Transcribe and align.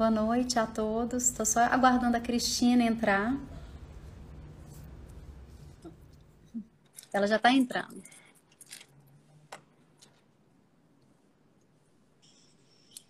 Boa 0.00 0.10
noite 0.10 0.58
a 0.58 0.66
todos. 0.66 1.24
Estou 1.24 1.44
só 1.44 1.60
aguardando 1.60 2.16
a 2.16 2.20
Cristina 2.20 2.82
entrar. 2.82 3.36
Ela 7.12 7.26
já 7.26 7.36
está 7.36 7.52
entrando. 7.52 8.02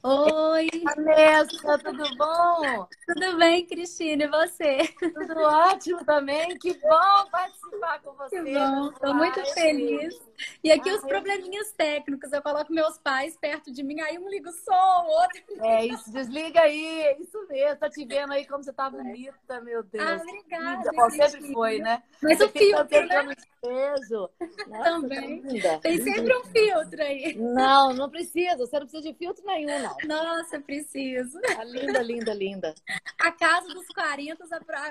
Oi! 0.03 0.69
Vanessa, 0.83 1.79
tudo 1.79 2.17
bom? 2.17 2.89
Tudo 3.07 3.37
bem, 3.39 3.65
Cristina, 3.67 4.25
e 4.25 4.29
você? 4.29 4.79
Tudo 4.99 5.43
ótimo 5.43 6.05
também. 6.05 6.59
Que 6.59 6.75
bom 6.75 7.31
participar 7.31 8.01
com 8.03 8.15
você. 8.15 8.43
Que 8.43 8.53
bom, 8.53 8.91
estou 8.91 9.15
muito 9.15 9.45
feliz. 9.55 10.30
E 10.63 10.71
aqui 10.71 10.89
Ai. 10.89 10.97
os 10.97 11.03
probleminhas 11.03 11.73
técnicos. 11.73 12.33
Eu 12.33 12.43
coloco 12.43 12.73
meus 12.73 12.99
pais 12.99 13.37
perto 13.37 13.73
de 13.73 13.83
mim, 13.83 14.01
aí 14.01 14.19
um 14.19 14.29
liga 14.29 14.51
o 14.51 14.53
som, 14.53 14.73
o 14.73 15.07
outro. 15.07 15.41
É 15.63 15.85
isso, 15.87 16.11
desliga 16.13 16.61
aí. 16.61 17.03
É 17.03 17.21
isso 17.21 17.47
mesmo. 17.49 17.77
Tá 17.77 17.89
te 17.89 18.05
vendo 18.05 18.33
aí 18.33 18.47
como 18.47 18.63
você 18.63 18.73
tá 18.73 18.89
bonita, 18.89 19.61
meu 19.61 19.83
Deus. 19.83 20.05
Ah, 20.05 20.17
obrigada. 20.17 20.91
Bom, 20.93 21.11
sempre 21.11 21.53
foi, 21.53 21.79
né? 21.79 22.03
Mas 22.23 22.39
você 22.39 22.45
o 22.45 22.49
filtro, 22.49 23.07
né? 23.07 23.35
Peso. 23.61 24.31
Nossa, 24.69 24.85
Também. 24.85 25.61
Tá 25.61 25.79
Tem 25.79 26.03
sempre 26.03 26.35
um 26.37 26.45
filtro 26.45 27.03
aí. 27.03 27.35
Não, 27.37 27.93
não 27.93 28.09
precisa. 28.11 28.57
Você 28.57 28.79
não 28.79 28.87
precisa 28.87 29.13
de 29.13 29.19
filtro 29.19 29.45
nenhum, 29.45 29.79
não. 29.81 29.97
Nossa, 30.05 30.61
preciso. 30.61 31.41
Tá 31.41 31.65
linda, 31.65 32.03
linda, 32.03 32.35
linda. 32.35 32.75
A 33.21 33.31
casa 33.33 33.69
dos 33.69 33.87
40 33.89 34.49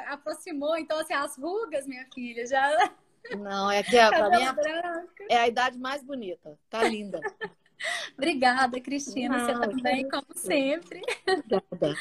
aproximou, 0.07 0.77
então 0.77 0.99
assim, 0.99 1.13
as 1.13 1.37
rugas, 1.37 1.87
minha 1.87 2.05
filha, 2.13 2.45
já. 2.45 2.91
Não, 3.37 3.69
é 3.69 3.83
que 3.83 3.97
a, 3.97 4.09
pra 4.09 4.29
mim 4.29 4.45
é 5.29 5.37
a 5.37 5.47
idade 5.47 5.77
mais 5.77 6.03
bonita. 6.03 6.57
Tá 6.69 6.83
linda. 6.83 7.19
Obrigada, 8.17 8.79
Cristina. 8.81 9.37
Não, 9.37 9.45
você 9.45 9.69
também, 9.69 10.09
como 10.09 10.25
sempre. 10.35 11.01
Obrigada. 11.27 11.95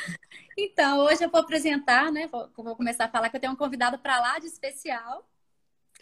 Então, 0.57 0.99
hoje 1.01 1.25
eu 1.25 1.31
vou 1.31 1.41
apresentar, 1.41 2.11
né? 2.11 2.27
Vou, 2.27 2.51
vou 2.57 2.77
começar 2.77 3.05
a 3.05 3.09
falar 3.09 3.29
que 3.29 3.37
eu 3.37 3.41
tenho 3.41 3.53
um 3.53 3.57
convidado 3.57 3.99
para 3.99 4.21
lá 4.21 4.39
de 4.39 4.47
especial. 4.47 5.29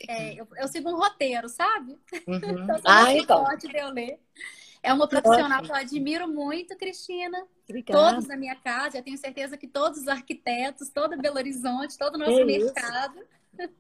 É, 0.09 0.35
eu, 0.35 0.47
eu, 0.57 0.69
sigo 0.69 0.91
um 0.91 0.97
roteiro, 0.97 1.49
sabe? 1.49 1.99
Uhum. 2.27 2.37
então, 2.65 2.81
ah, 2.85 3.13
então. 3.13 3.45
Pode 3.45 3.69
de 3.69 3.77
eu 3.77 3.91
ler. 3.91 4.21
É 4.83 4.93
uma 4.93 5.09
profissional 5.09 5.63
que 5.63 5.71
eu 5.71 5.75
admiro 5.75 6.29
muito, 6.29 6.77
Cristina. 6.77 7.47
Obrigada. 7.65 8.11
Todos 8.11 8.27
da 8.27 8.37
minha 8.37 8.55
casa, 8.55 8.99
eu 8.99 9.03
tenho 9.03 9.19
certeza 9.19 9.57
que 9.57 9.67
todos 9.67 10.01
os 10.01 10.09
arquitetos, 10.09 10.89
todo 10.89 11.17
Belo 11.17 11.37
Horizonte, 11.37 11.99
todo 11.99 12.15
o 12.15 12.19
nosso 12.19 12.41
é 12.41 12.45
mercado. 12.45 13.21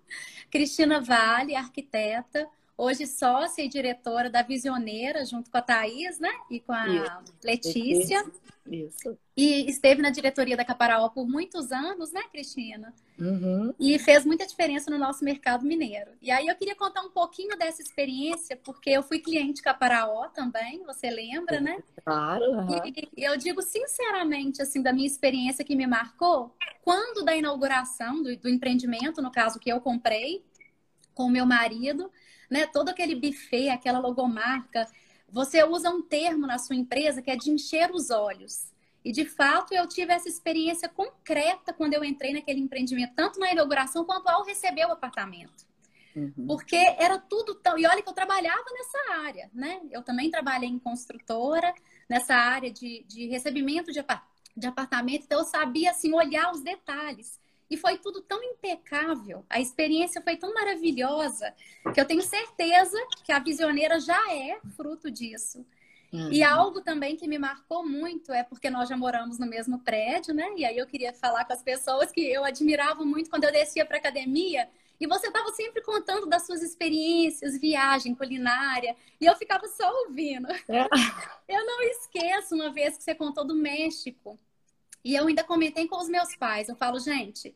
Cristina 0.50 1.00
Vale, 1.00 1.54
arquiteta, 1.54 2.48
hoje 2.76 3.06
sócia 3.06 3.62
e 3.62 3.68
diretora 3.68 4.28
da 4.28 4.42
Visioneira, 4.42 5.24
junto 5.24 5.50
com 5.50 5.58
a 5.58 5.62
Thaís, 5.62 6.18
né? 6.18 6.32
E 6.50 6.60
com 6.60 6.72
a 6.72 6.86
Isso. 6.88 7.34
Letícia. 7.42 8.24
Isso. 8.70 9.16
E 9.36 9.70
esteve 9.70 10.02
na 10.02 10.10
diretoria 10.10 10.56
da 10.56 10.64
Caparaó 10.64 11.08
por 11.08 11.28
muitos 11.28 11.70
anos, 11.70 12.10
né, 12.10 12.22
Cristina? 12.32 12.92
Uhum. 13.18 13.72
E 13.78 13.98
fez 13.98 14.24
muita 14.24 14.46
diferença 14.46 14.90
no 14.90 14.98
nosso 14.98 15.24
mercado 15.24 15.64
mineiro. 15.64 16.10
E 16.20 16.30
aí 16.30 16.48
eu 16.48 16.56
queria 16.56 16.74
contar 16.74 17.02
um 17.02 17.10
pouquinho 17.10 17.56
dessa 17.56 17.80
experiência, 17.80 18.56
porque 18.56 18.90
eu 18.90 19.02
fui 19.02 19.20
cliente 19.20 19.62
Caparaó 19.62 20.28
também, 20.28 20.82
você 20.84 21.10
lembra, 21.10 21.60
né? 21.60 21.78
Claro. 22.04 22.44
Uhum. 22.44 22.82
E 23.16 23.24
eu 23.24 23.36
digo 23.36 23.62
sinceramente, 23.62 24.60
assim, 24.60 24.82
da 24.82 24.92
minha 24.92 25.06
experiência 25.06 25.64
que 25.64 25.76
me 25.76 25.86
marcou, 25.86 26.54
quando 26.82 27.24
da 27.24 27.36
inauguração 27.36 28.22
do, 28.22 28.36
do 28.36 28.48
empreendimento, 28.48 29.22
no 29.22 29.30
caso 29.30 29.60
que 29.60 29.70
eu 29.70 29.80
comprei, 29.80 30.44
com 31.14 31.24
o 31.24 31.30
meu 31.30 31.46
marido, 31.46 32.10
né? 32.50 32.66
Todo 32.66 32.88
aquele 32.88 33.14
buffet, 33.14 33.68
aquela 33.68 33.98
logomarca, 33.98 34.86
você 35.28 35.62
usa 35.64 35.90
um 35.90 36.02
termo 36.02 36.46
na 36.46 36.58
sua 36.58 36.76
empresa 36.76 37.20
que 37.20 37.30
é 37.30 37.36
de 37.36 37.50
encher 37.50 37.90
os 37.90 38.10
olhos. 38.10 38.72
E 39.04 39.12
de 39.12 39.24
fato 39.24 39.72
eu 39.72 39.86
tive 39.86 40.12
essa 40.12 40.28
experiência 40.28 40.88
concreta 40.88 41.72
quando 41.72 41.94
eu 41.94 42.02
entrei 42.02 42.32
naquele 42.32 42.60
empreendimento, 42.60 43.14
tanto 43.14 43.38
na 43.38 43.52
inauguração 43.52 44.04
quanto 44.04 44.28
ao 44.28 44.44
receber 44.44 44.84
o 44.86 44.92
apartamento. 44.92 45.64
Uhum. 46.16 46.46
Porque 46.46 46.76
era 46.76 47.18
tudo 47.18 47.54
tão. 47.54 47.78
E 47.78 47.86
olha 47.86 48.02
que 48.02 48.08
eu 48.08 48.14
trabalhava 48.14 48.64
nessa 48.72 49.22
área, 49.26 49.50
né? 49.52 49.80
Eu 49.90 50.02
também 50.02 50.30
trabalhei 50.30 50.68
em 50.68 50.78
construtora, 50.78 51.72
nessa 52.08 52.34
área 52.34 52.70
de, 52.70 53.04
de 53.06 53.26
recebimento 53.26 53.92
de, 53.92 54.04
de 54.56 54.66
apartamento, 54.66 55.24
então 55.24 55.40
eu 55.40 55.44
sabia 55.44 55.90
assim, 55.90 56.14
olhar 56.14 56.50
os 56.50 56.62
detalhes. 56.62 57.38
E 57.70 57.76
foi 57.76 57.98
tudo 57.98 58.20
tão 58.20 58.42
impecável, 58.42 59.44
a 59.50 59.60
experiência 59.60 60.22
foi 60.22 60.36
tão 60.36 60.54
maravilhosa, 60.54 61.52
que 61.92 62.00
eu 62.00 62.04
tenho 62.04 62.22
certeza 62.22 62.96
que 63.24 63.32
a 63.32 63.38
visioneira 63.40 63.98
já 63.98 64.32
é 64.32 64.60
fruto 64.76 65.10
disso. 65.10 65.66
Uhum. 66.12 66.32
E 66.32 66.42
algo 66.42 66.80
também 66.80 67.16
que 67.16 67.26
me 67.26 67.38
marcou 67.38 67.86
muito 67.86 68.32
é 68.32 68.42
porque 68.42 68.70
nós 68.70 68.88
já 68.88 68.96
moramos 68.96 69.38
no 69.38 69.46
mesmo 69.46 69.80
prédio, 69.80 70.32
né? 70.32 70.48
E 70.56 70.64
aí 70.64 70.78
eu 70.78 70.86
queria 70.86 71.12
falar 71.12 71.44
com 71.44 71.52
as 71.52 71.62
pessoas 71.62 72.12
que 72.12 72.20
eu 72.20 72.44
admirava 72.44 73.04
muito 73.04 73.28
quando 73.28 73.44
eu 73.44 73.52
descia 73.52 73.84
para 73.84 73.98
academia. 73.98 74.68
E 74.98 75.06
você 75.06 75.26
estava 75.26 75.50
sempre 75.52 75.82
contando 75.82 76.26
das 76.26 76.46
suas 76.46 76.62
experiências, 76.62 77.60
viagem, 77.60 78.14
culinária, 78.14 78.96
e 79.20 79.26
eu 79.26 79.36
ficava 79.36 79.66
só 79.68 79.90
ouvindo. 80.04 80.48
É. 80.50 80.86
Eu 81.46 81.64
não 81.64 81.80
esqueço 81.82 82.56
uma 82.56 82.72
vez 82.72 82.96
que 82.96 83.04
você 83.04 83.14
contou 83.14 83.44
do 83.44 83.54
México. 83.54 84.36
E 85.06 85.14
eu 85.14 85.28
ainda 85.28 85.44
comentei 85.44 85.86
com 85.86 85.98
os 85.98 86.08
meus 86.08 86.34
pais. 86.34 86.68
Eu 86.68 86.74
falo, 86.74 86.98
gente, 86.98 87.54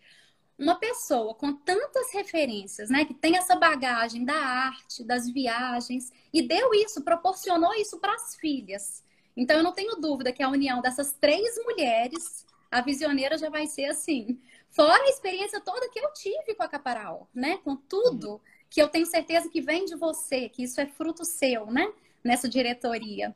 uma 0.56 0.76
pessoa 0.76 1.34
com 1.34 1.52
tantas 1.52 2.12
referências, 2.12 2.88
né, 2.88 3.04
que 3.04 3.12
tem 3.12 3.36
essa 3.36 3.56
bagagem 3.56 4.24
da 4.24 4.36
arte, 4.36 5.02
das 5.02 5.28
viagens, 5.28 6.12
e 6.32 6.42
deu 6.42 6.72
isso, 6.72 7.02
proporcionou 7.02 7.74
isso 7.74 7.98
para 7.98 8.14
as 8.14 8.36
filhas. 8.36 9.02
Então 9.36 9.56
eu 9.56 9.64
não 9.64 9.72
tenho 9.72 9.96
dúvida 9.96 10.32
que 10.32 10.44
a 10.44 10.48
união 10.48 10.80
dessas 10.80 11.12
três 11.14 11.56
mulheres, 11.64 12.46
a 12.70 12.80
visioneira 12.82 13.36
já 13.36 13.50
vai 13.50 13.66
ser 13.66 13.86
assim. 13.86 14.40
Fora 14.70 15.02
a 15.02 15.08
experiência 15.08 15.60
toda 15.60 15.90
que 15.90 15.98
eu 15.98 16.12
tive 16.12 16.54
com 16.54 16.62
a 16.62 16.68
Caparaó, 16.68 17.26
né, 17.34 17.58
com 17.64 17.74
tudo 17.74 18.40
que 18.70 18.80
eu 18.80 18.86
tenho 18.86 19.06
certeza 19.06 19.50
que 19.50 19.60
vem 19.60 19.86
de 19.86 19.96
você, 19.96 20.48
que 20.48 20.62
isso 20.62 20.80
é 20.80 20.86
fruto 20.86 21.24
seu, 21.24 21.66
né, 21.66 21.92
nessa 22.22 22.48
diretoria. 22.48 23.34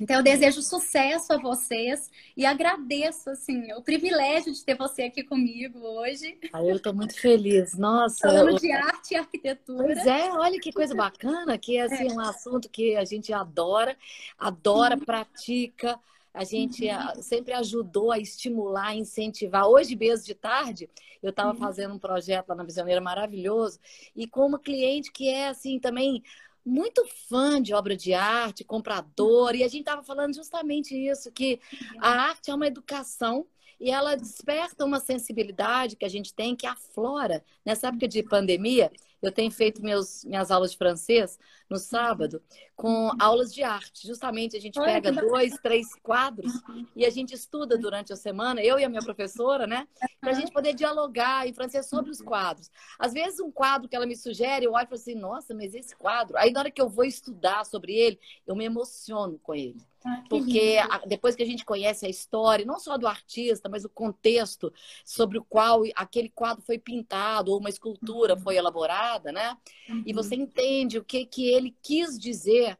Então, 0.00 0.16
eu 0.16 0.22
desejo 0.22 0.60
sucesso 0.62 1.32
a 1.32 1.38
vocês 1.38 2.10
e 2.36 2.44
agradeço, 2.44 3.30
assim, 3.30 3.72
o 3.72 3.82
privilégio 3.82 4.52
de 4.52 4.64
ter 4.64 4.76
você 4.76 5.04
aqui 5.04 5.22
comigo 5.22 5.78
hoje. 5.78 6.38
Ah, 6.52 6.62
eu 6.62 6.76
estou 6.76 6.94
muito 6.94 7.18
feliz, 7.18 7.76
nossa. 7.76 8.28
Falando 8.28 8.60
de 8.60 8.70
arte 8.70 9.14
e 9.14 9.16
arquitetura. 9.16 9.84
Pois 9.84 10.06
é, 10.06 10.30
olha 10.32 10.60
que 10.60 10.72
coisa 10.72 10.94
bacana, 10.94 11.56
que 11.56 11.76
é, 11.76 11.82
assim, 11.82 12.10
é. 12.10 12.12
um 12.12 12.20
assunto 12.20 12.68
que 12.68 12.96
a 12.96 13.04
gente 13.04 13.32
adora, 13.32 13.96
adora, 14.38 14.96
uhum. 14.96 15.04
pratica, 15.04 15.98
a 16.32 16.44
gente 16.44 16.86
uhum. 16.86 17.22
sempre 17.22 17.54
ajudou 17.54 18.12
a 18.12 18.18
estimular, 18.18 18.94
incentivar. 18.94 19.66
Hoje 19.66 19.96
mesmo 19.96 20.26
de 20.26 20.34
tarde, 20.34 20.90
eu 21.22 21.30
estava 21.30 21.52
uhum. 21.52 21.58
fazendo 21.58 21.94
um 21.94 21.98
projeto 21.98 22.50
lá 22.50 22.54
na 22.54 22.64
Visioneira 22.64 23.00
maravilhoso, 23.00 23.80
e 24.14 24.26
com 24.26 24.46
uma 24.46 24.58
cliente 24.58 25.10
que 25.10 25.28
é, 25.28 25.48
assim, 25.48 25.78
também 25.78 26.22
muito 26.66 27.06
fã 27.28 27.62
de 27.62 27.72
obra 27.72 27.96
de 27.96 28.12
arte, 28.12 28.64
comprador, 28.64 29.54
e 29.54 29.62
a 29.62 29.68
gente 29.68 29.82
estava 29.82 30.02
falando 30.02 30.34
justamente 30.34 30.96
isso, 30.96 31.30
que 31.30 31.60
a 32.00 32.10
arte 32.10 32.50
é 32.50 32.54
uma 32.54 32.66
educação 32.66 33.46
e 33.78 33.90
ela 33.90 34.16
desperta 34.16 34.84
uma 34.84 34.98
sensibilidade 34.98 35.94
que 35.96 36.04
a 36.04 36.08
gente 36.08 36.34
tem 36.34 36.56
que 36.56 36.66
aflora. 36.66 37.44
Nessa 37.64 37.88
época 37.88 38.08
de 38.08 38.22
pandemia, 38.22 38.90
eu 39.22 39.30
tenho 39.30 39.50
feito 39.50 39.82
meus, 39.82 40.24
minhas 40.24 40.50
aulas 40.50 40.72
de 40.72 40.78
francês 40.78 41.38
no 41.68 41.76
sábado 41.78 42.42
com 42.76 43.10
aulas 43.18 43.52
de 43.52 43.62
arte. 43.62 44.06
Justamente 44.06 44.56
a 44.56 44.60
gente 44.60 44.78
pega 44.78 45.10
dois, 45.10 45.54
três 45.62 45.94
quadros 46.02 46.52
e 46.94 47.04
a 47.04 47.10
gente 47.10 47.34
estuda 47.34 47.78
durante 47.78 48.12
a 48.12 48.16
semana, 48.16 48.62
eu 48.62 48.78
e 48.78 48.84
a 48.84 48.88
minha 48.88 49.02
professora, 49.02 49.66
né? 49.66 49.88
Para 50.20 50.30
a 50.30 50.34
gente 50.34 50.52
poder 50.52 50.74
dialogar 50.74 51.48
em 51.48 51.54
francês 51.54 51.88
sobre 51.88 52.10
os 52.10 52.20
quadros. 52.20 52.70
Às 52.98 53.12
vezes, 53.12 53.40
um 53.40 53.50
quadro 53.50 53.88
que 53.88 53.96
ela 53.96 54.06
me 54.06 54.16
sugere, 54.16 54.66
eu 54.66 54.72
olho 54.72 54.84
e 54.84 54.86
falo 54.86 55.00
assim: 55.00 55.14
nossa, 55.14 55.54
mas 55.54 55.74
esse 55.74 55.96
quadro. 55.96 56.36
Aí, 56.36 56.52
na 56.52 56.60
hora 56.60 56.70
que 56.70 56.80
eu 56.80 56.88
vou 56.88 57.04
estudar 57.04 57.64
sobre 57.64 57.94
ele, 57.94 58.18
eu 58.46 58.54
me 58.54 58.64
emociono 58.64 59.38
com 59.38 59.54
ele. 59.54 59.76
Ah, 60.06 60.22
Porque 60.28 60.76
depois 61.06 61.34
que 61.34 61.42
a 61.42 61.46
gente 61.46 61.64
conhece 61.64 62.06
a 62.06 62.08
história, 62.08 62.64
não 62.64 62.78
só 62.78 62.96
do 62.96 63.08
artista, 63.08 63.68
mas 63.68 63.84
o 63.84 63.88
contexto 63.88 64.72
sobre 65.04 65.36
o 65.38 65.44
qual 65.44 65.82
aquele 65.96 66.28
quadro 66.28 66.62
foi 66.62 66.78
pintado 66.78 67.50
ou 67.50 67.58
uma 67.58 67.68
escultura 67.68 68.34
uhum. 68.34 68.40
foi 68.40 68.56
elaborada, 68.56 69.32
né? 69.32 69.56
Uhum. 69.88 70.04
E 70.06 70.12
você 70.12 70.36
entende 70.36 70.98
o 70.98 71.04
que, 71.04 71.26
que 71.26 71.52
ele 71.56 71.76
quis 71.82 72.18
dizer. 72.18 72.76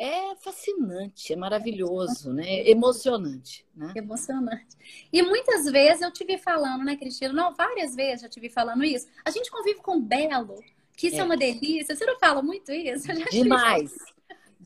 É 0.00 0.36
fascinante, 0.36 1.32
é 1.32 1.36
maravilhoso, 1.36 2.32
né? 2.32 2.68
Emocionante, 2.68 3.66
né? 3.74 3.92
Emocionante. 3.96 4.76
E 5.12 5.20
muitas 5.22 5.64
vezes 5.64 6.02
eu 6.02 6.12
te 6.12 6.24
vi 6.24 6.38
falando, 6.38 6.84
né, 6.84 6.94
Cristina? 6.94 7.32
Não, 7.32 7.52
várias 7.52 7.96
vezes 7.96 8.22
eu 8.22 8.30
te 8.30 8.38
vi 8.38 8.48
falando 8.48 8.84
isso. 8.84 9.08
A 9.24 9.30
gente 9.32 9.50
convive 9.50 9.80
com 9.80 10.00
belo, 10.00 10.62
que 10.96 11.08
isso 11.08 11.16
é, 11.16 11.18
é 11.18 11.24
uma 11.24 11.36
delícia. 11.36 11.96
Você 11.96 12.06
não 12.06 12.16
fala 12.16 12.40
muito 12.40 12.70
isso? 12.70 13.08
Demais. 13.28 13.92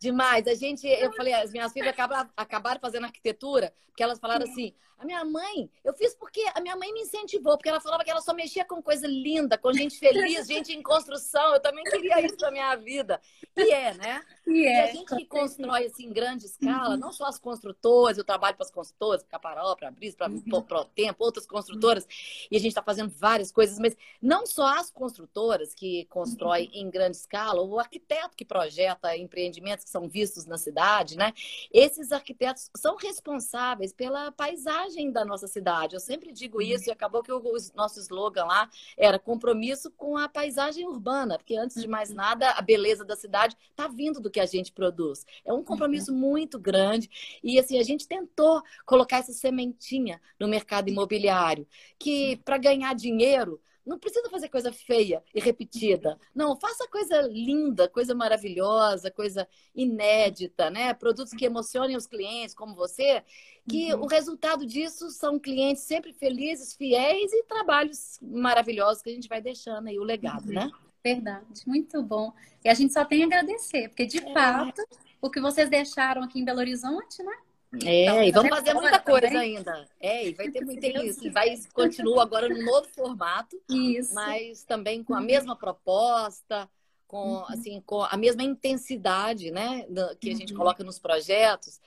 Demais. 0.02 0.48
A 0.48 0.54
gente, 0.54 0.84
eu 0.84 1.12
falei, 1.12 1.32
as 1.32 1.52
minhas 1.52 1.72
filhas 1.72 1.90
acabaram, 1.90 2.28
acabaram 2.36 2.80
fazendo 2.80 3.04
arquitetura, 3.04 3.72
porque 3.86 4.02
elas 4.02 4.18
falaram 4.18 4.44
assim: 4.44 4.74
a 5.02 5.04
minha 5.04 5.24
mãe, 5.24 5.68
eu 5.84 5.92
fiz 5.94 6.14
porque 6.14 6.40
a 6.54 6.60
minha 6.60 6.76
mãe 6.76 6.92
me 6.92 7.00
incentivou, 7.00 7.56
porque 7.56 7.68
ela 7.68 7.80
falava 7.80 8.04
que 8.04 8.10
ela 8.10 8.20
só 8.20 8.32
mexia 8.32 8.64
com 8.64 8.80
coisa 8.80 9.04
linda, 9.06 9.58
com 9.58 9.72
gente 9.72 9.98
feliz, 9.98 10.46
gente 10.46 10.72
em 10.72 10.80
construção. 10.80 11.54
Eu 11.54 11.60
também 11.60 11.82
queria 11.82 12.24
isso 12.24 12.36
pra 12.36 12.52
minha 12.52 12.76
vida. 12.76 13.20
E 13.56 13.72
é, 13.72 13.94
né? 13.94 14.22
E, 14.46 14.64
é, 14.64 14.86
e 14.86 14.90
a 14.90 14.92
gente 14.92 15.16
que 15.16 15.26
constrói 15.26 15.86
assim, 15.86 16.06
em 16.06 16.12
grande 16.12 16.46
escala, 16.46 16.94
uhum. 16.94 17.00
não 17.00 17.12
só 17.12 17.26
as 17.26 17.36
construtoras, 17.38 18.16
eu 18.16 18.24
trabalho 18.24 18.56
para 18.56 18.64
as 18.64 18.70
construtoras, 18.70 19.22
para 19.22 19.30
Caparó, 19.32 19.74
para 19.74 19.90
Brisa, 19.90 20.16
para 20.16 20.30
uhum. 20.30 20.62
Pro 20.62 20.84
Tempo, 20.84 21.24
outras 21.24 21.46
construtoras, 21.46 22.04
uhum. 22.04 22.48
e 22.52 22.56
a 22.56 22.60
gente 22.60 22.68
está 22.68 22.82
fazendo 22.82 23.10
várias 23.10 23.50
coisas, 23.50 23.78
mas 23.80 23.96
não 24.20 24.46
só 24.46 24.78
as 24.78 24.88
construtoras 24.88 25.74
que 25.74 26.04
constroem 26.06 26.70
em 26.72 26.88
grande 26.88 27.16
escala, 27.16 27.60
o 27.60 27.80
arquiteto 27.80 28.36
que 28.36 28.44
projeta 28.44 29.16
empreendimentos 29.16 29.84
são 29.92 30.08
vistos 30.08 30.46
na 30.46 30.58
cidade, 30.58 31.16
né? 31.16 31.32
Esses 31.72 32.10
arquitetos 32.10 32.70
são 32.76 32.96
responsáveis 32.96 33.92
pela 33.92 34.32
paisagem 34.32 35.12
da 35.12 35.24
nossa 35.24 35.46
cidade. 35.46 35.94
Eu 35.94 36.00
sempre 36.00 36.32
digo 36.32 36.58
uhum. 36.58 36.62
isso, 36.64 36.88
e 36.88 36.92
acabou 36.92 37.22
que 37.22 37.30
o, 37.30 37.42
nosso 37.74 38.00
slogan 38.00 38.44
lá 38.44 38.68
era 38.96 39.18
compromisso 39.18 39.90
com 39.90 40.16
a 40.16 40.28
paisagem 40.28 40.86
urbana, 40.86 41.36
porque 41.38 41.56
antes 41.56 41.80
de 41.80 41.86
mais 41.86 42.10
uhum. 42.10 42.16
nada, 42.16 42.50
a 42.50 42.62
beleza 42.62 43.04
da 43.04 43.14
cidade 43.14 43.56
está 43.70 43.86
vindo 43.86 44.20
do 44.20 44.30
que 44.30 44.40
a 44.40 44.46
gente 44.46 44.72
produz. 44.72 45.24
É 45.44 45.52
um 45.52 45.62
compromisso 45.62 46.10
uhum. 46.10 46.18
muito 46.18 46.58
grande. 46.58 47.08
E 47.44 47.58
assim, 47.58 47.78
a 47.78 47.82
gente 47.82 48.08
tentou 48.08 48.62
colocar 48.86 49.18
essa 49.18 49.32
sementinha 49.32 50.20
no 50.40 50.48
mercado 50.48 50.88
imobiliário, 50.88 51.66
que 51.98 52.36
para 52.44 52.58
ganhar 52.58 52.94
dinheiro, 52.94 53.60
não 53.84 53.98
precisa 53.98 54.30
fazer 54.30 54.48
coisa 54.48 54.72
feia 54.72 55.22
e 55.34 55.40
repetida. 55.40 56.18
Não, 56.34 56.56
faça 56.56 56.86
coisa 56.88 57.22
linda, 57.22 57.88
coisa 57.88 58.14
maravilhosa, 58.14 59.10
coisa 59.10 59.46
inédita, 59.74 60.70
né? 60.70 60.94
Produtos 60.94 61.32
que 61.32 61.44
emocionem 61.44 61.96
os 61.96 62.06
clientes, 62.06 62.54
como 62.54 62.74
você, 62.74 63.22
que 63.68 63.92
uhum. 63.92 64.02
o 64.02 64.06
resultado 64.06 64.64
disso 64.64 65.10
são 65.10 65.38
clientes 65.38 65.82
sempre 65.82 66.12
felizes, 66.12 66.74
fiéis 66.74 67.32
e 67.32 67.42
trabalhos 67.44 68.18
maravilhosos 68.22 69.02
que 69.02 69.10
a 69.10 69.14
gente 69.14 69.28
vai 69.28 69.40
deixando 69.40 69.88
aí 69.88 69.98
o 69.98 70.04
legado, 70.04 70.46
uhum. 70.46 70.54
né? 70.54 70.70
Verdade, 71.04 71.66
muito 71.66 72.00
bom. 72.02 72.32
E 72.64 72.68
a 72.68 72.74
gente 72.74 72.92
só 72.92 73.04
tem 73.04 73.24
a 73.24 73.26
agradecer, 73.26 73.88
porque 73.88 74.06
de 74.06 74.18
é. 74.18 74.32
fato, 74.32 74.80
o 75.20 75.28
que 75.28 75.40
vocês 75.40 75.68
deixaram 75.68 76.22
aqui 76.22 76.38
em 76.38 76.44
Belo 76.44 76.60
Horizonte, 76.60 77.22
né? 77.22 77.36
É, 77.84 78.04
então, 78.04 78.22
e 78.22 78.32
vamos 78.32 78.50
fazer 78.50 78.74
muita 78.74 79.00
coisa 79.00 79.28
também. 79.28 79.56
ainda. 79.56 79.88
É, 79.98 80.28
e 80.28 80.34
vai 80.34 80.50
ter 80.50 80.64
muito 80.64 80.84
isso. 80.84 81.26
E 81.26 81.30
vai 81.30 81.58
continua 81.72 82.22
agora 82.22 82.48
no 82.48 82.62
novo 82.62 82.86
formato, 82.88 83.60
isso. 83.68 84.14
mas 84.14 84.62
também 84.64 85.02
com 85.02 85.14
a 85.14 85.20
mesma 85.20 85.56
proposta, 85.56 86.68
com 87.06 87.36
uhum. 87.36 87.44
assim, 87.48 87.82
com 87.86 88.02
a 88.02 88.16
mesma 88.16 88.42
intensidade, 88.42 89.50
né, 89.50 89.86
que 90.20 90.30
a 90.30 90.34
gente 90.34 90.52
uhum. 90.52 90.58
coloca 90.58 90.84
nos 90.84 90.98
projetos. 90.98 91.80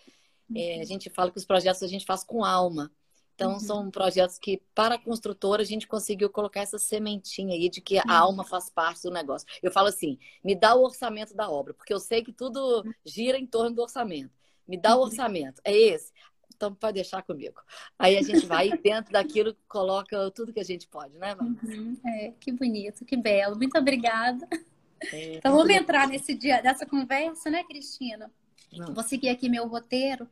É, 0.56 0.76
a 0.76 0.78
uhum. 0.78 0.86
gente 0.86 1.10
fala 1.10 1.32
que 1.32 1.38
os 1.38 1.46
projetos 1.46 1.84
a 1.84 1.88
gente 1.88 2.06
faz 2.06 2.24
com 2.24 2.44
alma. 2.44 2.92
Então, 3.36 3.54
uhum. 3.54 3.60
são 3.60 3.92
projetos 3.92 4.40
que, 4.40 4.62
para 4.74 4.96
a 4.96 5.00
construtora, 5.00 5.62
a 5.62 5.66
gente 5.66 5.88
conseguiu 5.88 6.30
colocar 6.30 6.62
essa 6.62 6.80
sementinha 6.80 7.54
aí 7.54 7.68
de 7.70 7.82
que 7.82 7.98
a 7.98 8.04
uhum. 8.06 8.12
alma 8.12 8.44
faz 8.46 8.70
parte 8.70 9.04
do 9.04 9.12
negócio. 9.12 9.48
Eu 9.62 9.72
falo 9.72 9.90
assim: 9.90 10.18
me 10.44 10.56
dá 10.56 10.74
o 10.74 10.84
orçamento 10.84 11.36
da 11.36 11.50
obra, 11.50 11.74
porque 11.74 11.94
eu 11.94 12.00
sei 12.00 12.24
que 12.24 12.32
tudo 12.32 12.84
gira 13.04 13.38
em 13.38 13.46
torno 13.46 13.76
do 13.76 13.82
orçamento. 13.82 14.32
Me 14.68 14.78
dá 14.78 14.96
o 14.96 15.02
orçamento. 15.02 15.62
É 15.64 15.76
esse? 15.76 16.12
Então, 16.56 16.74
pode 16.74 16.94
deixar 16.94 17.22
comigo. 17.22 17.62
Aí 18.00 18.18
a 18.18 18.22
gente 18.22 18.46
vai 18.46 18.70
dentro 18.78 19.12
daquilo, 19.12 19.56
coloca 19.68 20.32
tudo 20.32 20.54
que 20.54 20.60
a 20.60 20.64
gente 20.64 20.88
pode, 20.88 21.18
né, 21.18 21.36
uhum. 21.36 21.98
É, 22.06 22.34
que 22.40 22.52
bonito, 22.52 23.04
que 23.04 23.18
belo. 23.18 23.58
Muito 23.58 23.78
obrigada. 23.78 24.48
É, 25.12 25.36
então, 25.36 25.56
vamos 25.56 25.70
entrar 25.70 26.08
nesse 26.08 26.34
dia 26.34 26.62
dessa 26.62 26.86
conversa, 26.86 27.50
né, 27.50 27.64
Cristina? 27.64 28.32
Não. 28.72 28.94
Vou 28.94 29.04
seguir 29.04 29.30
aqui 29.30 29.50
meu 29.50 29.68
roteiro. 29.68 30.28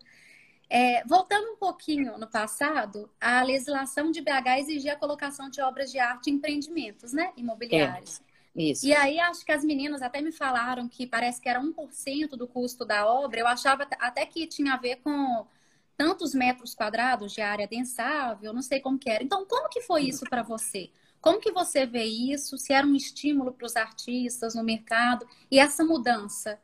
É, 0.70 1.04
voltando 1.06 1.52
um 1.52 1.58
pouquinho 1.58 2.18
no 2.18 2.28
passado, 2.28 3.10
a 3.20 3.44
legislação 3.44 4.10
de 4.10 4.22
BH 4.22 4.60
exigia 4.60 4.94
a 4.94 4.98
colocação 4.98 5.50
de 5.50 5.62
obras 5.62 5.92
de 5.92 6.00
arte 6.00 6.32
em 6.32 6.36
empreendimentos 6.36 7.14
né, 7.14 7.32
imobiliários. 7.38 8.22
É, 8.22 8.33
isso. 8.56 8.86
E 8.86 8.94
aí 8.94 9.20
acho 9.20 9.46
que 9.46 9.52
as 9.52 9.64
meninas 9.64 10.02
até 10.02 10.22
me 10.22 10.32
falaram 10.32 10.88
que 10.88 11.08
parece 11.08 11.42
que 11.42 11.50
era 11.50 11.60
1% 11.60 12.30
do 12.32 12.48
custo 12.48 12.86
da 12.86 13.06
obra. 13.06 13.40
Eu 13.40 13.48
achava 13.48 13.88
até 14.00 14.26
que 14.26 14.46
tinha 14.46 14.74
a 14.74 14.78
ver 14.78 14.98
com 14.98 15.46
tantos 15.98 16.34
metros 16.34 16.76
quadrados 16.76 17.34
de 17.34 17.42
área 17.42 17.68
densável, 17.68 18.54
não 18.54 18.62
sei 18.62 18.80
como 18.80 18.98
que 19.00 19.10
era. 19.10 19.24
Então, 19.24 19.46
como 19.46 19.70
que 19.70 19.82
foi 19.82 20.04
isso 20.04 20.26
para 20.30 20.44
você? 20.44 20.92
Como 21.22 21.40
que 21.40 21.52
você 21.52 21.86
vê 21.86 22.04
isso? 22.04 22.58
Se 22.58 22.74
era 22.74 22.86
um 22.86 22.96
estímulo 22.96 23.54
para 23.54 23.66
os 23.66 23.76
artistas 23.76 24.56
no 24.56 24.64
mercado 24.64 25.26
e 25.50 25.58
essa 25.58 25.84
mudança? 25.84 26.60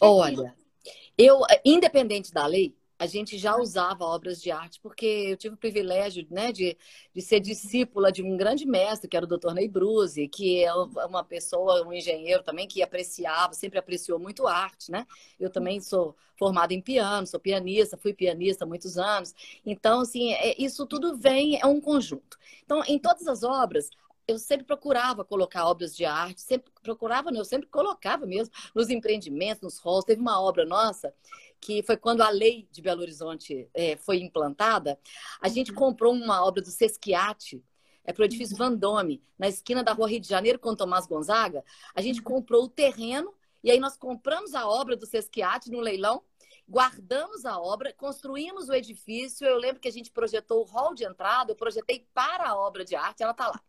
Olha, 0.00 0.54
que... 0.82 0.92
eu, 1.16 1.40
independente 1.64 2.32
da 2.32 2.46
lei, 2.46 2.76
a 3.00 3.06
gente 3.06 3.38
já 3.38 3.56
usava 3.56 4.04
obras 4.04 4.42
de 4.42 4.50
arte, 4.50 4.78
porque 4.78 5.06
eu 5.06 5.36
tive 5.38 5.54
o 5.54 5.58
privilégio 5.58 6.26
né, 6.30 6.52
de, 6.52 6.76
de 7.14 7.22
ser 7.22 7.40
discípula 7.40 8.12
de 8.12 8.22
um 8.22 8.36
grande 8.36 8.66
mestre, 8.66 9.08
que 9.08 9.16
era 9.16 9.24
o 9.24 9.28
Dr. 9.28 9.54
Ney 9.54 9.68
Bruzi, 9.68 10.28
que 10.28 10.62
é 10.62 10.70
uma 10.74 11.24
pessoa, 11.24 11.82
um 11.82 11.94
engenheiro 11.94 12.42
também, 12.42 12.68
que 12.68 12.82
apreciava, 12.82 13.54
sempre 13.54 13.78
apreciou 13.78 14.18
muito 14.18 14.46
arte, 14.46 14.90
né? 14.90 15.06
Eu 15.38 15.48
também 15.48 15.80
sou 15.80 16.14
formada 16.38 16.74
em 16.74 16.80
piano, 16.82 17.26
sou 17.26 17.40
pianista, 17.40 17.96
fui 17.96 18.12
pianista 18.12 18.64
há 18.64 18.68
muitos 18.68 18.98
anos. 18.98 19.34
Então, 19.64 20.00
assim, 20.00 20.34
é, 20.34 20.54
isso 20.62 20.84
tudo 20.84 21.16
vem, 21.16 21.58
é 21.58 21.64
um 21.64 21.80
conjunto. 21.80 22.38
Então, 22.62 22.82
em 22.86 22.98
todas 22.98 23.26
as 23.26 23.42
obras, 23.42 23.88
eu 24.30 24.38
sempre 24.38 24.66
procurava 24.66 25.24
colocar 25.24 25.66
obras 25.66 25.94
de 25.94 26.04
arte, 26.04 26.40
sempre 26.40 26.72
procurava, 26.82 27.30
não, 27.30 27.40
eu 27.40 27.44
sempre 27.44 27.68
colocava 27.68 28.26
mesmo 28.26 28.52
nos 28.74 28.88
empreendimentos, 28.88 29.62
nos 29.62 29.78
halls. 29.78 30.04
Teve 30.04 30.20
uma 30.20 30.40
obra 30.40 30.64
nossa 30.64 31.12
que 31.60 31.82
foi 31.82 31.96
quando 31.96 32.22
a 32.22 32.30
lei 32.30 32.68
de 32.70 32.80
Belo 32.80 33.02
Horizonte 33.02 33.68
é, 33.74 33.96
foi 33.96 34.20
implantada, 34.20 34.98
a 35.40 35.48
gente 35.48 35.70
uhum. 35.72 35.76
comprou 35.76 36.12
uma 36.14 36.44
obra 36.44 36.62
do 36.62 36.70
Sesquiate, 36.70 37.62
é 38.04 38.12
para 38.12 38.22
o 38.22 38.24
edifício 38.24 38.54
uhum. 38.54 38.70
Vandome, 38.70 39.22
na 39.38 39.48
esquina 39.48 39.84
da 39.84 39.92
rua 39.92 40.08
Rio 40.08 40.20
de 40.20 40.28
Janeiro 40.28 40.58
com 40.58 40.74
Tomás 40.74 41.06
Gonzaga. 41.06 41.62
A 41.94 42.00
gente 42.00 42.20
uhum. 42.20 42.24
comprou 42.24 42.64
o 42.64 42.68
terreno 42.68 43.34
e 43.62 43.70
aí 43.70 43.78
nós 43.78 43.96
compramos 43.96 44.54
a 44.54 44.66
obra 44.66 44.96
do 44.96 45.06
Sesquiate 45.06 45.70
no 45.70 45.80
leilão, 45.80 46.22
guardamos 46.70 47.44
a 47.44 47.58
obra, 47.60 47.92
construímos 47.92 48.68
o 48.68 48.74
edifício. 48.74 49.44
Eu 49.44 49.58
lembro 49.58 49.80
que 49.80 49.88
a 49.88 49.92
gente 49.92 50.10
projetou 50.10 50.62
o 50.62 50.66
hall 50.66 50.94
de 50.94 51.04
entrada, 51.04 51.50
eu 51.50 51.56
projetei 51.56 52.06
para 52.14 52.48
a 52.48 52.56
obra 52.56 52.84
de 52.84 52.94
arte, 52.94 53.22
ela 53.22 53.32
está 53.32 53.48
lá. 53.48 53.60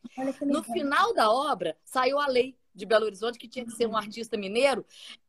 No 0.46 0.64
final 0.64 1.12
da 1.14 1.32
obra, 1.32 1.76
saiu 1.84 2.20
a 2.20 2.28
lei 2.28 2.56
de 2.74 2.86
Belo 2.86 3.06
Horizonte, 3.06 3.40
que 3.40 3.48
tinha 3.48 3.66
que 3.66 3.72
ser 3.72 3.88
um 3.88 3.98
artista 3.98 4.38
mineiro. 4.38 4.86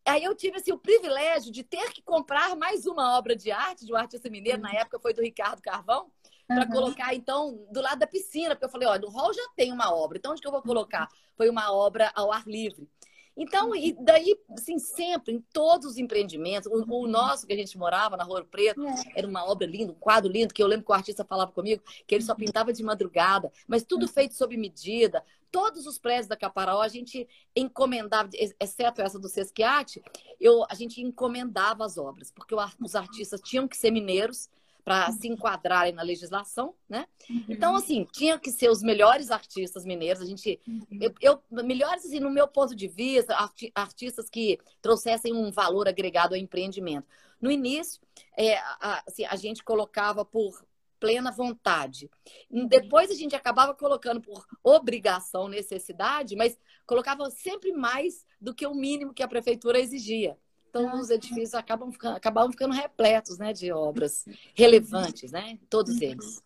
Aí 0.07 0.23
eu 0.23 0.35
tive 0.35 0.59
assim, 0.59 0.71
o 0.71 0.79
privilégio 0.79 1.51
de 1.51 1.65
ter 1.65 1.93
que 1.93 2.03
comprar 2.03 2.55
mais 2.55 2.87
uma 2.87 3.17
obra 3.17 3.35
de 3.35 3.51
arte 3.51 3.87
de 3.87 3.93
um 3.93 3.97
artista 3.97 4.29
mineiro, 4.29 4.61
na 4.61 4.73
época 4.73 5.01
foi 5.01 5.15
do 5.15 5.23
Ricardo 5.23 5.63
Carvão, 5.63 6.13
para 6.47 6.65
uhum. 6.65 6.71
colocar, 6.71 7.15
então, 7.15 7.67
do 7.71 7.81
lado 7.81 7.99
da 7.99 8.07
piscina, 8.07 8.55
porque 8.55 8.67
eu 8.67 8.71
falei, 8.71 8.87
olha, 8.87 9.01
no 9.01 9.09
hall 9.09 9.33
já 9.33 9.49
tem 9.57 9.73
uma 9.73 9.95
obra, 9.95 10.19
então 10.19 10.33
onde 10.33 10.43
que 10.43 10.47
eu 10.47 10.53
vou 10.53 10.63
colocar? 10.63 11.09
Foi 11.37 11.49
uma 11.49 11.73
obra 11.73 12.13
ao 12.15 12.31
ar 12.31 12.47
livre. 12.47 12.89
Então, 13.37 13.75
e 13.75 13.93
daí, 13.93 14.39
assim, 14.51 14.79
sempre, 14.79 15.33
em 15.35 15.41
todos 15.53 15.87
os 15.87 15.99
empreendimentos, 15.99 16.71
o, 16.71 16.85
o, 16.87 17.07
nosso 17.07 17.47
que 17.47 17.53
a 17.53 17.57
gente 17.57 17.79
morava 17.79 18.17
na 18.17 18.25
Rua 18.25 18.45
Preto, 18.45 18.87
é. 18.87 18.95
era 19.17 19.27
uma 19.27 19.45
obra 19.45 19.67
linda, 19.67 19.93
um 19.93 19.97
quadro 19.97 20.31
lindo, 20.31 20.53
que 20.53 20.63
eu 20.63 20.67
lembro 20.67 20.85
que 20.85 20.93
o 20.93 20.95
artista 20.95 21.25
falava 21.25 21.51
comigo, 21.51 21.83
que 22.07 22.15
ele 22.15 22.25
só 22.25 22.35
pintava 22.35 22.73
de 22.73 22.83
madrugada, 22.83 23.51
mas 23.67 23.83
tudo 23.83 24.07
feito 24.07 24.35
sob 24.35 24.57
medida. 24.57 25.25
Todos 25.51 25.87
os 25.87 25.99
prédios 25.99 26.27
da 26.27 26.37
Caparaó, 26.37 26.83
a 26.83 26.89
gente 26.89 27.29
encomendava, 27.55 28.29
exceto 28.61 29.03
essa 29.03 29.19
do 29.19 29.29
Sesquiate, 29.29 30.03
eu, 30.41 30.65
a 30.69 30.75
gente 30.75 31.01
encomendava 31.03 31.85
as 31.85 31.97
obras, 31.97 32.31
porque 32.31 32.55
os 32.55 32.95
artistas 32.95 33.41
tinham 33.41 33.69
que 33.69 33.77
ser 33.77 33.91
mineiros, 33.91 34.49
para 34.85 35.11
se 35.13 35.29
enquadrarem 35.29 35.93
na 35.93 36.03
legislação, 36.03 36.75
né? 36.89 37.07
Uhum. 37.31 37.45
Então, 37.49 37.77
assim, 37.77 38.07
tinha 38.13 38.39
que 38.39 38.51
ser 38.51 38.71
os 38.71 38.83
melhores 38.83 39.31
artistas 39.31 39.85
mineiros. 39.85 40.23
A 40.23 40.27
gente, 40.27 40.61
uhum. 40.67 40.87
eu, 41.01 41.15
eu, 41.21 41.43
melhores 41.65 42.05
assim, 42.05 42.19
no 42.19 42.31
meu 42.31 42.49
ponto 42.49 42.75
de 42.75 42.89
vista, 42.89 43.37
artistas 43.75 44.29
que 44.29 44.59
trouxessem 44.81 45.33
um 45.33 45.51
valor 45.53 45.87
agregado 45.87 46.35
ao 46.35 46.41
empreendimento. 46.41 47.07
No 47.41 47.51
início, 47.51 48.01
é, 48.37 48.57
a, 48.57 49.03
assim, 49.07 49.25
a 49.25 49.37
gente 49.37 49.63
colocava 49.63 50.25
por 50.25 50.65
plena 51.03 51.33
vontade. 51.33 52.09
Uhum. 52.49 52.67
Depois 52.67 53.11
a 53.11 53.15
gente 53.15 53.35
acabava 53.35 53.75
colocando 53.75 54.21
por 54.21 54.47
obrigação, 54.63 55.49
necessidade, 55.49 56.37
mas 56.37 56.57
colocava 56.87 57.29
sempre 57.31 57.73
mais 57.73 58.25
do 58.41 58.55
que 58.55 58.65
o 58.65 58.75
mínimo 58.75 59.13
que 59.13 59.23
a 59.23 59.29
prefeitura 59.29 59.81
exigia. 59.81 60.39
Então, 60.73 60.99
os 60.99 61.11
edifícios 61.11 61.53
acabam 61.53 61.93
ficando, 61.93 62.17
acabavam 62.17 62.51
ficando 62.51 62.73
repletos 62.73 63.37
né, 63.37 63.53
de 63.53 63.71
obras 63.71 64.25
relevantes, 64.55 65.31
né? 65.31 65.59
Todos 65.69 65.97
uhum. 65.97 66.03
eles. 66.03 66.43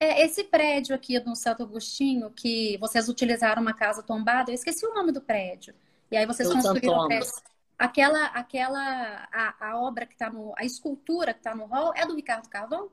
É, 0.00 0.24
esse 0.24 0.42
prédio 0.42 0.96
aqui 0.96 1.20
no 1.20 1.36
Santo 1.36 1.62
Agostinho, 1.62 2.28
que 2.30 2.76
vocês 2.78 3.08
utilizaram 3.08 3.62
uma 3.62 3.72
casa 3.72 4.02
tombada, 4.02 4.50
eu 4.50 4.54
esqueci 4.56 4.84
o 4.84 4.92
nome 4.92 5.12
do 5.12 5.20
prédio. 5.20 5.72
E 6.10 6.16
aí 6.16 6.26
vocês 6.26 6.52
construíram 6.52 7.04
o 7.04 7.06
prédio. 7.06 7.30
Aquela, 7.78 8.26
aquela 8.26 9.28
a, 9.32 9.68
a 9.70 9.80
obra 9.80 10.06
que 10.06 10.14
está 10.14 10.28
no. 10.28 10.52
A 10.56 10.64
escultura 10.64 11.32
que 11.32 11.38
está 11.38 11.54
no 11.54 11.66
hall 11.66 11.92
é 11.94 12.04
do 12.04 12.16
Ricardo 12.16 12.48
Carvão? 12.48 12.90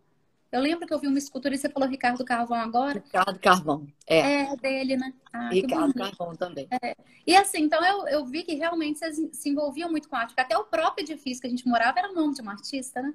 Eu 0.52 0.62
lembro 0.62 0.88
que 0.88 0.94
eu 0.94 1.00
vi 1.00 1.08
uma 1.08 1.18
escultura 1.20 1.54
e 1.54 1.58
você 1.58 1.70
falou 1.70 1.88
Ricardo 1.88 2.26
Carvão 2.26 2.58
agora. 2.58 2.94
Ricardo 2.94 3.40
Carvão, 3.40 3.88
é. 4.08 4.42
É 4.42 4.56
dele, 4.56 4.98
né? 4.98 5.14
Ah, 5.32 5.50
Ricardo 5.50 5.94
Carvão 5.94 6.36
também. 6.36 6.68
É. 6.84 6.96
E 7.26 7.36
assim, 7.36 7.62
então 7.62 7.86
eu, 7.86 8.08
eu 8.08 8.26
vi 8.26 8.44
que 8.44 8.56
realmente 8.56 8.98
vocês 8.98 9.18
se 9.34 9.50
envolviam 9.50 9.92
muito 9.92 10.10
com 10.10 10.16
arte, 10.16 10.30
porque 10.30 10.42
até 10.42 10.58
o 10.58 10.66
próprio 10.66 11.04
edifício 11.04 11.42
que 11.42 11.48
a 11.48 11.50
gente 11.50 11.68
morava 11.68 12.00
era 12.00 12.12
o 12.12 12.16
nome 12.16 12.34
de 12.34 12.42
uma 12.42 12.54
artista, 12.54 13.02
né? 13.02 13.14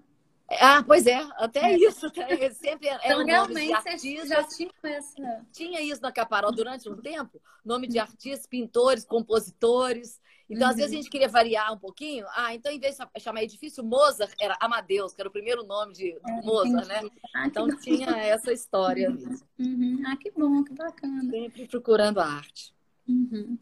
Ah, 0.60 0.84
pois 0.86 1.06
é, 1.06 1.26
até 1.36 1.72
é. 1.72 1.76
isso. 1.76 2.06
Até, 2.06 2.50
sempre 2.50 2.88
era 2.88 3.00
então, 3.04 3.24
realmente, 3.24 3.82
vocês 3.82 4.28
já 4.28 4.44
tinham 4.44 4.72
essa... 4.84 5.46
Tinha 5.50 5.80
isso 5.80 6.02
na 6.02 6.12
Caparol 6.12 6.52
durante 6.52 6.88
um 6.88 6.96
tempo, 6.96 7.40
nome 7.64 7.88
de 7.88 7.98
artistas, 7.98 8.46
pintores, 8.46 9.04
compositores. 9.04 10.20
Então, 10.48 10.66
uhum. 10.66 10.70
às 10.70 10.76
vezes, 10.76 10.92
a 10.92 10.96
gente 10.96 11.10
queria 11.10 11.28
variar 11.28 11.72
um 11.72 11.78
pouquinho. 11.78 12.26
Ah, 12.34 12.54
então, 12.54 12.70
em 12.70 12.78
vez 12.78 12.96
de 12.96 13.20
chamar 13.20 13.42
edifício 13.42 13.82
Mozart, 13.82 14.34
era 14.40 14.56
Amadeus, 14.60 15.14
que 15.14 15.22
era 15.22 15.28
o 15.28 15.32
primeiro 15.32 15.64
nome 15.64 15.94
de 15.94 16.10
é, 16.12 16.42
Mozart, 16.42 16.86
né? 16.86 17.00
Ah, 17.34 17.46
então, 17.46 17.66
bom. 17.66 17.76
tinha 17.76 18.10
essa 18.10 18.52
história 18.52 19.10
mesmo. 19.10 19.40
Uhum. 19.58 20.02
Ah, 20.06 20.16
que 20.16 20.30
bom, 20.30 20.62
que 20.62 20.74
bacana. 20.74 21.30
Sempre 21.30 21.66
procurando 21.66 22.20
a 22.20 22.26
arte. 22.26 22.74
Uhum. 23.08 23.58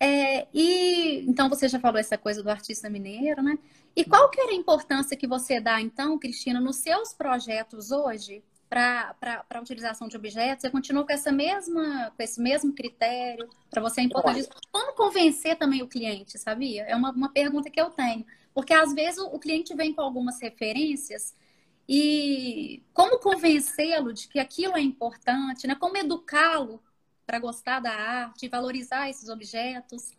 É, 0.00 0.46
e 0.52 1.24
então 1.28 1.48
você 1.48 1.68
já 1.68 1.78
falou 1.78 1.98
essa 1.98 2.18
coisa 2.18 2.42
do 2.42 2.50
artista 2.50 2.90
mineiro, 2.90 3.42
né? 3.42 3.58
E 3.96 4.04
qual 4.04 4.28
que 4.28 4.40
era 4.40 4.50
a 4.50 4.54
importância 4.54 5.16
que 5.16 5.26
você 5.26 5.60
dá, 5.60 5.80
então, 5.80 6.18
Cristina, 6.18 6.60
nos 6.60 6.76
seus 6.76 7.14
projetos 7.14 7.90
hoje 7.90 8.42
para 8.74 9.44
a 9.50 9.60
utilização 9.60 10.08
de 10.08 10.16
objetos? 10.16 10.62
Você 10.62 10.70
continua 10.70 11.06
com 11.06 11.12
essa 11.12 11.30
mesma, 11.30 12.12
com 12.16 12.22
esse 12.22 12.40
mesmo 12.40 12.74
critério? 12.74 13.48
Para 13.70 13.80
você 13.80 14.00
é 14.00 14.04
importante 14.04 14.40
isso? 14.40 14.50
Como 14.72 14.94
convencer 14.94 15.56
também 15.56 15.80
o 15.80 15.86
cliente, 15.86 16.36
sabia? 16.38 16.82
É 16.82 16.96
uma, 16.96 17.12
uma 17.12 17.32
pergunta 17.32 17.70
que 17.70 17.80
eu 17.80 17.90
tenho. 17.90 18.26
Porque 18.52 18.74
às 18.74 18.92
vezes 18.92 19.20
o, 19.20 19.26
o 19.26 19.38
cliente 19.38 19.72
vem 19.74 19.94
com 19.94 20.02
algumas 20.02 20.40
referências 20.42 21.36
e 21.88 22.82
como 22.92 23.20
convencê-lo 23.20 24.12
de 24.12 24.26
que 24.26 24.40
aquilo 24.40 24.76
é 24.76 24.80
importante, 24.80 25.68
né? 25.68 25.76
Como 25.76 25.96
educá-lo 25.96 26.82
para 27.24 27.38
gostar 27.38 27.78
da 27.78 27.92
arte, 27.92 28.48
valorizar 28.48 29.08
esses 29.08 29.28
objetos? 29.28 30.10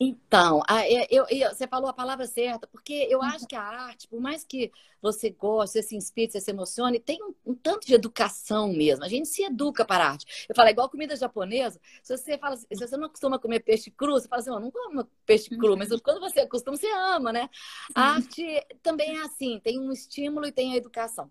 Então, 0.00 0.62
eu, 1.10 1.26
eu, 1.30 1.50
você 1.50 1.66
falou 1.66 1.88
a 1.88 1.92
palavra 1.92 2.26
certa, 2.26 2.66
porque 2.66 3.06
eu 3.08 3.22
acho 3.22 3.46
que 3.46 3.54
a 3.54 3.62
arte, 3.62 4.08
por 4.08 4.20
mais 4.20 4.44
que 4.44 4.72
você 5.00 5.30
goste, 5.30 5.74
você 5.74 5.82
se 5.82 5.96
inspire, 5.96 6.30
você 6.30 6.40
se 6.40 6.50
emocione, 6.50 6.98
tem 6.98 7.22
um, 7.22 7.34
um, 7.46 7.54
tanto 7.54 7.86
de 7.86 7.94
educação 7.94 8.72
mesmo. 8.72 9.04
A 9.04 9.08
gente 9.08 9.28
se 9.28 9.42
educa 9.42 9.84
para 9.84 10.04
a 10.04 10.10
arte. 10.10 10.46
Eu 10.48 10.54
falo, 10.54 10.68
é 10.68 10.72
igual 10.72 10.88
comida 10.88 11.14
japonesa, 11.16 11.80
se 12.02 12.16
você 12.16 12.38
fala, 12.38 12.56
se 12.56 12.66
você 12.70 12.96
não 12.96 13.08
costuma 13.08 13.38
comer 13.38 13.60
peixe 13.60 13.90
cru, 13.90 14.12
você 14.12 14.28
fala 14.28 14.40
assim, 14.40 14.50
oh, 14.50 14.60
não 14.60 14.70
como 14.70 15.04
peixe 15.26 15.50
cru, 15.56 15.76
mas 15.76 15.88
quando 16.00 16.20
você 16.20 16.40
acostuma, 16.40 16.76
você 16.76 16.90
ama, 16.92 17.32
né? 17.32 17.48
A 17.94 18.14
arte 18.14 18.44
também 18.82 19.18
é 19.18 19.22
assim, 19.22 19.60
tem 19.62 19.78
um 19.78 19.92
estímulo 19.92 20.46
e 20.46 20.52
tem 20.52 20.72
a 20.72 20.76
educação. 20.76 21.30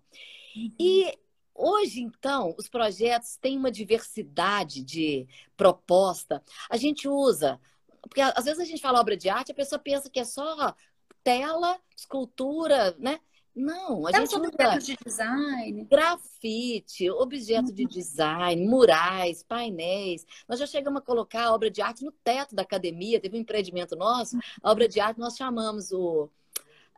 E 0.78 1.04
uhum. 1.04 1.12
Hoje, 1.54 2.00
então, 2.00 2.54
os 2.58 2.66
projetos 2.66 3.36
têm 3.36 3.58
uma 3.58 3.70
diversidade 3.70 4.82
de 4.82 5.28
proposta. 5.54 6.42
A 6.70 6.78
gente 6.78 7.06
usa 7.06 7.60
porque 8.02 8.20
às 8.20 8.44
vezes 8.44 8.60
a 8.60 8.64
gente 8.64 8.82
fala 8.82 9.00
obra 9.00 9.16
de 9.16 9.28
arte, 9.28 9.52
a 9.52 9.54
pessoa 9.54 9.78
pensa 9.78 10.10
que 10.10 10.20
é 10.20 10.24
só 10.24 10.74
tela, 11.22 11.78
escultura, 11.96 12.94
né? 12.98 13.20
Não, 13.54 14.06
a 14.06 14.10
é 14.10 14.14
gente 14.14 14.34
usa 14.34 14.78
de 14.78 14.96
design, 15.04 15.84
grafite, 15.84 17.10
objeto 17.10 17.68
uhum. 17.68 17.74
de 17.74 17.84
design, 17.84 18.66
murais, 18.66 19.42
painéis. 19.42 20.26
Nós 20.48 20.58
já 20.58 20.66
chegamos 20.66 21.02
a 21.02 21.04
colocar 21.04 21.44
a 21.44 21.54
obra 21.54 21.70
de 21.70 21.82
arte 21.82 22.02
no 22.02 22.12
teto 22.24 22.54
da 22.54 22.62
academia. 22.62 23.20
Teve 23.20 23.36
um 23.36 23.40
empreendimento 23.40 23.94
nosso, 23.94 24.38
a 24.62 24.70
obra 24.70 24.88
de 24.88 25.00
arte 25.00 25.20
nós 25.20 25.36
chamamos 25.36 25.92
o 25.92 26.30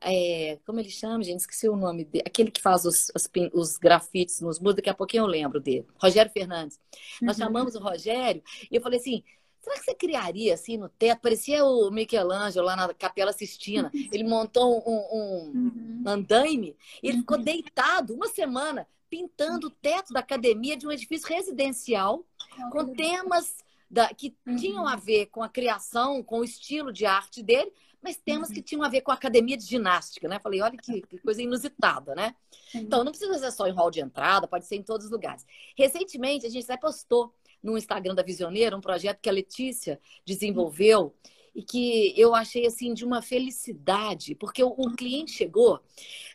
é, 0.00 0.58
como 0.66 0.78
ele 0.78 0.90
chama, 0.90 1.24
gente? 1.24 1.40
Esqueci 1.40 1.68
o 1.68 1.76
nome 1.76 2.04
dele. 2.04 2.24
Aquele 2.26 2.50
que 2.50 2.60
faz 2.60 2.84
os, 2.84 3.10
os, 3.14 3.28
os 3.52 3.78
grafites 3.78 4.40
nos 4.40 4.60
muros, 4.60 4.76
daqui 4.76 4.90
a 4.90 4.94
pouquinho 4.94 5.22
eu 5.22 5.26
lembro 5.26 5.60
dele. 5.60 5.86
Rogério 5.96 6.30
Fernandes. 6.30 6.78
Nós 7.22 7.38
uhum. 7.38 7.44
chamamos 7.44 7.74
o 7.74 7.80
Rogério 7.80 8.42
e 8.70 8.76
eu 8.76 8.82
falei 8.82 8.98
assim: 8.98 9.24
Será 9.64 9.76
que 9.78 9.84
você 9.84 9.94
criaria 9.94 10.52
assim 10.52 10.76
no 10.76 10.90
teto? 10.90 11.22
Parecia 11.22 11.64
o 11.64 11.90
Michelangelo 11.90 12.66
lá 12.66 12.76
na 12.76 12.92
Capela 12.92 13.32
Sistina. 13.32 13.90
Ele 14.12 14.22
montou 14.22 14.82
um, 14.86 14.92
um 14.92 15.52
uhum. 15.54 16.02
andaime 16.06 16.76
e 17.02 17.08
ele 17.08 17.18
ficou 17.18 17.38
uhum. 17.38 17.44
deitado 17.44 18.12
uma 18.12 18.28
semana 18.28 18.86
pintando 19.08 19.68
o 19.68 19.70
teto 19.70 20.12
da 20.12 20.20
academia 20.20 20.76
de 20.76 20.86
um 20.86 20.92
edifício 20.92 21.28
residencial 21.28 22.26
com 22.70 22.92
temas 22.92 23.56
da, 23.90 24.12
que 24.12 24.36
uhum. 24.46 24.56
tinham 24.56 24.86
a 24.86 24.96
ver 24.96 25.26
com 25.26 25.42
a 25.42 25.48
criação, 25.48 26.22
com 26.22 26.40
o 26.40 26.44
estilo 26.44 26.92
de 26.92 27.06
arte 27.06 27.42
dele, 27.42 27.72
mas 28.02 28.18
temas 28.18 28.50
que 28.50 28.60
tinham 28.60 28.82
a 28.82 28.88
ver 28.88 29.00
com 29.00 29.12
a 29.12 29.14
academia 29.14 29.56
de 29.56 29.64
ginástica, 29.64 30.28
né? 30.28 30.38
Falei, 30.38 30.60
olha 30.60 30.76
que, 30.76 31.00
que 31.00 31.18
coisa 31.20 31.40
inusitada, 31.40 32.14
né? 32.14 32.34
Então, 32.74 33.02
não 33.02 33.12
precisa 33.12 33.38
ser 33.38 33.50
só 33.50 33.66
em 33.66 33.72
hall 33.72 33.90
de 33.90 34.00
entrada, 34.00 34.46
pode 34.46 34.66
ser 34.66 34.76
em 34.76 34.82
todos 34.82 35.06
os 35.06 35.12
lugares. 35.12 35.46
Recentemente, 35.74 36.44
a 36.44 36.50
gente 36.50 36.64
até 36.64 36.76
postou 36.76 37.32
no 37.64 37.78
Instagram 37.78 38.14
da 38.14 38.22
Visioneira, 38.22 38.76
um 38.76 38.80
projeto 38.80 39.20
que 39.20 39.28
a 39.28 39.32
Letícia 39.32 39.98
desenvolveu 40.24 41.14
e 41.54 41.62
que 41.62 42.12
eu 42.20 42.34
achei 42.34 42.66
assim 42.66 42.92
de 42.92 43.04
uma 43.04 43.22
felicidade, 43.22 44.34
porque 44.34 44.62
o, 44.62 44.68
o, 44.68 44.94
cliente 44.94 45.32
chegou 45.32 45.80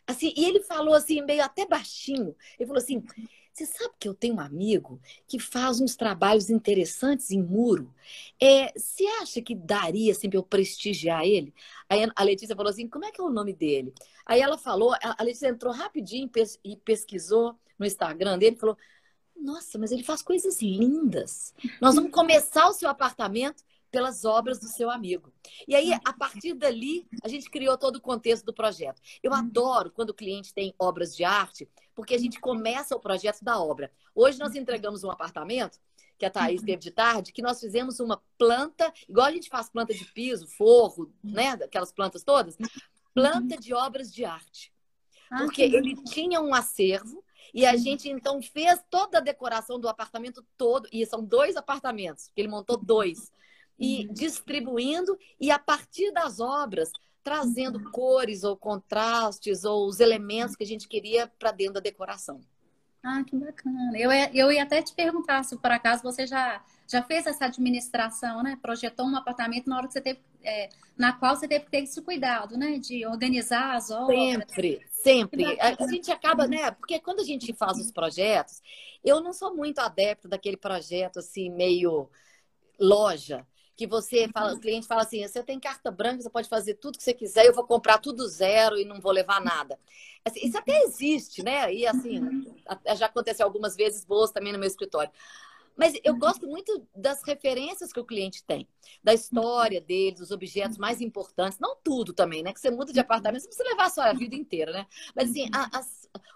assim 0.08 0.34
e 0.36 0.46
ele 0.46 0.62
falou 0.62 0.96
assim 0.96 1.22
meio 1.22 1.44
até 1.44 1.68
baixinho. 1.68 2.36
Ele 2.58 2.68
falou 2.68 2.82
assim: 2.82 3.04
"Você 3.54 3.66
sabe 3.66 3.94
que 4.00 4.08
eu 4.08 4.14
tenho 4.14 4.36
um 4.36 4.40
amigo 4.40 5.00
que 5.28 5.38
faz 5.38 5.82
uns 5.82 5.96
trabalhos 5.96 6.50
interessantes 6.50 7.32
em 7.32 7.44
muro. 7.44 7.94
É, 8.42 8.72
você 8.78 9.06
acha 9.22 9.42
que 9.42 9.54
daria 9.54 10.14
assim 10.14 10.30
para 10.30 10.40
eu 10.40 10.44
prestigiar 10.44 11.24
ele?" 11.26 11.54
Aí 11.90 12.00
a 12.16 12.24
Letícia 12.24 12.56
falou 12.56 12.72
assim: 12.72 12.88
"Como 12.88 13.06
é 13.06 13.12
que 13.12 13.22
é 13.22 13.24
o 13.24 13.30
nome 13.30 13.54
dele?" 13.54 13.94
Aí 14.26 14.42
ela 14.42 14.58
falou, 14.58 14.96
a 15.02 15.24
Letícia 15.24 15.48
entrou 15.48 15.74
rapidinho 15.74 16.30
e 16.64 16.76
pesquisou 16.78 17.56
no 17.80 17.86
Instagram 17.86 18.38
dele, 18.38 18.56
falou: 18.56 18.78
nossa, 19.40 19.78
mas 19.78 19.92
ele 19.92 20.04
faz 20.04 20.22
coisas 20.22 20.62
lindas. 20.62 21.54
Nós 21.82 21.96
vamos 21.96 22.12
começar 22.12 22.68
o 22.68 22.74
seu 22.74 22.90
apartamento 22.90 23.64
pelas 23.92 24.24
obras 24.24 24.60
do 24.60 24.68
seu 24.68 24.90
amigo. 24.90 25.34
E 25.68 25.76
aí, 25.76 25.94
a 26.06 26.14
partir 26.14 26.54
dali, 26.54 27.08
a 27.24 27.28
gente 27.28 27.50
criou 27.50 27.78
todo 27.78 27.96
o 27.96 28.02
contexto 28.02 28.46
do 28.46 28.54
projeto. 28.54 29.02
Eu 29.24 29.34
adoro 29.34 29.92
quando 29.92 30.12
o 30.12 30.14
cliente 30.14 30.54
tem 30.54 30.74
obras 30.78 31.16
de 31.16 31.24
arte, 31.24 31.68
porque 31.96 32.14
a 32.14 32.18
gente 32.18 32.40
começa 32.40 32.96
o 32.96 33.00
projeto 33.00 33.44
da 33.44 33.60
obra. 33.60 33.92
Hoje 34.14 34.38
nós 34.40 34.56
entregamos 34.56 35.04
um 35.04 35.12
apartamento 35.12 35.80
que 36.18 36.26
a 36.26 36.30
Thaís 36.30 36.62
teve 36.62 36.82
de 36.82 36.92
tarde, 36.92 37.32
que 37.32 37.42
nós 37.42 37.60
fizemos 37.60 38.00
uma 38.00 38.22
planta, 38.38 38.94
igual 39.08 39.28
a 39.28 39.32
gente 39.32 39.50
faz 39.50 39.70
planta 39.70 39.94
de 39.94 40.06
piso, 40.06 40.48
forro, 40.48 41.14
né? 41.24 41.52
Aquelas 41.54 41.94
plantas 41.94 42.24
todas, 42.24 42.58
planta 43.14 43.58
de 43.58 43.74
obras 43.74 44.14
de 44.14 44.26
arte. 44.26 44.74
Ah, 45.32 45.44
porque 45.44 45.62
ele 45.62 45.96
tinha 46.04 46.42
um 46.42 46.54
acervo 46.54 47.24
e 47.54 47.66
a 47.66 47.76
gente 47.76 48.10
então 48.10 48.42
fez 48.42 48.84
toda 48.90 49.18
a 49.18 49.22
decoração 49.22 49.80
do 49.80 49.88
apartamento 49.88 50.46
todo, 50.58 50.88
e 50.92 51.06
são 51.06 51.24
dois 51.24 51.56
apartamentos, 51.56 52.30
que 52.34 52.42
ele 52.42 52.48
montou 52.48 52.78
dois, 52.78 53.32
e 53.78 54.06
uhum. 54.06 54.14
distribuindo, 54.14 55.18
e 55.40 55.52
a 55.52 55.60
partir 55.60 56.12
das 56.12 56.40
obras, 56.40 56.92
trazendo 57.24 57.92
cores 57.92 58.44
ou 58.44 58.58
contrastes 58.58 59.64
ou 59.64 59.88
os 59.88 60.00
elementos 60.00 60.56
que 60.56 60.64
a 60.64 60.68
gente 60.68 60.88
queria 60.88 61.28
para 61.28 61.52
dentro 61.52 61.76
da 61.76 61.80
decoração. 61.80 62.42
Ah, 63.04 63.24
que 63.24 63.36
bacana. 63.36 63.98
Eu, 63.98 64.12
eu 64.34 64.52
ia 64.52 64.64
até 64.64 64.82
te 64.82 64.94
perguntar 64.94 65.44
se 65.44 65.56
por 65.58 65.72
acaso 65.72 66.04
você 66.04 66.28
já, 66.28 66.62
já 66.88 67.02
fez 67.02 67.26
essa 67.26 67.46
administração, 67.46 68.44
né? 68.44 68.58
Projetou 68.62 69.06
um 69.06 69.16
apartamento 69.16 69.70
na 69.70 69.78
hora 69.78 69.88
que 69.88 69.94
você 69.94 70.02
teve, 70.02 70.20
é, 70.44 70.70
na 70.98 71.14
qual 71.14 71.36
você 71.36 71.48
teve 71.48 71.66
que 71.66 71.72
ter 71.72 71.84
esse 71.84 72.02
cuidado, 72.02 72.58
né? 72.58 72.78
De 72.78 73.06
organizar 73.06 73.76
as 73.76 73.90
obras. 73.90 74.20
Sempre, 74.20 74.86
sempre. 74.90 75.60
A, 75.62 75.88
gente 75.88 76.12
acaba, 76.12 76.46
né? 76.46 76.72
Porque 76.72 77.00
quando 77.00 77.22
a 77.22 77.24
gente 77.24 77.54
faz 77.54 77.78
os 77.78 77.92
projetos, 77.92 78.62
eu 79.04 79.22
não 79.22 79.32
sou 79.32 79.56
muito 79.56 79.80
adepto 79.80 80.28
daquele 80.28 80.58
projeto 80.58 81.20
assim, 81.20 81.50
meio 81.50 82.10
loja 82.78 83.46
que 83.80 83.88
você 83.88 84.28
fala, 84.28 84.56
o 84.56 84.60
cliente 84.60 84.86
fala 84.86 85.04
assim: 85.04 85.26
você 85.26 85.42
tem 85.42 85.58
carta 85.58 85.90
branca, 85.90 86.22
você 86.22 86.30
pode 86.30 86.50
fazer 86.50 86.74
tudo 86.74 86.98
que 86.98 87.04
você 87.04 87.14
quiser, 87.14 87.46
eu 87.46 87.56
vou 87.56 87.64
comprar 87.64 87.98
tudo 87.98 88.28
zero 88.28 88.78
e 88.78 88.84
não 88.84 89.00
vou 89.00 89.14
levar 89.14 89.40
nada. 89.40 89.80
Assim, 90.26 90.42
isso 90.46 90.58
até 90.58 90.82
existe, 90.82 91.42
né? 91.42 91.74
E 91.74 91.88
assim, 91.88 92.20
já 92.98 93.06
aconteceu 93.06 93.46
algumas 93.46 93.78
vezes 93.78 94.04
boas 94.04 94.32
também 94.32 94.52
no 94.52 94.60
meu 94.60 94.68
escritório. 94.68 95.10
Mas 95.78 95.94
eu 96.04 96.14
gosto 96.18 96.46
muito 96.46 96.86
das 96.94 97.24
referências 97.24 97.94
que 97.94 98.02
o 98.02 98.06
cliente 98.06 98.44
tem, 98.44 98.68
da 99.02 99.14
história 99.14 99.80
dele, 99.80 100.18
dos 100.18 100.30
objetos 100.30 100.78
mais 100.78 101.00
importantes, 101.00 101.58
não 101.58 101.78
tudo 101.82 102.12
também, 102.12 102.44
né? 102.44 102.52
Que 102.52 102.60
você 102.60 102.70
muda 102.70 102.92
de 102.92 103.00
apartamento, 103.00 103.46
você 103.50 103.64
levar 103.64 103.86
a 103.86 103.90
sua 103.90 104.12
vida 104.12 104.36
inteira, 104.36 104.74
né? 104.74 104.86
Mas 105.16 105.30
assim, 105.30 105.50
a, 105.54 105.80
a, 105.80 105.82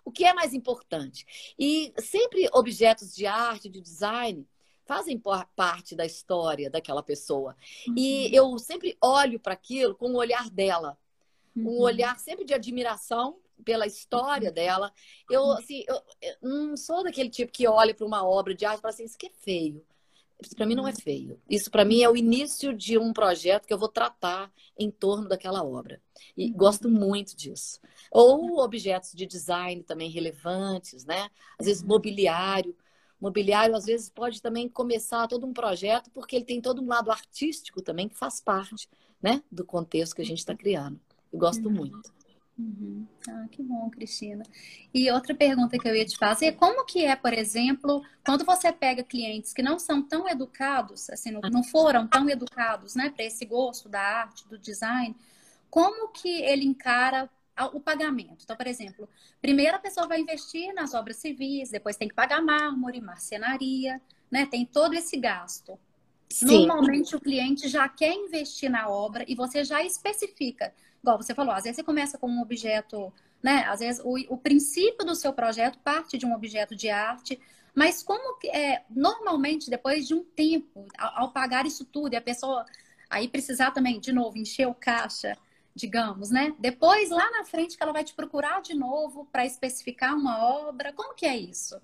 o 0.06 0.14
que 0.14 0.24
é 0.24 0.34
mais 0.34 0.54
importante? 0.54 1.54
E 1.60 1.94
sempre 1.98 2.48
objetos 2.54 3.14
de 3.14 3.26
arte, 3.26 3.68
de 3.68 3.82
design, 3.82 4.48
fazem 4.86 5.22
parte 5.56 5.96
da 5.96 6.06
história 6.06 6.70
daquela 6.70 7.04
pessoa. 7.04 7.56
Uhum. 7.88 7.96
E 7.98 8.36
eu 8.36 8.58
sempre 8.60 8.98
olho 9.02 9.40
para 9.40 9.54
aquilo 9.54 9.96
com 9.96 10.12
o 10.12 10.18
olhar 10.18 10.50
dela. 10.50 10.98
Um 11.56 11.68
uhum. 11.68 11.82
olhar 11.82 12.18
sempre 12.20 12.46
de 12.46 12.54
admiração 12.54 13.38
pela 13.64 13.86
história 13.86 14.50
uhum. 14.50 14.54
dela. 14.54 14.94
Eu, 15.30 15.52
assim, 15.52 15.84
eu, 15.88 16.02
eu, 16.22 16.36
não 16.42 16.78
sou 16.78 17.04
daquele 17.04 17.30
tipo 17.30 17.52
que 17.52 17.68
olha 17.68 17.94
para 17.94 18.06
uma 18.06 18.28
obra 18.28 18.54
de 18.54 18.66
arte 18.66 18.80
e 18.80 18.82
fala 18.82 18.94
assim, 18.94 19.06
isso 19.06 19.18
que 19.18 19.28
é 19.28 19.32
feio. 19.32 19.86
Isso 20.42 20.56
para 20.56 20.66
mim 20.66 20.76
não 20.76 20.88
é 20.88 20.94
feio. 20.94 21.40
Isso 21.50 21.72
para 21.72 21.86
mim 21.86 22.02
é 22.02 22.10
o 22.10 22.18
início 22.18 22.74
de 22.74 22.98
um 22.98 23.14
projeto 23.14 23.66
que 23.66 23.74
eu 23.74 23.78
vou 23.78 23.88
tratar 23.88 24.52
em 24.78 24.92
torno 24.92 25.30
daquela 25.30 25.64
obra. 25.64 26.02
E 26.36 26.48
uhum. 26.48 26.58
gosto 26.58 26.90
muito 26.90 27.36
disso. 27.36 27.80
Ou 28.12 28.60
objetos 28.60 29.14
de 29.14 29.26
design 29.26 29.84
também 29.84 30.10
relevantes, 30.10 31.06
né? 31.06 31.30
Às 31.58 31.68
vezes 31.68 31.84
mobiliário. 31.84 32.76
Mobiliário, 33.24 33.74
às 33.74 33.86
vezes, 33.86 34.10
pode 34.10 34.42
também 34.42 34.68
começar 34.68 35.30
todo 35.30 35.48
um 35.48 35.54
projeto, 35.54 36.12
porque 36.12 36.36
ele 36.36 36.44
tem 36.44 36.60
todo 36.60 36.82
um 36.82 36.88
lado 36.88 37.10
artístico 37.10 37.82
também 37.82 38.10
que 38.10 38.18
faz 38.18 38.42
parte 38.42 38.86
né, 39.22 39.42
do 39.50 39.64
contexto 39.64 40.14
que 40.14 40.22
a 40.22 40.26
gente 40.26 40.40
está 40.40 40.54
criando. 40.54 41.00
Eu 41.32 41.40
gosto 41.40 41.66
uhum. 41.70 41.74
muito. 41.74 42.14
Uhum. 42.60 43.08
Ah, 43.30 43.46
que 43.50 43.64
bom, 43.64 43.90
Cristina. 43.90 44.44
E 44.94 45.10
outra 45.10 45.34
pergunta 45.34 45.78
que 45.78 45.88
eu 45.88 45.96
ia 45.96 46.06
te 46.06 46.18
fazer, 46.18 46.52
como 46.58 46.84
que 46.84 47.06
é, 47.06 47.16
por 47.16 47.32
exemplo, 47.32 48.04
quando 48.26 48.44
você 48.44 48.74
pega 48.74 49.02
clientes 49.02 49.54
que 49.54 49.64
não 49.64 49.80
são 49.80 50.04
tão 50.04 50.28
educados, 50.28 51.10
assim, 51.10 51.32
não 51.32 51.64
foram 51.64 52.06
tão 52.06 52.30
educados, 52.30 52.94
né, 52.94 53.10
para 53.10 53.24
esse 53.24 53.46
gosto 53.46 53.88
da 53.88 54.02
arte, 54.02 54.46
do 54.50 54.58
design, 54.58 55.16
como 55.70 56.10
que 56.10 56.42
ele 56.42 56.66
encara 56.66 57.30
o 57.74 57.80
pagamento? 57.80 58.44
Então, 58.44 58.56
por 58.56 58.68
exemplo, 58.68 59.08
primeiro 59.42 59.76
a 59.76 59.80
pessoa 59.80 60.08
vai 60.08 60.20
investir 60.20 60.74
nas 60.74 60.94
obras 60.94 61.18
civis, 61.18 61.70
depois 61.70 61.96
tem 61.96 62.08
que 62.08 62.16
pagar 62.16 62.42
mármore, 62.42 63.02
marcenaria, 63.02 64.02
né, 64.32 64.46
tem 64.46 64.66
todo 64.66 64.94
esse 64.94 65.18
gasto. 65.18 65.78
Sim. 66.30 66.66
Normalmente 66.66 67.16
o 67.16 67.22
cliente 67.22 67.68
já 67.68 67.88
quer 67.88 68.14
investir 68.14 68.70
na 68.70 68.90
obra 68.90 69.24
e 69.28 69.36
você 69.36 69.64
já 69.64 69.84
especifica 69.84 70.74
igual 71.04 71.18
você 71.22 71.36
falou, 71.36 71.54
às 71.54 71.64
vezes 71.64 71.76
você 71.76 71.84
começa 71.84 72.18
com 72.18 72.30
um 72.30 72.42
objeto, 72.42 73.14
né? 73.44 73.66
Às 73.68 73.82
vezes 73.82 74.02
o, 74.04 74.16
o 74.34 74.38
princípio 74.38 75.06
do 75.06 75.14
seu 75.14 75.34
projeto 75.34 75.78
parte 75.80 76.18
de 76.18 76.26
um 76.26 76.34
objeto 76.34 76.76
de 76.76 76.90
arte, 76.90 77.40
mas 77.76 78.02
como 78.02 78.40
que 78.40 78.48
é, 78.48 78.84
normalmente 78.90 79.70
depois 79.70 80.08
de 80.08 80.14
um 80.14 80.24
tempo, 80.24 80.88
ao, 80.98 81.24
ao 81.24 81.32
pagar 81.32 81.66
isso 81.66 81.84
tudo, 81.84 82.14
e 82.14 82.16
a 82.16 82.22
pessoa 82.22 82.66
aí 83.10 83.28
precisar 83.28 83.72
também, 83.72 84.00
de 84.00 84.14
novo, 84.14 84.38
encher 84.38 84.66
o 84.66 84.74
caixa, 84.74 85.38
digamos, 85.76 86.30
né? 86.30 86.54
Depois, 86.60 87.10
lá 87.10 87.30
na 87.32 87.44
frente, 87.44 87.78
que 87.78 87.84
ela 87.84 87.94
vai 87.94 88.04
te 88.04 88.14
procurar 88.14 88.62
de 88.62 88.74
novo 88.74 89.28
para 89.32 89.46
especificar 89.46 90.16
uma 90.16 90.46
obra. 90.46 90.94
Como 90.94 91.14
que 91.16 91.26
é 91.26 91.36
isso? 91.36 91.80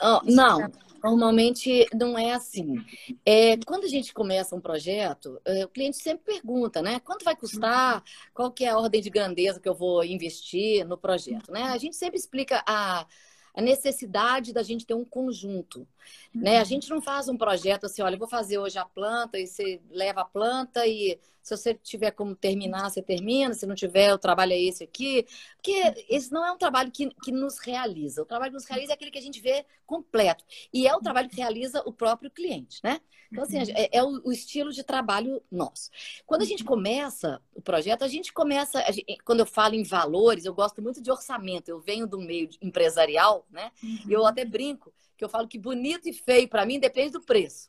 Oh, 0.00 0.20
não, 0.24 0.70
normalmente 1.02 1.86
não 1.92 2.18
é 2.18 2.32
assim. 2.32 2.82
É, 3.24 3.56
quando 3.66 3.84
a 3.84 3.88
gente 3.88 4.14
começa 4.14 4.56
um 4.56 4.60
projeto, 4.60 5.38
é, 5.44 5.64
o 5.64 5.68
cliente 5.68 5.98
sempre 5.98 6.24
pergunta, 6.24 6.80
né? 6.80 7.00
Quanto 7.00 7.24
vai 7.24 7.36
custar? 7.36 8.02
Qual 8.32 8.50
que 8.50 8.64
é 8.64 8.70
a 8.70 8.78
ordem 8.78 9.02
de 9.02 9.10
grandeza 9.10 9.60
que 9.60 9.68
eu 9.68 9.74
vou 9.74 10.02
investir 10.02 10.86
no 10.86 10.96
projeto, 10.96 11.52
né? 11.52 11.64
A 11.64 11.76
gente 11.76 11.96
sempre 11.96 12.18
explica 12.18 12.64
a, 12.66 13.06
a 13.54 13.62
necessidade 13.62 14.52
da 14.52 14.62
gente 14.62 14.84
ter 14.84 14.94
um 14.94 15.04
conjunto. 15.04 15.86
Né? 16.34 16.56
A 16.56 16.60
uhum. 16.60 16.64
gente 16.64 16.90
não 16.90 17.00
faz 17.00 17.28
um 17.28 17.36
projeto 17.36 17.86
assim, 17.86 18.02
olha, 18.02 18.16
eu 18.16 18.18
vou 18.18 18.28
fazer 18.28 18.58
hoje 18.58 18.78
a 18.78 18.84
planta 18.84 19.38
e 19.38 19.46
você 19.46 19.80
leva 19.90 20.22
a 20.22 20.24
planta 20.24 20.86
e 20.86 21.18
se 21.44 21.54
você 21.54 21.74
tiver 21.74 22.10
como 22.10 22.34
terminar, 22.34 22.90
você 22.90 23.02
termina. 23.02 23.52
Se 23.52 23.66
não 23.66 23.74
tiver, 23.74 24.14
o 24.14 24.18
trabalho 24.18 24.52
é 24.52 24.60
esse 24.60 24.82
aqui. 24.82 25.26
Porque 25.56 26.04
esse 26.08 26.32
não 26.32 26.44
é 26.44 26.50
um 26.50 26.56
trabalho 26.56 26.90
que, 26.90 27.10
que 27.22 27.30
nos 27.30 27.58
realiza. 27.58 28.22
O 28.22 28.24
trabalho 28.24 28.50
que 28.50 28.56
nos 28.56 28.64
realiza 28.64 28.92
é 28.92 28.94
aquele 28.94 29.10
que 29.10 29.18
a 29.18 29.22
gente 29.22 29.42
vê 29.42 29.66
completo. 29.86 30.42
E 30.72 30.86
é 30.86 30.96
o 30.96 31.00
trabalho 31.00 31.28
que 31.28 31.36
realiza 31.36 31.82
o 31.84 31.92
próprio 31.92 32.30
cliente, 32.30 32.80
né? 32.82 32.98
Então, 33.30 33.44
assim, 33.44 33.58
é, 33.72 33.98
é 33.98 34.02
o, 34.02 34.22
o, 34.24 34.32
estilo 34.32 34.72
de 34.72 34.84
trabalho 34.84 35.42
nosso. 35.50 35.90
Quando 36.24 36.42
a 36.42 36.44
gente 36.44 36.62
começa 36.62 37.42
o 37.52 37.60
projeto, 37.60 38.04
a 38.04 38.08
gente 38.08 38.32
começa... 38.32 38.78
A 38.78 38.92
gente, 38.92 39.18
quando 39.24 39.40
eu 39.40 39.46
falo 39.46 39.74
em 39.74 39.82
valores, 39.82 40.44
eu 40.44 40.54
gosto 40.54 40.80
muito 40.80 41.02
de 41.02 41.10
orçamento. 41.10 41.68
Eu 41.68 41.80
venho 41.80 42.06
do 42.06 42.18
meio 42.18 42.48
empresarial, 42.62 43.43
né? 43.50 43.70
E 43.82 44.12
eu 44.12 44.26
até 44.26 44.44
brinco 44.44 44.92
que 45.16 45.24
eu 45.24 45.28
falo 45.28 45.48
que 45.48 45.58
bonito 45.58 46.08
e 46.08 46.12
feio 46.12 46.48
para 46.48 46.66
mim 46.66 46.78
depende 46.78 47.12
do 47.12 47.20
preço. 47.20 47.68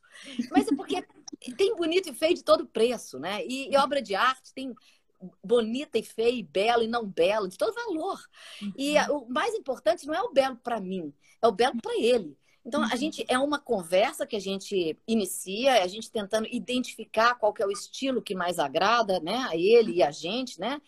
Mas 0.51 0.67
é 0.67 0.75
porque 0.75 1.05
tem 1.55 1.75
bonito 1.75 2.09
e 2.09 2.13
feio 2.13 2.33
de 2.33 2.43
todo 2.43 2.65
preço, 2.65 3.19
né? 3.19 3.45
E, 3.45 3.71
e 3.71 3.77
obra 3.77 4.01
de 4.01 4.15
arte 4.15 4.53
tem 4.53 4.73
bonita 5.43 5.97
e 5.97 6.03
feia, 6.03 6.31
e 6.31 6.43
belo 6.43 6.83
e 6.83 6.87
não 6.87 7.05
belo, 7.05 7.47
de 7.47 7.57
todo 7.57 7.73
valor. 7.73 8.19
E 8.77 8.97
uhum. 8.97 9.17
o 9.19 9.29
mais 9.29 9.53
importante 9.53 10.05
não 10.05 10.13
é 10.13 10.21
o 10.21 10.31
belo 10.31 10.57
para 10.57 10.79
mim, 10.79 11.13
é 11.41 11.47
o 11.47 11.51
belo 11.51 11.79
para 11.81 11.97
ele. 11.97 12.37
Então, 12.65 12.81
a 12.81 12.87
uhum. 12.87 12.97
gente 12.97 13.23
é 13.27 13.37
uma 13.37 13.59
conversa 13.59 14.25
que 14.25 14.35
a 14.35 14.41
gente 14.41 14.97
inicia, 15.07 15.83
a 15.83 15.87
gente 15.87 16.11
tentando 16.11 16.47
identificar 16.51 17.35
qual 17.35 17.53
que 17.53 17.61
é 17.61 17.65
o 17.65 17.71
estilo 17.71 18.23
que 18.23 18.33
mais 18.33 18.57
agrada, 18.57 19.19
né, 19.19 19.37
a 19.49 19.55
ele 19.55 19.93
e 19.93 20.03
a 20.03 20.09
gente, 20.09 20.59
né? 20.59 20.81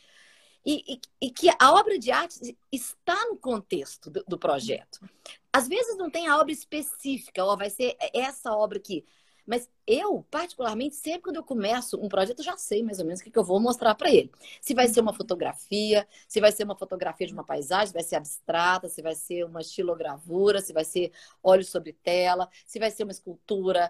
E, 0.69 0.99
e, 1.21 1.31
que 1.31 1.47
a 1.57 1.71
obra 1.71 1.97
de 1.97 2.11
arte 2.11 2.57
está 2.69 3.15
no 3.27 3.37
contexto 3.37 4.09
do, 4.09 4.21
do 4.27 4.37
projeto. 4.37 4.99
Às 5.53 5.65
vezes 5.65 5.97
não 5.97 6.09
tem 6.09 6.27
a 6.27 6.37
obra 6.37 6.51
específica, 6.51 7.45
ó, 7.45 7.55
vai 7.55 7.69
ser 7.69 7.95
essa 8.13 8.51
obra 8.51 8.77
aqui. 8.77 9.05
Mas 9.45 9.69
eu, 9.87 10.25
particularmente, 10.29 10.95
sempre 10.95 11.21
quando 11.21 11.37
eu 11.37 11.43
começo 11.43 11.97
um 12.03 12.09
projeto, 12.09 12.39
eu 12.39 12.43
já 12.43 12.57
sei 12.57 12.83
mais 12.83 12.99
ou 12.99 13.05
menos 13.05 13.21
o 13.21 13.23
que, 13.23 13.39
eu 13.39 13.45
vou 13.45 13.61
mostrar 13.61 13.95
para 13.95 14.11
ele. 14.11 14.29
Se 14.59 14.73
vai 14.73 14.89
ser 14.89 14.99
uma 14.99 15.13
fotografia, 15.13 16.05
se 16.27 16.41
vai 16.41 16.51
ser 16.51 16.65
uma 16.65 16.75
fotografia 16.75 17.25
de 17.25 17.31
uma 17.31 17.45
paisagem, 17.45 17.87
se 17.87 17.93
vai 17.93 18.03
ser 18.03 18.17
abstrata, 18.17 18.89
se 18.89 19.01
vai 19.01 19.15
ser 19.15 19.45
uma 19.45 19.61
estilogravura, 19.61 20.59
se 20.59 20.73
vai 20.73 20.83
ser 20.83 21.13
óleo 21.41 21.63
sobre 21.63 21.93
tela, 21.93 22.49
se 22.65 22.77
vai 22.77 22.91
ser 22.91 23.03
uma 23.03 23.13
escultura. 23.13 23.89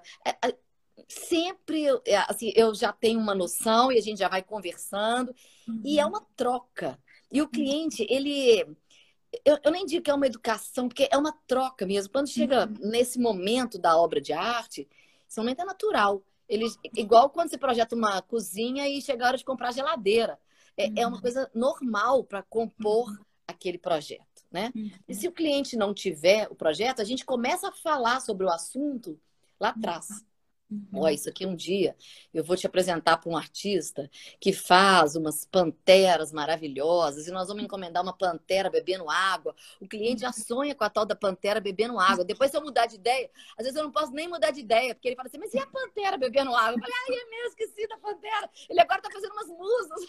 Sempre, 1.08 1.86
é, 2.06 2.18
assim, 2.28 2.52
eu 2.56 2.76
já 2.76 2.92
tenho 2.92 3.20
uma 3.20 3.34
noção 3.34 3.92
e 3.92 3.98
a 3.98 4.02
gente 4.02 4.20
já 4.20 4.28
vai 4.28 4.44
conversando. 4.44 5.34
Uhum. 5.68 5.82
E 5.86 6.00
é 6.00 6.04
uhum. 6.04 6.10
uma 6.10 6.22
troca. 6.36 7.00
E 7.32 7.42
o 7.42 7.48
cliente, 7.48 8.06
ele 8.10 8.78
eu, 9.44 9.58
eu, 9.64 9.72
nem 9.72 9.86
digo 9.86 10.04
que 10.04 10.10
é 10.10 10.14
uma 10.14 10.26
educação, 10.26 10.88
porque 10.88 11.08
é 11.12 11.18
uma 11.18 11.32
troca 11.48 11.86
mesmo. 11.86 12.12
Quando 12.12 12.30
chega 12.30 12.66
uhum. 12.66 12.90
nesse 12.90 13.20
momento 13.20 13.78
da 13.78 13.98
obra 13.98 14.22
de 14.22 14.34
arte, 14.34 14.88
esse 15.28 15.40
momento 15.40 15.62
é 15.62 15.66
natural. 15.66 16.24
Eles, 16.48 16.78
igual 16.96 17.30
quando 17.30 17.50
você 17.50 17.58
projeta 17.58 17.96
uma 17.96 18.22
cozinha 18.22 18.88
e 18.88 19.02
chega 19.02 19.26
a 19.26 19.28
hora 19.28 19.38
de 19.38 19.46
comprar 19.46 19.74
geladeira. 19.74 20.40
É, 20.76 20.88
uhum. 20.88 20.94
é 20.96 21.08
uma 21.08 21.16
uhum. 21.16 21.22
coisa 21.22 21.52
normal 21.54 22.24
para 22.24 22.44
compor 22.44 23.10
uhum. 23.10 23.26
aquele 23.48 23.78
projeto. 23.78 24.26
Né? 24.50 24.72
Uhum. 24.74 24.92
E 25.08 25.14
se 25.14 25.28
o 25.28 25.32
cliente 25.32 25.76
não 25.76 25.94
tiver 25.94 26.48
o 26.50 26.56
projeto, 26.56 27.02
a 27.02 27.06
gente 27.06 27.26
começa 27.26 27.68
a 27.68 27.74
falar 27.74 28.22
sobre 28.22 28.46
o 28.46 28.50
assunto 28.50 29.20
lá 29.60 29.70
atrás. 29.70 30.08
Ó, 30.94 31.08
isso 31.08 31.30
aqui 31.30 31.46
um 31.46 31.56
dia 31.56 31.96
eu 32.34 32.44
vou 32.44 32.58
te 32.58 32.68
apresentar 32.68 33.18
para 33.18 33.32
um 33.32 33.38
artista 33.38 34.10
que 34.40 34.52
faz 34.52 35.16
umas 35.16 35.46
panteras 35.46 36.34
maravilhosas 36.34 37.26
e 37.26 37.32
nós 37.32 37.48
vamos 37.48 37.64
encomendar 37.64 38.04
uma 38.04 38.16
pantera 38.16 38.70
bebendo 38.70 39.10
água. 39.10 39.56
O 39.80 39.88
cliente 39.88 40.22
já 40.22 40.32
sonha 40.34 40.76
com 40.76 40.84
a 40.84 40.90
tal 40.90 41.06
da 41.06 41.16
pantera 41.16 41.62
bebendo 41.62 41.98
água. 41.98 42.26
Depois, 42.26 42.52
se 42.52 42.58
eu 42.58 42.62
mudar 42.62 42.86
de 42.86 42.96
ideia, 42.96 43.30
às 43.58 43.64
vezes 43.64 43.78
eu 43.78 43.84
não 43.84 43.92
posso 43.92 44.12
nem 44.12 44.28
mudar 44.28 44.52
de 44.52 44.60
ideia, 44.60 44.94
porque 44.94 45.08
ele 45.08 45.16
fala 45.16 45.28
assim: 45.28 45.38
Mas 45.38 45.54
e 45.54 45.60
a 45.60 45.68
pantera 45.68 46.18
bebendo 46.18 46.54
água? 46.54 46.74
Eu 46.74 46.80
falei: 46.80 46.96
Ai, 47.08 47.16
é 47.16 47.30
mesmo, 47.30 47.48
esqueci 47.48 47.88
da 47.88 47.98
pantera. 47.98 48.50
Ele 48.70 48.82
agora 48.82 49.00
está 49.00 49.12
fazendo 49.12 49.32
umas 49.32 49.48
musas. 49.48 50.02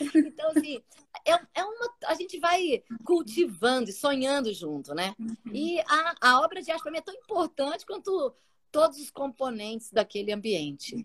então, 0.26 0.50
assim, 0.50 0.82
é, 1.24 1.32
é 1.54 1.64
uma. 1.64 1.94
A 2.06 2.14
gente 2.14 2.38
vai 2.40 2.82
cultivando 3.04 3.90
e 3.90 3.92
sonhando 3.92 4.52
junto, 4.52 4.92
né? 4.92 5.14
Uhum. 5.18 5.36
E 5.52 5.80
a, 5.80 6.14
a 6.20 6.40
obra 6.40 6.60
de 6.60 6.70
arte 6.70 6.82
para 6.82 6.90
mim 6.90 6.98
é 6.98 7.02
tão 7.02 7.14
importante 7.14 7.86
quanto 7.86 8.34
todos 8.70 8.98
os 8.98 9.10
componentes 9.10 9.90
daquele 9.90 10.32
ambiente. 10.32 11.04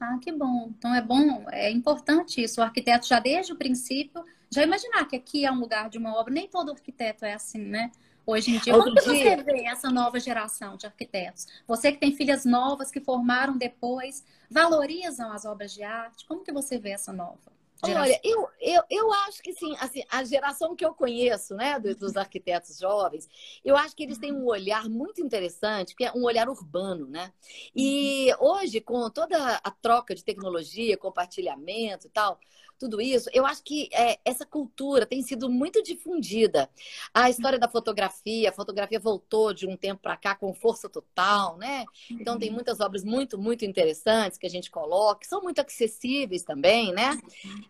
Ah, 0.00 0.18
que 0.20 0.32
bom. 0.32 0.72
Então 0.76 0.94
é 0.94 1.00
bom, 1.00 1.44
é 1.50 1.70
importante 1.70 2.42
isso. 2.42 2.60
O 2.60 2.64
arquiteto 2.64 3.06
já 3.06 3.20
desde 3.20 3.52
o 3.52 3.56
princípio 3.56 4.24
já 4.50 4.62
imaginar 4.62 5.06
que 5.06 5.16
aqui 5.16 5.46
é 5.46 5.52
um 5.52 5.60
lugar 5.60 5.88
de 5.88 5.96
uma 5.96 6.14
obra. 6.14 6.32
Nem 6.32 6.48
todo 6.48 6.72
arquiteto 6.72 7.24
é 7.24 7.32
assim, 7.32 7.64
né? 7.64 7.90
Hoje 8.24 8.54
em 8.54 8.58
dia, 8.58 8.72
como 8.72 8.94
dia... 8.94 9.02
você 9.02 9.36
vê 9.42 9.64
essa 9.64 9.90
nova 9.90 10.20
geração 10.20 10.76
de 10.76 10.86
arquitetos? 10.86 11.46
Você 11.66 11.90
que 11.90 11.98
tem 11.98 12.14
filhas 12.14 12.44
novas 12.44 12.90
que 12.90 13.00
formaram 13.00 13.56
depois, 13.56 14.24
valorizam 14.50 15.32
as 15.32 15.44
obras 15.44 15.72
de 15.72 15.82
arte? 15.82 16.26
Como 16.26 16.44
que 16.44 16.52
você 16.52 16.78
vê 16.78 16.90
essa 16.90 17.12
nova? 17.12 17.51
Olha, 17.84 18.20
eu, 18.22 18.48
eu, 18.60 18.82
eu 18.88 19.12
acho 19.12 19.42
que 19.42 19.52
sim, 19.52 19.74
assim, 19.80 20.04
a 20.08 20.22
geração 20.22 20.76
que 20.76 20.84
eu 20.84 20.94
conheço, 20.94 21.52
né, 21.56 21.80
dos 21.80 22.16
arquitetos 22.16 22.78
jovens, 22.78 23.28
eu 23.64 23.76
acho 23.76 23.96
que 23.96 24.04
eles 24.04 24.18
têm 24.18 24.32
um 24.32 24.46
olhar 24.46 24.88
muito 24.88 25.20
interessante, 25.20 25.96
que 25.96 26.04
é 26.04 26.12
um 26.12 26.22
olhar 26.22 26.48
urbano, 26.48 27.08
né? 27.08 27.32
E 27.74 28.32
hoje, 28.38 28.80
com 28.80 29.10
toda 29.10 29.56
a 29.56 29.70
troca 29.72 30.14
de 30.14 30.22
tecnologia, 30.24 30.96
compartilhamento 30.96 32.06
e 32.06 32.10
tal, 32.10 32.38
tudo 32.82 33.00
isso, 33.00 33.30
eu 33.32 33.46
acho 33.46 33.62
que 33.62 33.88
é, 33.92 34.18
essa 34.24 34.44
cultura 34.44 35.06
tem 35.06 35.22
sido 35.22 35.48
muito 35.48 35.80
difundida. 35.84 36.68
A 37.14 37.30
história 37.30 37.56
da 37.56 37.68
fotografia, 37.68 38.50
a 38.50 38.52
fotografia 38.52 38.98
voltou 38.98 39.54
de 39.54 39.68
um 39.68 39.76
tempo 39.76 40.02
para 40.02 40.16
cá 40.16 40.34
com 40.34 40.52
força 40.52 40.88
total, 40.88 41.56
né? 41.58 41.84
Então 42.10 42.36
tem 42.36 42.50
muitas 42.50 42.80
obras 42.80 43.04
muito, 43.04 43.38
muito 43.38 43.64
interessantes 43.64 44.36
que 44.36 44.48
a 44.48 44.50
gente 44.50 44.68
coloca, 44.68 45.20
que 45.20 45.28
são 45.28 45.40
muito 45.40 45.60
acessíveis 45.60 46.42
também, 46.42 46.92
né? 46.92 47.16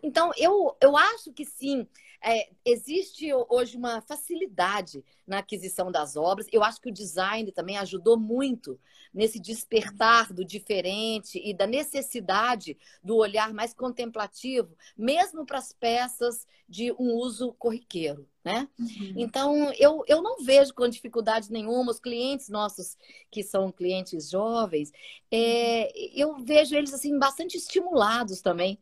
Então 0.03 0.33
eu, 0.38 0.75
eu 0.81 0.96
acho 0.96 1.31
que 1.31 1.44
sim, 1.44 1.87
é, 2.24 2.48
existe 2.64 3.28
hoje 3.48 3.76
uma 3.76 4.00
facilidade 4.00 5.04
na 5.26 5.38
aquisição 5.38 5.90
das 5.90 6.16
obras. 6.16 6.46
Eu 6.52 6.62
acho 6.62 6.80
que 6.80 6.88
o 6.88 6.92
design 6.92 7.50
também 7.52 7.76
ajudou 7.78 8.18
muito 8.18 8.78
nesse 9.12 9.40
despertar 9.40 10.32
do 10.32 10.44
diferente 10.44 11.40
e 11.44 11.52
da 11.52 11.66
necessidade 11.66 12.78
do 13.02 13.16
olhar 13.16 13.52
mais 13.52 13.74
contemplativo, 13.74 14.76
mesmo 14.96 15.44
para 15.44 15.58
as 15.58 15.72
peças 15.72 16.46
de 16.68 16.92
um 16.92 17.12
uso 17.14 17.52
corriqueiro, 17.58 18.26
né? 18.42 18.68
Uhum. 18.78 19.14
Então, 19.16 19.72
eu, 19.74 20.02
eu 20.06 20.22
não 20.22 20.42
vejo 20.42 20.72
com 20.72 20.88
dificuldade 20.88 21.52
nenhuma 21.52 21.90
os 21.90 22.00
clientes 22.00 22.48
nossos, 22.48 22.96
que 23.30 23.42
são 23.42 23.70
clientes 23.70 24.30
jovens, 24.30 24.90
é, 25.30 25.92
eu 26.18 26.37
vejo 26.42 26.74
eles, 26.74 26.94
assim, 26.94 27.18
bastante 27.18 27.56
estimulados 27.56 28.40
também 28.40 28.78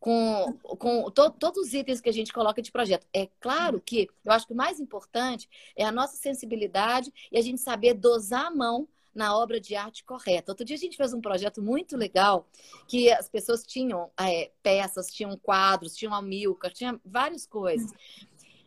com, 0.00 0.54
com 0.78 1.10
to, 1.10 1.30
todos 1.30 1.66
os 1.66 1.74
itens 1.74 2.00
que 2.00 2.08
a 2.08 2.12
gente 2.12 2.32
coloca 2.32 2.62
de 2.62 2.72
projeto. 2.72 3.06
É 3.12 3.28
claro 3.38 3.80
que 3.80 4.08
eu 4.24 4.32
acho 4.32 4.46
que 4.46 4.54
o 4.54 4.56
mais 4.56 4.80
importante 4.80 5.48
é 5.76 5.84
a 5.84 5.92
nossa 5.92 6.16
sensibilidade 6.16 7.12
e 7.30 7.38
a 7.38 7.42
gente 7.42 7.60
saber 7.60 7.94
dosar 7.94 8.46
a 8.46 8.50
mão 8.50 8.88
na 9.14 9.36
obra 9.36 9.60
de 9.60 9.74
arte 9.74 10.02
correta. 10.02 10.52
Outro 10.52 10.64
dia 10.64 10.76
a 10.76 10.78
gente 10.78 10.96
fez 10.96 11.12
um 11.12 11.20
projeto 11.20 11.60
muito 11.60 11.96
legal 11.96 12.48
que 12.88 13.10
as 13.12 13.28
pessoas 13.28 13.66
tinham 13.66 14.10
é, 14.18 14.50
peças, 14.62 15.08
tinham 15.08 15.36
quadros, 15.36 15.94
tinham 15.94 16.14
amilcar, 16.14 16.72
tinha 16.72 16.98
várias 17.04 17.46
coisas. 17.46 17.92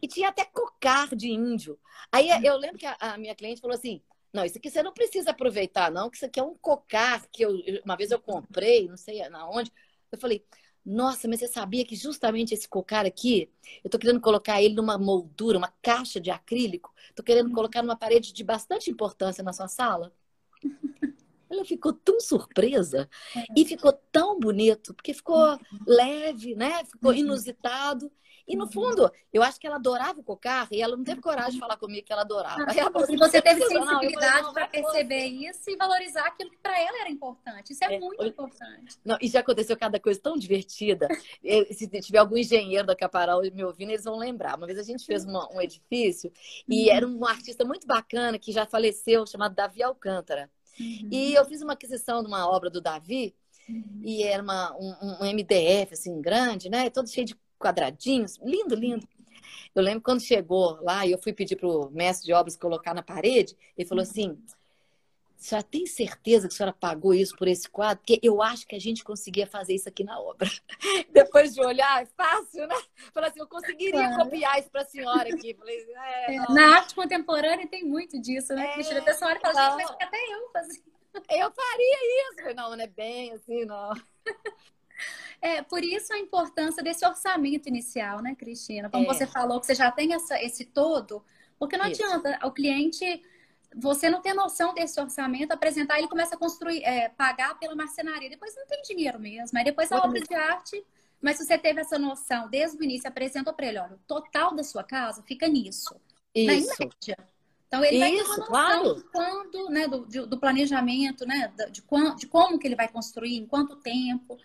E 0.01 0.07
tinha 0.07 0.29
até 0.29 0.45
cocar 0.45 1.15
de 1.15 1.31
índio. 1.31 1.79
Aí 2.11 2.29
eu 2.45 2.57
lembro 2.57 2.77
que 2.77 2.85
a, 2.85 2.95
a 2.99 3.17
minha 3.17 3.33
cliente 3.33 3.61
falou 3.61 3.73
assim: 3.73 4.01
não, 4.33 4.43
isso 4.43 4.57
aqui 4.57 4.69
você 4.69 4.83
não 4.83 4.93
precisa 4.93 5.31
aproveitar, 5.31 5.89
não, 5.89 6.09
que 6.09 6.17
isso 6.17 6.25
aqui 6.25 6.41
é 6.41 6.43
um 6.43 6.55
cocar 6.55 7.25
que 7.31 7.43
eu, 7.43 7.57
uma 7.85 7.95
vez 7.95 8.11
eu 8.11 8.19
comprei, 8.19 8.87
não 8.87 8.97
sei 8.97 9.27
na 9.29 9.49
onde. 9.49 9.71
Eu 10.11 10.19
falei, 10.19 10.45
nossa, 10.85 11.27
mas 11.27 11.39
você 11.39 11.47
sabia 11.47 11.85
que 11.85 11.95
justamente 11.95 12.53
esse 12.53 12.67
cocar 12.67 13.05
aqui, 13.05 13.49
eu 13.83 13.89
tô 13.89 13.97
querendo 13.97 14.19
colocar 14.19 14.61
ele 14.61 14.75
numa 14.75 14.97
moldura, 14.97 15.57
uma 15.57 15.73
caixa 15.81 16.19
de 16.19 16.29
acrílico, 16.29 16.93
tô 17.15 17.23
querendo 17.23 17.47
uhum. 17.47 17.53
colocar 17.53 17.81
numa 17.81 17.95
parede 17.95 18.33
de 18.33 18.43
bastante 18.43 18.89
importância 18.89 19.43
na 19.43 19.53
sua 19.53 19.67
sala? 19.67 20.13
Ela 21.49 21.63
ficou 21.63 21.93
tão 21.93 22.19
surpresa 22.19 23.07
é. 23.35 23.45
e 23.55 23.63
ficou 23.63 23.93
tão 24.11 24.39
bonito, 24.39 24.93
porque 24.93 25.13
ficou 25.13 25.51
uhum. 25.51 25.59
leve, 25.85 26.55
né? 26.55 26.83
Ficou 26.83 27.11
uhum. 27.11 27.17
inusitado. 27.17 28.11
E 28.47 28.55
no 28.55 28.69
fundo, 28.69 29.09
eu 29.31 29.41
acho 29.41 29.59
que 29.59 29.65
ela 29.65 29.77
adorava 29.77 30.19
o 30.19 30.23
cocar 30.23 30.67
e 30.69 30.81
ela 30.81 30.97
não 30.97 31.03
teve 31.03 31.21
coragem 31.21 31.53
de 31.53 31.59
falar 31.59 31.77
comigo 31.77 32.05
que 32.05 32.11
ela 32.11 32.23
adorava. 32.23 32.65
Ah, 32.67 32.73
ela 32.75 32.91
e 33.09 33.17
você 33.17 33.41
teve 33.41 33.61
sensibilidade 33.61 34.53
para 34.53 34.67
perceber 34.67 35.25
isso 35.27 35.69
e 35.69 35.77
valorizar 35.77 36.25
aquilo 36.25 36.49
que 36.49 36.57
para 36.57 36.77
ela 36.79 37.01
era 37.01 37.09
importante. 37.09 37.71
Isso 37.71 37.83
é, 37.83 37.95
é 37.95 37.99
muito 37.99 38.23
importante. 38.23 38.97
Não, 39.03 39.17
e 39.21 39.27
já 39.27 39.39
aconteceu 39.39 39.77
cada 39.77 39.99
coisa 39.99 40.19
tão 40.19 40.37
divertida. 40.37 41.07
Se 41.71 41.87
tiver 42.01 42.17
algum 42.17 42.37
engenheiro 42.37 42.85
da 42.85 42.95
Caparal 42.95 43.41
me 43.41 43.63
ouvindo, 43.63 43.91
eles 43.91 44.03
vão 44.03 44.17
lembrar. 44.17 44.57
Uma 44.57 44.67
vez 44.67 44.77
a 44.77 44.83
gente 44.83 45.05
fez 45.05 45.23
uma, 45.23 45.49
um 45.53 45.61
edifício 45.61 46.31
e 46.67 46.89
uhum. 46.89 46.95
era 46.95 47.07
um 47.07 47.25
artista 47.25 47.63
muito 47.63 47.87
bacana 47.87 48.37
que 48.37 48.51
já 48.51 48.65
faleceu, 48.65 49.25
chamado 49.25 49.55
Davi 49.55 49.81
Alcântara. 49.81 50.49
Uhum. 50.79 51.09
E 51.11 51.33
eu 51.33 51.45
fiz 51.45 51.61
uma 51.61 51.73
aquisição 51.73 52.21
de 52.21 52.27
uma 52.27 52.49
obra 52.49 52.69
do 52.69 52.81
Davi, 52.81 53.35
uhum. 53.69 54.01
e 54.03 54.23
era 54.23 54.41
uma, 54.41 54.75
um, 54.75 55.21
um, 55.21 55.33
MDF, 55.33 55.93
assim, 55.93 56.19
grande, 56.21 56.69
né? 56.69 56.89
Todo 56.89 57.09
cheio 57.09 57.25
de 57.25 57.35
quadradinhos, 57.63 58.37
lindo, 58.43 58.75
lindo. 58.75 59.07
Eu 59.73 59.81
lembro 59.81 60.01
quando 60.01 60.21
chegou 60.21 60.79
lá 60.81 61.05
e 61.05 61.11
eu 61.11 61.17
fui 61.17 61.33
pedir 61.33 61.55
para 61.55 61.67
o 61.67 61.89
mestre 61.89 62.25
de 62.25 62.33
obras 62.33 62.55
colocar 62.55 62.93
na 62.93 63.01
parede, 63.01 63.55
ele 63.77 63.87
falou 63.87 64.01
assim: 64.01 64.37
senhora 65.43 65.63
tem 65.63 65.85
certeza 65.85 66.47
que 66.47 66.53
a 66.53 66.57
senhora 66.57 66.75
pagou 66.79 67.13
isso 67.13 67.35
por 67.35 67.47
esse 67.47 67.69
quadro? 67.69 67.97
Porque 67.97 68.19
eu 68.23 68.41
acho 68.41 68.65
que 68.65 68.75
a 68.75 68.79
gente 68.79 69.03
conseguia 69.03 69.45
fazer 69.45 69.75
isso 69.75 69.89
aqui 69.89 70.03
na 70.03 70.17
obra. 70.19 70.49
Depois 71.11 71.53
de 71.53 71.61
olhar, 71.61 72.01
é 72.01 72.05
fácil, 72.05 72.65
né? 72.65 72.75
Falei 73.13 73.29
assim, 73.29 73.41
eu 73.41 73.47
conseguiria 73.47 74.07
claro. 74.07 74.23
copiar 74.23 74.59
isso 74.59 74.71
para 74.71 74.81
a 74.81 74.85
senhora 74.85 75.29
aqui. 75.33 75.53
Falei, 75.53 75.85
é, 75.95 76.35
é, 76.35 76.39
na 76.49 76.77
arte 76.77 76.95
contemporânea 76.95 77.67
tem 77.67 77.83
muito 77.83 78.19
disso, 78.19 78.53
né? 78.53 78.67
É, 78.67 78.73
Cristina? 78.73 79.01
A 79.01 79.03
pessoa 79.03 79.31
olha 79.31 79.37
e 79.37 79.41
fala, 79.41 79.77
gente, 79.77 79.83
mas 79.83 79.89
até 80.01 80.33
eu 80.33 80.49
fazia. 80.51 80.81
Eu 81.29 81.51
faria 81.51 81.97
isso. 82.31 82.55
Não, 82.55 82.75
não 82.75 82.83
é 82.83 82.87
bem 82.87 83.33
assim, 83.33 83.65
não. 83.65 83.93
É, 85.43 85.61
por 85.61 85.83
isso 85.83 86.13
a 86.13 86.17
importância 86.17 86.81
desse 86.81 87.05
orçamento 87.05 87.67
inicial, 87.67 88.21
né, 88.21 88.33
Cristina? 88.33 88.89
Como 88.89 89.03
é. 89.03 89.13
você 89.13 89.27
falou, 89.27 89.59
que 89.59 89.65
você 89.65 89.75
já 89.75 89.91
tem 89.91 90.13
essa, 90.13 90.41
esse 90.41 90.63
todo, 90.63 91.21
porque 91.59 91.75
não 91.75 91.85
isso. 91.85 92.01
adianta 92.01 92.47
o 92.47 92.51
cliente, 92.51 93.21
você 93.75 94.09
não 94.09 94.21
ter 94.21 94.33
noção 94.33 94.73
desse 94.73 95.01
orçamento, 95.01 95.51
apresentar, 95.51 95.97
ele 95.97 96.07
começa 96.07 96.35
a 96.35 96.37
construir, 96.37 96.81
é, 96.85 97.09
pagar 97.09 97.59
pela 97.59 97.75
marcenaria, 97.75 98.29
depois 98.29 98.55
não 98.55 98.65
tem 98.67 98.81
dinheiro 98.83 99.19
mesmo, 99.19 99.57
aí 99.57 99.65
depois 99.65 99.91
a 99.91 99.97
obra 99.97 100.21
de 100.21 100.33
arte, 100.33 100.81
mas 101.19 101.35
se 101.35 101.45
você 101.45 101.57
teve 101.57 101.81
essa 101.81 101.99
noção 101.99 102.47
desde 102.47 102.77
o 102.77 102.83
início, 102.85 103.09
apresentou 103.09 103.53
para 103.53 103.67
ele, 103.67 103.79
olha, 103.79 103.95
o 103.95 104.07
total 104.07 104.55
da 104.55 104.63
sua 104.63 104.85
casa 104.85 105.21
fica 105.23 105.45
nisso. 105.49 105.93
Isso. 106.33 106.69
Na 106.69 106.85
média. 106.85 107.17
Então 107.67 107.83
ele 107.83 107.97
Isso, 107.97 107.99
vai 107.99 108.11
ter 108.11 108.23
uma 108.23 108.37
noção 108.37 108.45
claro. 108.45 108.95
de 108.95 109.03
quando, 109.11 109.69
né, 109.69 109.87
do, 109.89 110.25
do 110.25 110.39
planejamento, 110.39 111.25
né, 111.25 111.51
de, 111.57 111.81
de, 111.81 112.15
de 112.15 112.27
como 112.27 112.57
que 112.57 112.65
ele 112.65 112.77
vai 112.77 112.87
construir, 112.87 113.35
em 113.35 113.45
quanto 113.45 113.75
tempo. 113.75 114.39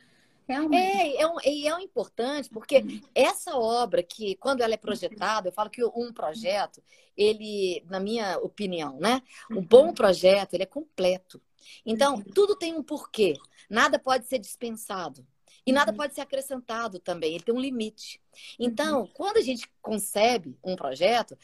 É, 0.48 1.20
é, 1.20 1.26
um, 1.26 1.36
e 1.44 1.68
é 1.68 1.80
importante, 1.82 2.48
porque 2.48 2.78
uhum. 2.78 3.00
essa 3.14 3.56
obra 3.56 4.02
que, 4.02 4.34
quando 4.36 4.62
ela 4.62 4.72
é 4.74 4.78
projetada, 4.78 5.48
eu 5.48 5.52
falo 5.52 5.68
que 5.68 5.84
um 5.84 6.12
projeto, 6.12 6.82
ele, 7.16 7.84
na 7.88 8.00
minha 8.00 8.38
opinião, 8.38 8.98
né? 8.98 9.22
Um 9.50 9.62
bom 9.62 9.88
uhum. 9.88 9.94
projeto, 9.94 10.54
ele 10.54 10.62
é 10.62 10.66
completo. 10.66 11.40
Então, 11.84 12.14
uhum. 12.14 12.22
tudo 12.22 12.56
tem 12.56 12.74
um 12.74 12.82
porquê. 12.82 13.34
Nada 13.68 13.98
pode 13.98 14.26
ser 14.26 14.38
dispensado. 14.38 15.26
E 15.66 15.72
nada 15.72 15.92
pode 15.92 16.14
ser 16.14 16.22
acrescentado 16.22 16.98
também, 16.98 17.34
ele 17.34 17.44
tem 17.44 17.54
um 17.54 17.60
limite. 17.60 18.22
Então, 18.58 19.06
quando 19.08 19.36
a 19.36 19.42
gente 19.42 19.70
concebe 19.82 20.56
um 20.64 20.74
projeto, 20.74 21.36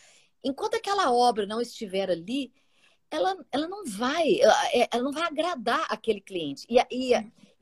enquanto 0.42 0.76
aquela 0.76 1.12
obra 1.12 1.44
não 1.44 1.60
estiver 1.60 2.10
ali, 2.10 2.50
ela, 3.14 3.46
ela 3.53 3.68
não 3.68 3.85
vai, 3.85 4.40
é, 4.72 4.88
ela 4.92 5.03
não 5.03 5.12
vai 5.12 5.24
agradar 5.24 5.87
aquele 5.88 6.20
cliente. 6.20 6.66
E, 6.68 6.79
e, 6.90 7.12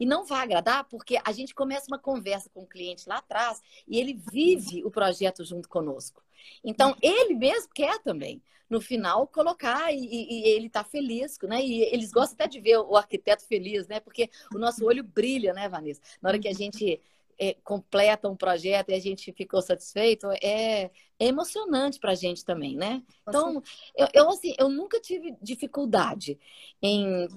e 0.01 0.07
não 0.07 0.25
vai 0.25 0.43
agradar 0.43 0.85
porque 0.89 1.19
a 1.25 1.33
gente 1.33 1.55
começa 1.55 1.87
uma 1.89 1.99
conversa 1.99 2.51
com 2.51 2.63
o 2.63 2.67
cliente 2.67 3.09
lá 3.09 3.19
atrás 3.19 3.61
e 3.87 3.99
ele 3.99 4.15
vive 4.33 4.85
o 4.85 4.91
projeto 4.91 5.45
junto 5.45 5.69
conosco. 5.69 6.23
Então, 6.65 6.97
ele 7.01 7.35
mesmo 7.35 7.71
quer 7.73 7.99
também, 8.01 8.43
no 8.69 8.81
final, 8.81 9.27
colocar 9.27 9.93
e, 9.93 9.99
e 9.99 10.49
ele 10.49 10.67
está 10.67 10.83
feliz, 10.83 11.39
né? 11.43 11.63
E 11.63 11.83
eles 11.83 12.11
gostam 12.11 12.35
até 12.35 12.49
de 12.49 12.59
ver 12.59 12.79
o 12.79 12.97
arquiteto 12.97 13.47
feliz, 13.47 13.87
né? 13.87 14.01
Porque 14.01 14.31
o 14.53 14.59
nosso 14.59 14.85
olho 14.85 15.05
brilha, 15.05 15.53
né, 15.53 15.69
Vanessa? 15.69 16.01
Na 16.21 16.31
hora 16.31 16.39
que 16.39 16.49
a 16.49 16.55
gente 16.55 17.01
é, 17.39 17.55
completa 17.65 18.29
um 18.29 18.37
projeto 18.37 18.91
e 18.91 18.95
a 18.95 19.01
gente 19.01 19.33
ficou 19.33 19.61
satisfeito, 19.61 20.29
é, 20.43 20.91
é 21.19 21.27
emocionante 21.27 21.99
para 21.99 22.13
a 22.13 22.15
gente 22.15 22.45
também, 22.45 22.77
né? 22.77 23.03
Então, 23.29 23.63
eu, 23.97 24.09
eu, 24.13 24.31
assim, 24.31 24.55
eu 24.59 24.69
nunca 24.69 25.01
tive 25.01 25.37
dificuldade 25.41 26.39
em, 26.81 27.29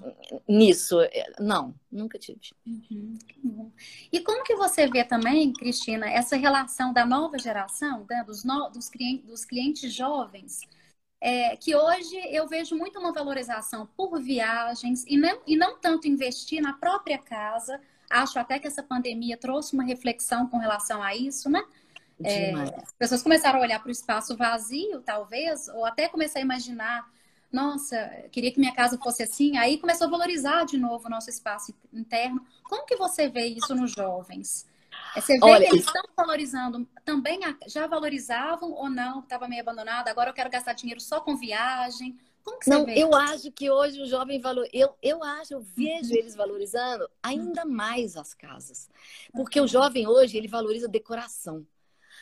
nisso. 0.48 0.96
Não, 1.38 1.74
nunca 1.90 2.18
tive. 2.18 2.40
Uhum. 2.66 3.70
E 4.12 4.20
como 4.20 4.44
que 4.44 4.56
você 4.56 4.88
vê 4.88 5.04
também, 5.04 5.52
Cristina, 5.52 6.10
essa 6.10 6.36
relação 6.36 6.92
da 6.92 7.06
nova 7.06 7.38
geração, 7.38 8.04
né, 8.08 8.24
dos, 8.26 8.44
no, 8.44 8.68
dos, 8.70 8.88
clientes, 8.88 9.26
dos 9.26 9.44
clientes 9.44 9.92
jovens, 9.92 10.60
é, 11.20 11.56
que 11.56 11.74
hoje 11.74 12.16
eu 12.30 12.46
vejo 12.46 12.76
muito 12.76 12.98
uma 12.98 13.12
valorização 13.12 13.86
por 13.96 14.20
viagens 14.20 15.04
e 15.06 15.16
não, 15.16 15.40
e 15.46 15.56
não 15.56 15.78
tanto 15.78 16.06
investir 16.06 16.60
na 16.60 16.74
própria 16.74 17.18
casa, 17.18 17.80
Acho 18.10 18.38
até 18.38 18.58
que 18.58 18.66
essa 18.66 18.82
pandemia 18.82 19.36
trouxe 19.36 19.74
uma 19.74 19.84
reflexão 19.84 20.46
com 20.46 20.58
relação 20.58 21.02
a 21.02 21.14
isso, 21.14 21.48
né? 21.50 21.62
É, 22.22 22.52
as 22.52 22.92
pessoas 22.98 23.22
começaram 23.22 23.58
a 23.58 23.62
olhar 23.62 23.78
para 23.78 23.88
o 23.88 23.92
espaço 23.92 24.36
vazio, 24.36 25.02
talvez, 25.02 25.68
ou 25.68 25.84
até 25.84 26.08
começar 26.08 26.38
a 26.38 26.42
imaginar, 26.42 27.06
nossa, 27.52 27.96
queria 28.32 28.50
que 28.50 28.58
minha 28.58 28.74
casa 28.74 28.98
fosse 28.98 29.22
assim. 29.22 29.58
Aí 29.58 29.78
começou 29.78 30.06
a 30.06 30.10
valorizar 30.10 30.64
de 30.64 30.78
novo 30.78 31.06
o 31.06 31.10
nosso 31.10 31.28
espaço 31.28 31.74
interno. 31.92 32.44
Como 32.64 32.86
que 32.86 32.96
você 32.96 33.28
vê 33.28 33.46
isso 33.46 33.74
nos 33.74 33.92
jovens? 33.92 34.66
É, 35.14 35.20
você 35.20 35.34
vê 35.34 35.40
Olha, 35.42 35.68
que 35.68 35.74
eles 35.74 35.84
estão 35.84 36.02
valorizando, 36.16 36.86
também 37.04 37.40
já 37.66 37.86
valorizavam 37.86 38.72
ou 38.72 38.88
não, 38.88 39.20
estava 39.20 39.46
meio 39.46 39.60
abandonado, 39.60 40.08
agora 40.08 40.30
eu 40.30 40.34
quero 40.34 40.50
gastar 40.50 40.72
dinheiro 40.72 41.00
só 41.00 41.20
com 41.20 41.36
viagem. 41.36 42.18
Como 42.46 42.60
que 42.60 42.64
você 42.64 42.70
não, 42.70 42.86
vê? 42.86 42.96
eu 42.96 43.12
acho 43.12 43.50
que 43.50 43.68
hoje 43.68 44.00
o 44.00 44.06
jovem 44.06 44.38
valor, 44.38 44.68
eu, 44.72 44.94
eu 45.02 45.20
acho, 45.24 45.52
eu 45.52 45.60
vejo 45.60 46.14
eles 46.14 46.36
valorizando 46.36 47.10
ainda 47.20 47.64
mais 47.64 48.16
as 48.16 48.32
casas. 48.32 48.88
Porque 49.32 49.60
o 49.60 49.66
jovem 49.66 50.06
hoje, 50.06 50.36
ele 50.36 50.46
valoriza 50.46 50.86
decoração. 50.86 51.66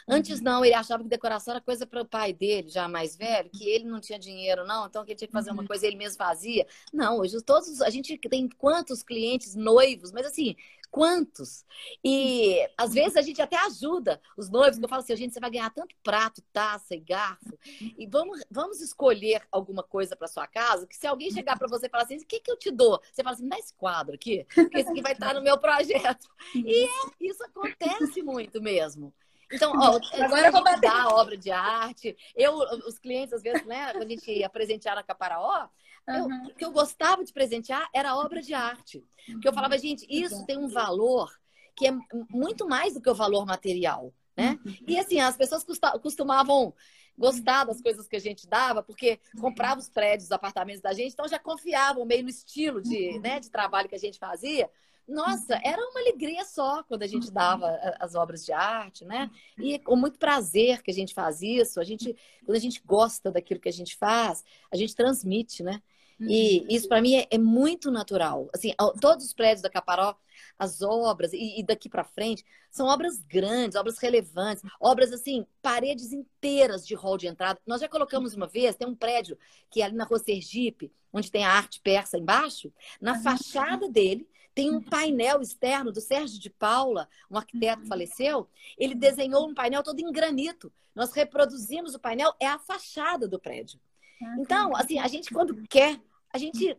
Antes 0.08 0.38
uhum. 0.38 0.44
não, 0.44 0.64
ele 0.64 0.74
achava 0.74 1.02
que 1.02 1.10
decoração 1.10 1.52
era 1.52 1.60
coisa 1.60 1.86
para 1.86 2.00
o 2.00 2.06
pai 2.06 2.32
dele, 2.32 2.70
já 2.70 2.88
mais 2.88 3.16
velho, 3.16 3.50
que 3.50 3.68
ele 3.68 3.84
não 3.84 4.00
tinha 4.00 4.18
dinheiro, 4.18 4.66
não, 4.66 4.86
então 4.86 5.04
que 5.04 5.12
ele 5.12 5.18
tinha 5.18 5.28
que 5.28 5.32
fazer 5.32 5.50
uma 5.50 5.60
uhum. 5.60 5.68
coisa 5.68 5.86
ele 5.86 5.96
mesmo 5.96 6.16
fazia. 6.16 6.66
Não, 6.90 7.18
hoje 7.18 7.38
todos 7.42 7.82
a 7.82 7.90
gente 7.90 8.16
tem 8.16 8.48
quantos 8.48 9.02
clientes 9.02 9.54
noivos, 9.54 10.10
mas 10.10 10.24
assim, 10.24 10.56
quantos? 10.94 11.64
E 12.04 12.56
às 12.78 12.94
vezes 12.94 13.16
a 13.16 13.20
gente 13.20 13.42
até 13.42 13.56
ajuda 13.66 14.20
os 14.36 14.48
noivos, 14.48 14.78
que 14.78 14.84
eu 14.84 14.88
falo 14.88 15.02
assim, 15.02 15.16
gente, 15.16 15.34
você 15.34 15.40
vai 15.40 15.50
ganhar 15.50 15.68
tanto 15.70 15.92
prato, 16.04 16.40
taça 16.52 16.94
e 16.94 17.00
garfo, 17.00 17.58
e 17.98 18.06
vamos, 18.06 18.44
vamos 18.48 18.80
escolher 18.80 19.42
alguma 19.50 19.82
coisa 19.82 20.14
para 20.14 20.28
sua 20.28 20.46
casa, 20.46 20.86
que 20.86 20.96
se 20.96 21.04
alguém 21.04 21.32
chegar 21.32 21.58
para 21.58 21.66
você 21.66 21.86
e 21.86 21.90
falar 21.90 22.04
assim, 22.04 22.18
o 22.18 22.24
que, 22.24 22.38
que 22.38 22.48
eu 22.48 22.56
te 22.56 22.70
dou? 22.70 23.00
Você 23.12 23.24
fala 23.24 23.34
assim, 23.34 23.48
dá 23.48 23.58
esse 23.58 23.74
quadro 23.74 24.14
aqui, 24.14 24.46
porque 24.54 24.78
esse 24.78 24.88
aqui 24.88 25.02
vai 25.02 25.14
estar 25.14 25.34
no 25.34 25.42
meu 25.42 25.58
projeto. 25.58 26.28
E 26.54 26.84
é, 26.84 26.88
isso 27.20 27.42
acontece 27.42 28.22
muito 28.22 28.62
mesmo. 28.62 29.12
Então, 29.52 29.72
ó, 29.76 29.98
agora 30.22 30.46
eu 30.46 30.52
vou 30.52 30.62
dar 30.62 31.02
a 31.02 31.08
obra 31.08 31.36
de 31.36 31.50
arte. 31.50 32.16
Eu, 32.36 32.54
os 32.86 33.00
clientes, 33.00 33.32
às 33.32 33.42
vezes, 33.42 33.66
né, 33.66 33.90
quando 33.92 34.04
a 34.04 34.08
gente 34.08 34.30
ia 34.30 34.48
presentear 34.48 34.94
na 34.94 35.02
Caparaó, 35.02 35.68
uhum. 36.08 36.46
o 36.46 36.54
que 36.54 36.64
eu 36.64 36.72
gostava 36.72 37.24
de 37.24 37.32
presentear 37.32 37.88
era 37.92 38.16
obra 38.16 38.42
de 38.42 38.54
arte. 38.54 39.04
Porque 39.32 39.48
eu 39.48 39.52
falava, 39.52 39.78
gente, 39.78 40.06
isso 40.08 40.44
tem 40.46 40.58
um 40.58 40.68
valor 40.68 41.30
que 41.76 41.86
é 41.86 41.92
muito 42.30 42.68
mais 42.68 42.94
do 42.94 43.00
que 43.00 43.10
o 43.10 43.14
valor 43.14 43.44
material, 43.44 44.12
né? 44.36 44.58
Uhum. 44.64 44.76
E 44.86 44.98
assim, 44.98 45.20
as 45.20 45.36
pessoas 45.36 45.64
costumavam 46.02 46.74
gostar 47.16 47.64
das 47.64 47.80
coisas 47.80 48.08
que 48.08 48.16
a 48.16 48.20
gente 48.20 48.46
dava, 48.46 48.82
porque 48.82 49.20
comprava 49.40 49.80
os 49.80 49.88
prédios, 49.88 50.24
os 50.24 50.32
apartamentos 50.32 50.82
da 50.82 50.92
gente, 50.92 51.12
então 51.12 51.28
já 51.28 51.38
confiavam 51.38 52.04
meio 52.04 52.24
no 52.24 52.28
estilo 52.28 52.82
de, 52.82 53.10
uhum. 53.10 53.20
né, 53.20 53.40
de 53.40 53.50
trabalho 53.50 53.88
que 53.88 53.94
a 53.94 53.98
gente 53.98 54.18
fazia. 54.18 54.68
Nossa, 55.06 55.60
era 55.62 55.80
uma 55.90 56.00
alegria 56.00 56.44
só 56.44 56.82
quando 56.84 57.02
a 57.02 57.06
gente 57.06 57.30
dava 57.30 57.68
as 58.00 58.14
obras 58.14 58.44
de 58.44 58.52
arte, 58.52 59.04
né? 59.04 59.30
E 59.58 59.78
com 59.78 59.96
muito 59.96 60.18
prazer 60.18 60.82
que 60.82 60.90
a 60.90 60.94
gente 60.94 61.12
faz 61.12 61.42
isso. 61.42 61.78
A 61.78 61.84
gente, 61.84 62.16
quando 62.44 62.56
a 62.56 62.60
gente 62.60 62.80
gosta 62.84 63.30
daquilo 63.30 63.60
que 63.60 63.68
a 63.68 63.72
gente 63.72 63.96
faz, 63.96 64.42
a 64.72 64.76
gente 64.76 64.94
transmite, 64.94 65.62
né? 65.62 65.82
E 66.20 66.60
uhum. 66.60 66.66
isso 66.68 66.88
para 66.88 67.02
mim 67.02 67.16
é, 67.16 67.26
é, 67.30 67.38
muito 67.38 67.90
natural. 67.90 68.48
Assim, 68.54 68.72
todos 69.00 69.24
os 69.24 69.32
prédios 69.32 69.62
da 69.62 69.70
Caparó, 69.70 70.16
as 70.58 70.82
obras 70.82 71.32
e, 71.32 71.60
e 71.60 71.62
daqui 71.62 71.88
para 71.88 72.04
frente 72.04 72.44
são 72.70 72.86
obras 72.86 73.20
grandes, 73.20 73.76
obras 73.76 73.98
relevantes, 73.98 74.62
obras 74.80 75.12
assim, 75.12 75.46
paredes 75.60 76.12
inteiras 76.12 76.86
de 76.86 76.94
hall 76.94 77.18
de 77.18 77.26
entrada. 77.26 77.60
Nós 77.66 77.80
já 77.80 77.88
colocamos 77.88 78.34
uma 78.34 78.46
vez, 78.46 78.76
tem 78.76 78.86
um 78.86 78.94
prédio 78.94 79.38
que 79.70 79.82
é 79.82 79.84
ali 79.84 79.94
na 79.94 80.04
Rua 80.04 80.18
Sergipe, 80.18 80.92
onde 81.12 81.30
tem 81.30 81.44
a 81.44 81.50
arte 81.50 81.80
persa 81.80 82.18
embaixo, 82.18 82.72
na 83.00 83.20
fachada 83.20 83.88
dele 83.88 84.28
tem 84.54 84.70
um 84.70 84.80
painel 84.80 85.42
externo 85.42 85.90
do 85.90 86.00
Sérgio 86.00 86.38
de 86.38 86.48
Paula, 86.48 87.08
um 87.28 87.36
arquiteto 87.36 87.78
que 87.78 87.82
uhum. 87.82 87.88
faleceu. 87.88 88.48
Ele 88.78 88.94
desenhou 88.94 89.48
um 89.48 89.54
painel 89.54 89.82
todo 89.82 89.98
em 89.98 90.12
granito. 90.12 90.72
Nós 90.94 91.12
reproduzimos 91.12 91.94
o 91.94 91.98
painel, 91.98 92.32
é 92.38 92.46
a 92.46 92.58
fachada 92.58 93.26
do 93.26 93.40
prédio. 93.40 93.80
Ah, 94.22 94.36
então, 94.38 94.76
assim, 94.76 94.98
a 94.98 95.08
gente 95.08 95.32
quando 95.32 95.54
quer, 95.68 96.00
a 96.32 96.38
gente, 96.38 96.76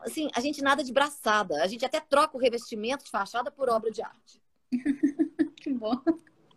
assim, 0.00 0.28
a 0.34 0.40
gente 0.40 0.62
nada 0.62 0.82
de 0.82 0.92
braçada. 0.92 1.62
A 1.62 1.66
gente 1.66 1.84
até 1.84 2.00
troca 2.00 2.36
o 2.36 2.40
revestimento 2.40 3.04
de 3.04 3.10
fachada 3.10 3.50
por 3.50 3.68
obra 3.68 3.90
de 3.90 4.02
arte. 4.02 4.42
que 5.56 5.72
bom. 5.72 5.96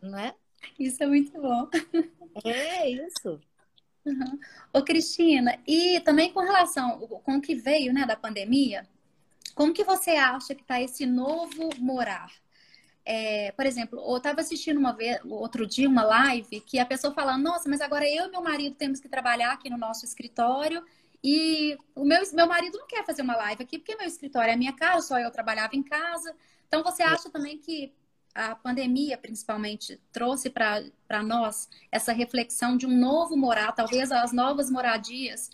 Não 0.02 0.18
é? 0.18 0.34
Isso 0.80 1.04
é 1.04 1.08
muito 1.08 1.32
bom. 1.40 1.70
É 2.44 2.90
isso. 2.90 3.40
Uhum. 4.06 4.40
Ô, 4.74 4.82
Cristina, 4.82 5.60
e 5.68 6.00
também 6.02 6.34
com 6.34 6.40
relação 6.40 7.00
com 7.00 7.38
o 7.38 7.42
que 7.42 7.56
veio, 7.56 7.94
né, 7.94 8.06
da 8.06 8.16
pandemia, 8.16 8.88
como 9.54 9.74
que 9.74 9.84
você 9.84 10.12
acha 10.12 10.56
que 10.56 10.62
está 10.62 10.82
esse 10.82 11.06
novo 11.06 11.70
morar? 11.78 12.32
É, 13.12 13.52
por 13.54 13.66
exemplo, 13.66 14.00
eu 14.00 14.18
estava 14.18 14.40
assistindo 14.40 14.78
uma 14.78 14.94
vez, 14.94 15.20
outro 15.26 15.66
dia 15.66 15.90
uma 15.90 16.04
live 16.04 16.62
que 16.62 16.78
a 16.78 16.86
pessoa 16.86 17.12
falando, 17.12 17.42
nossa, 17.42 17.68
mas 17.68 17.82
agora 17.82 18.08
eu 18.08 18.28
e 18.28 18.30
meu 18.30 18.44
marido 18.44 18.76
temos 18.76 19.00
que 19.00 19.10
trabalhar 19.10 19.54
aqui 19.54 19.68
no 19.68 19.80
nosso 19.80 20.06
escritório 20.06 20.86
e 21.24 21.76
o 21.96 22.06
meu, 22.06 22.22
meu 22.34 22.46
marido 22.46 22.78
não 22.78 22.86
quer 22.86 23.04
fazer 23.04 23.24
uma 23.24 23.36
live 23.36 23.64
aqui 23.64 23.80
porque 23.80 23.96
meu 23.96 24.06
escritório 24.06 24.52
é 24.52 24.56
minha 24.56 24.74
casa, 24.74 25.08
só 25.08 25.20
eu 25.20 25.32
trabalhava 25.32 25.76
em 25.76 25.82
casa. 25.82 26.36
Então, 26.68 26.84
você 26.84 27.02
acha 27.02 27.32
também 27.32 27.58
que 27.58 27.92
a 28.36 28.54
pandemia, 28.54 29.18
principalmente, 29.18 30.00
trouxe 30.12 30.52
para 30.52 31.24
nós 31.24 31.68
essa 31.92 32.14
reflexão 32.14 32.78
de 32.78 32.86
um 32.86 32.96
novo 32.96 33.36
morar, 33.36 33.72
talvez 33.72 34.12
as 34.12 34.32
novas 34.32 34.70
moradias 34.70 35.50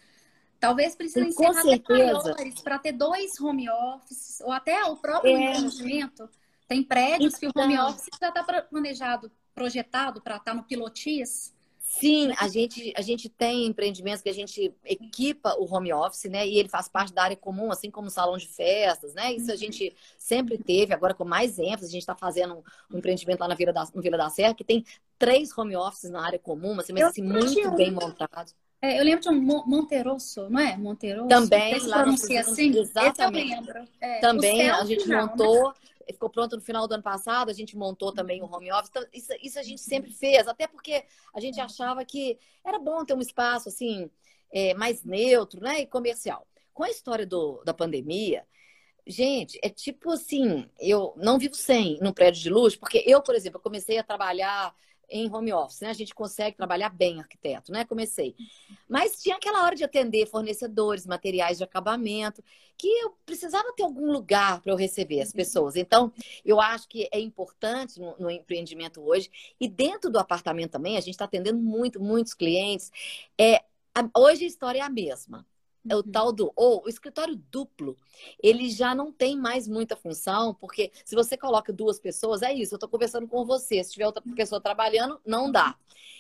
Talvez 0.60 0.96
precisem 0.96 1.32
ser 1.32 1.52
maiores 1.52 2.62
para 2.62 2.80
ter 2.80 2.94
dois 2.94 3.40
home 3.40 3.70
offices, 3.70 4.42
ou 4.42 4.52
até 4.52 4.84
o 4.86 4.96
próprio 4.96 5.36
é. 5.36 5.52
empreendimento. 5.52 6.30
Tem 6.68 6.84
prédios 6.84 7.36
então, 7.36 7.52
que 7.52 7.60
o 7.60 7.62
home 7.62 7.74
então. 7.74 7.90
office 7.90 8.10
já 8.20 8.30
está 8.30 8.62
planejado, 8.64 9.32
projetado 9.54 10.22
para 10.22 10.38
estar 10.38 10.52
tá 10.52 10.58
no 10.58 10.64
pilotis. 10.64 11.54
Sim, 11.80 12.34
a 12.40 12.48
gente, 12.48 12.92
a 12.98 13.02
gente 13.02 13.30
tem 13.30 13.68
empreendimentos 13.68 14.22
que 14.22 14.28
a 14.28 14.34
gente 14.34 14.74
equipa 14.84 15.56
o 15.58 15.72
home 15.72 15.94
office, 15.94 16.26
né? 16.26 16.46
E 16.46 16.58
ele 16.58 16.68
faz 16.68 16.90
parte 16.90 17.14
da 17.14 17.24
área 17.24 17.38
comum, 17.38 17.72
assim 17.72 17.90
como 17.90 18.08
o 18.08 18.12
salão 18.12 18.38
de 18.38 18.48
festas, 18.48 19.14
né? 19.14 19.34
Isso 19.34 19.50
a 19.50 19.54
uhum. 19.54 19.60
gente 19.60 19.96
sempre 20.18 20.58
teve, 20.58 20.94
agora 20.94 21.14
com 21.14 21.24
mais 21.24 21.58
ênfase, 21.58 21.86
a 21.86 21.92
gente 21.92 22.02
está 22.02 22.16
fazendo 22.16 22.64
um, 22.92 22.98
empreendimento 22.98 23.40
lá 23.40 23.48
na 23.48 23.56
Vila 23.56 23.72
da, 23.72 23.88
no 23.94 24.02
Vila 24.02 24.18
da 24.18 24.30
Serra, 24.30 24.54
que 24.54 24.64
tem 24.64 24.84
três 25.18 25.56
home 25.58 25.76
offices 25.78 26.10
na 26.10 26.26
área 26.26 26.40
comum, 26.40 26.78
assim, 26.80 26.92
mas 26.92 27.04
assim, 27.04 27.22
muito 27.22 27.72
bem 27.76 27.92
montados. 27.92 28.54
É, 28.82 29.00
eu 29.00 29.04
lembro 29.04 29.22
de 29.22 29.30
um 29.30 29.42
Monterosso, 29.42 30.50
não 30.50 30.60
é? 30.60 30.76
Monterosso? 30.76 31.30
Também, 31.30 31.80
lá 31.88 32.00
pronuncia 32.00 32.42
assim? 32.42 32.78
Exatamente. 32.78 33.56
Lembro. 33.56 33.88
É, 34.02 34.20
também 34.20 34.70
a 34.70 34.84
gente 34.84 35.08
não, 35.08 35.28
montou, 35.28 35.70
né? 35.70 35.74
Ficou 36.14 36.30
pronto 36.30 36.56
no 36.56 36.62
final 36.62 36.88
do 36.88 36.94
ano 36.94 37.04
passado, 37.04 37.50
a 37.50 37.54
gente 37.54 37.78
montou 37.78 38.14
também 38.14 38.42
o 38.42 38.46
home 38.46 38.72
office. 38.72 38.90
Então, 38.90 39.06
isso, 39.14 39.34
isso 39.42 39.60
a 39.60 39.64
gente 39.64 39.82
sempre 39.82 40.12
fez, 40.12 40.48
até 40.48 40.68
porque 40.68 41.04
a 41.34 41.40
gente 41.40 41.60
achava 41.60 42.04
que 42.06 42.38
era 42.64 42.80
bom 42.80 43.04
ter 43.06 43.14
um 43.14 43.22
espaço 43.22 43.70
assim, 43.70 44.10
é, 44.52 44.74
mais 44.74 45.04
neutro, 45.04 45.62
né? 45.62 45.82
E 45.82 45.88
comercial. 45.88 46.48
Com 46.74 46.84
a 46.84 46.90
história 46.90 47.26
do, 47.26 47.64
da 47.64 47.74
pandemia, 47.74 48.46
Gente, 49.08 49.60
é 49.62 49.70
tipo 49.70 50.12
assim, 50.12 50.68
eu 50.80 51.14
não 51.16 51.38
vivo 51.38 51.54
sem 51.54 52.00
num 52.02 52.12
prédio 52.12 52.42
de 52.42 52.50
luxo, 52.50 52.80
porque 52.80 53.04
eu, 53.06 53.22
por 53.22 53.36
exemplo, 53.36 53.60
comecei 53.60 54.00
a 54.00 54.04
trabalhar 54.04 54.74
em 55.10 55.32
home 55.32 55.54
office, 55.54 55.82
né? 55.82 55.90
A 55.90 55.94
gente 55.94 56.14
consegue 56.14 56.56
trabalhar 56.56 56.90
bem 56.90 57.20
arquiteto, 57.20 57.72
né? 57.72 57.86
Comecei. 57.86 58.36
Mas 58.88 59.22
tinha 59.22 59.36
aquela 59.36 59.64
hora 59.64 59.76
de 59.76 59.84
atender 59.84 60.26
fornecedores, 60.28 61.06
materiais 61.06 61.58
de 61.58 61.64
acabamento, 61.64 62.44
que 62.78 62.88
eu 62.88 63.16
precisava 63.26 63.74
ter 63.74 63.84
algum 63.84 64.12
lugar 64.12 64.62
para 64.62 64.72
eu 64.72 64.78
receber 64.78 65.22
as 65.22 65.32
pessoas. 65.32 65.76
Então, 65.76 66.12
eu 66.44 66.60
acho 66.60 66.88
que 66.88 67.08
é 67.12 67.20
importante 67.20 68.00
no, 68.00 68.16
no 68.20 68.30
empreendimento 68.30 69.02
hoje. 69.02 69.30
E 69.60 69.68
dentro 69.68 70.10
do 70.10 70.20
apartamento 70.20 70.72
também, 70.72 70.98
a 70.98 71.02
gente 71.02 71.12
está 71.12 71.26
atendendo 71.26 71.60
muito, 71.60 72.02
muitos 72.02 72.34
clientes. 72.34 72.92
É, 73.40 73.64
a, 73.94 74.10
hoje 74.18 74.46
a 74.46 74.48
história 74.48 74.80
é 74.80 74.82
a 74.82 74.90
mesma 74.90 75.46
o 75.94 75.98
uhum. 75.98 76.04
tal 76.04 76.32
do 76.32 76.52
ou 76.56 76.84
o 76.86 76.90
escritório 76.90 77.36
duplo, 77.52 77.96
ele 78.42 78.70
já 78.70 78.96
não 78.96 79.12
tem 79.12 79.38
mais 79.38 79.68
muita 79.68 79.96
função, 79.96 80.54
porque 80.54 80.92
se 81.04 81.16
você 81.16 81.38
coloca 81.38 81.72
duas 81.72 82.00
pessoas, 82.00 82.42
é 82.42 82.54
isso, 82.54 82.74
eu 82.74 82.78
estou 82.78 82.90
conversando 82.90 83.28
com 83.28 83.46
você, 83.46 83.84
se 83.84 83.92
tiver 83.92 84.08
outra 84.08 84.24
pessoa 84.36 84.62
trabalhando, 84.62 85.20
não 85.26 85.52
dá. 85.52 85.76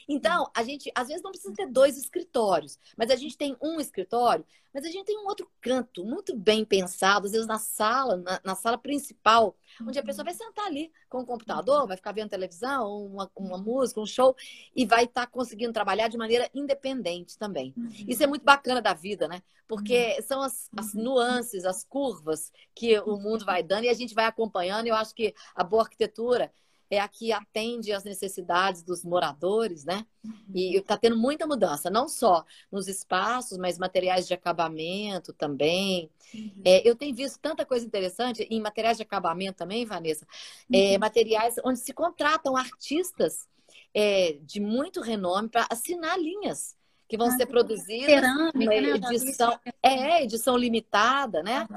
Então, 0.07 0.49
a 0.55 0.63
gente 0.63 0.91
às 0.95 1.07
vezes 1.07 1.23
não 1.23 1.31
precisa 1.31 1.53
ter 1.53 1.67
dois 1.67 1.97
escritórios, 1.97 2.79
mas 2.97 3.09
a 3.09 3.15
gente 3.15 3.37
tem 3.37 3.55
um 3.61 3.79
escritório, 3.79 4.45
mas 4.73 4.83
a 4.83 4.89
gente 4.89 5.05
tem 5.05 5.17
um 5.17 5.25
outro 5.25 5.49
canto 5.61 6.03
muito 6.03 6.35
bem 6.35 6.65
pensado, 6.65 7.25
às 7.25 7.31
vezes 7.31 7.47
na 7.47 7.57
sala, 7.57 8.17
na, 8.17 8.41
na 8.43 8.55
sala 8.55 8.77
principal, 8.77 9.55
onde 9.81 9.97
a 9.97 10.03
pessoa 10.03 10.25
vai 10.25 10.33
sentar 10.33 10.65
ali 10.65 10.91
com 11.09 11.19
o 11.19 11.25
computador, 11.25 11.87
vai 11.87 11.95
ficar 11.95 12.11
vendo 12.11 12.29
televisão, 12.29 13.05
uma, 13.05 13.31
uma 13.35 13.57
música, 13.57 14.01
um 14.01 14.05
show, 14.05 14.35
e 14.75 14.85
vai 14.85 15.05
estar 15.05 15.25
tá 15.25 15.31
conseguindo 15.31 15.71
trabalhar 15.71 16.09
de 16.09 16.17
maneira 16.17 16.49
independente 16.53 17.37
também. 17.37 17.73
Isso 18.05 18.21
é 18.21 18.27
muito 18.27 18.43
bacana 18.43 18.81
da 18.81 18.93
vida, 18.93 19.27
né? 19.27 19.41
Porque 19.67 20.21
são 20.21 20.41
as, 20.41 20.69
as 20.77 20.93
nuances, 20.93 21.65
as 21.65 21.83
curvas 21.83 22.51
que 22.75 22.99
o 22.99 23.17
mundo 23.17 23.45
vai 23.45 23.63
dando 23.63 23.85
e 23.85 23.89
a 23.89 23.93
gente 23.93 24.13
vai 24.13 24.25
acompanhando. 24.25 24.85
E 24.85 24.89
eu 24.89 24.95
acho 24.95 25.15
que 25.15 25.33
a 25.55 25.63
boa 25.63 25.83
arquitetura 25.83 26.51
é 26.89 27.00
a 27.00 27.08
que 27.08 27.32
atende 27.32 27.91
às 27.91 28.04
necessidades 28.04 28.84
dos 28.84 29.04
moradores, 29.04 29.84
né? 29.86 30.06
E 30.54 30.78
está 30.78 30.98
tendo 30.98 31.17
muita 31.17 31.45
mudança, 31.45 31.89
não 31.89 32.08
só 32.08 32.43
nos 32.71 32.88
espaços, 32.88 33.58
mas 33.58 33.78
materiais 33.78 34.28
de 34.28 34.34
acabamento 34.34 35.34
também. 35.34 36.10
Uhum. 36.34 36.62
É, 36.63 36.88
eu 36.88 36.95
tenho 36.95 37.15
visto 37.15 37.39
tanta 37.39 37.65
coisa 37.65 37.86
interessante 37.86 38.43
em 38.50 38.62
materiais 38.62 38.98
de 38.98 39.04
acabamento 39.04 39.58
também, 39.58 39.86
Vanessa. 39.86 40.26
É, 40.71 40.93
uhum. 40.93 41.00
Materiais 41.00 41.56
onde 41.63 41.80
se 41.80 41.93
contratam 41.93 42.56
artistas 42.56 43.48
é, 43.93 44.38
de 44.41 44.60
muito 44.60 45.02
renome 45.02 45.50
para 45.50 45.67
assinar 45.69 46.19
linhas 46.19 46.76
que 47.08 47.17
vão 47.17 47.28
ah, 47.28 47.32
ser 47.32 47.45
produzidas 47.45 48.08
cerâmica, 48.08 48.60
né? 48.60 48.89
edição 49.13 49.60
é 49.82 50.24
edição 50.24 50.58
limitada 50.58 51.43
né 51.43 51.67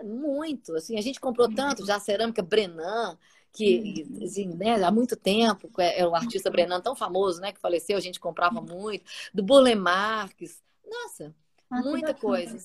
é, 0.00 0.02
muito 0.02 0.74
assim 0.74 0.98
a 0.98 1.00
gente 1.00 1.20
comprou 1.20 1.48
tanto 1.48 1.86
já 1.86 2.00
cerâmica 2.00 2.42
Brenan 2.42 3.16
que 3.54 4.04
assim, 4.22 4.48
né, 4.48 4.82
há 4.82 4.90
muito 4.90 5.16
tempo 5.16 5.70
é, 5.78 6.00
é 6.00 6.06
o 6.06 6.14
artista 6.14 6.50
Brenan 6.50 6.80
tão 6.80 6.94
famoso, 6.94 7.40
né, 7.40 7.52
que 7.52 7.60
faleceu, 7.60 7.96
a 7.96 8.00
gente 8.00 8.20
comprava 8.20 8.60
muito, 8.60 9.04
do 9.32 9.42
Burle 9.42 9.74
Marx, 9.76 10.60
nossa, 10.84 11.34
ah, 11.70 11.80
muita 11.82 12.12
coisa. 12.12 12.58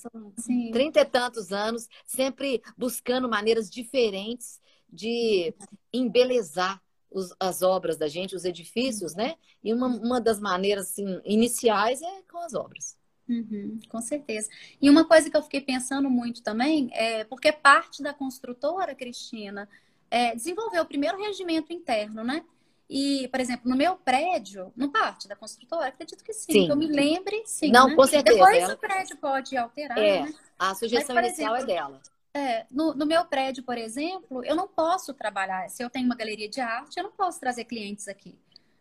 Trinta 0.72 1.02
e 1.02 1.06
tantos 1.06 1.52
anos, 1.52 1.88
sempre 2.06 2.62
buscando 2.78 3.30
maneiras 3.30 3.70
diferentes 3.70 4.60
de 4.92 5.54
embelezar 5.94 6.82
os, 7.12 7.34
as 7.40 7.62
obras 7.62 7.98
da 7.98 8.08
gente, 8.08 8.36
os 8.36 8.46
edifícios, 8.46 9.16
né? 9.16 9.36
E 9.64 9.74
uma, 9.74 9.88
uma 9.88 10.22
das 10.22 10.40
maneiras 10.40 10.92
assim, 10.92 11.22
iniciais 11.24 12.02
é 12.02 12.22
com 12.32 12.40
as 12.40 12.54
obras. 12.54 12.98
Uhum, 13.28 13.80
com 13.90 14.02
certeza. 14.02 14.50
E 14.82 14.90
uma 14.90 15.06
coisa 15.06 15.30
que 15.30 15.38
eu 15.38 15.44
fiquei 15.44 15.62
pensando 15.62 16.10
muito 16.10 16.42
também 16.42 16.90
é 16.94 17.24
porque 17.24 17.52
parte 17.52 18.02
da 18.02 18.14
construtora, 18.14 18.96
Cristina, 18.96 19.70
é, 20.10 20.36
desenvolveu 20.36 20.84
o 20.84 20.86
primeiro 20.86 21.18
regimento 21.18 21.72
interno, 21.72 22.24
né? 22.24 22.44
E, 22.90 23.28
por 23.28 23.40
exemplo, 23.40 23.70
no 23.70 23.78
meu 23.78 23.96
prédio, 23.98 24.74
no 24.76 24.90
parte 24.90 25.28
da 25.28 25.36
construtora, 25.36 25.90
acredito 25.90 26.24
que 26.24 26.34
sim. 26.34 26.52
sim. 26.52 26.66
Que 26.66 26.72
eu 26.72 26.76
me 26.76 26.88
lembre, 26.88 27.44
sim. 27.46 27.72
Não, 27.72 27.88
né? 27.88 27.96
com 27.96 28.06
certeza. 28.08 28.38
Depois 28.38 28.64
ela... 28.64 28.74
o 28.74 28.78
prédio 28.78 29.18
pode 29.18 29.56
alterar, 29.56 29.98
é, 29.98 30.22
né? 30.24 30.34
A 30.58 30.74
sugestão 30.74 31.16
Mas, 31.16 31.28
inicial 31.28 31.56
é 31.56 31.58
exemplo, 31.60 31.72
é 31.72 31.76
dela. 31.76 32.02
É, 32.34 32.66
no, 32.72 32.96
no, 32.96 33.06
meu 33.06 33.24
prédio, 33.26 33.64
por 33.64 33.78
exemplo, 33.78 34.44
eu 34.44 34.56
não 34.56 34.68
posso 34.68 35.14
trabalhar. 35.14 35.70
Se 35.70 35.84
eu 35.84 35.90
tenho 35.90 36.06
uma 36.06 36.16
galeria 36.16 36.50
de 36.50 36.62
arte, 36.62 36.98
eu 36.98 37.04
não 37.04 37.12
posso 37.12 37.40
trazer 37.40 37.66
clientes 37.66 38.08
aqui. 38.08 38.36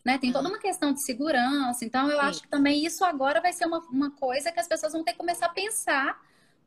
Né? 0.04 0.16
Tem 0.16 0.32
toda 0.32 0.48
uma 0.48 0.58
questão 0.58 0.92
de 0.92 1.02
segurança. 1.02 1.84
Então, 1.84 2.10
eu 2.10 2.18
Sim. 2.18 2.26
acho 2.26 2.42
que 2.42 2.48
também 2.48 2.84
isso 2.84 3.04
agora 3.04 3.42
vai 3.42 3.52
ser 3.52 3.66
uma, 3.66 3.80
uma 3.90 4.10
coisa 4.10 4.50
que 4.50 4.60
as 4.60 4.68
pessoas 4.68 4.92
vão 4.92 5.04
ter 5.04 5.12
que 5.12 5.18
começar 5.18 5.46
a 5.46 5.50
pensar 5.50 6.18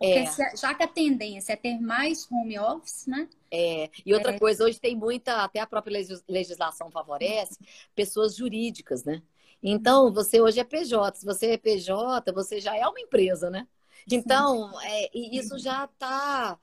É. 0.02 0.26
Se, 0.26 0.44
já 0.58 0.74
que 0.74 0.84
a 0.84 0.88
tendência 0.88 1.54
é 1.54 1.56
ter 1.56 1.80
mais 1.80 2.28
home 2.32 2.58
office, 2.58 3.06
né? 3.06 3.30
É, 3.52 3.90
e 4.06 4.14
outra 4.14 4.34
é. 4.34 4.40
coisa, 4.40 4.66
hoje 4.66 4.80
tem 4.80 4.96
muita, 4.96 5.44
até 5.44 5.60
a 5.60 5.68
própria 5.68 6.04
legislação 6.28 6.90
favorece, 6.90 7.60
pessoas 7.94 8.36
jurídicas, 8.36 9.04
né? 9.04 9.22
Então, 9.62 10.12
você 10.12 10.42
hoje 10.42 10.60
é 10.60 10.64
PJ, 10.64 11.20
se 11.20 11.26
você 11.26 11.52
é 11.52 11.58
PJ, 11.58 12.32
você 12.32 12.60
já 12.60 12.76
é 12.76 12.88
uma 12.88 13.00
empresa, 13.00 13.50
né? 13.50 13.68
Então, 14.12 14.72
é, 14.82 15.10
e 15.14 15.38
isso 15.38 15.60
já 15.60 15.86
está 15.86 16.58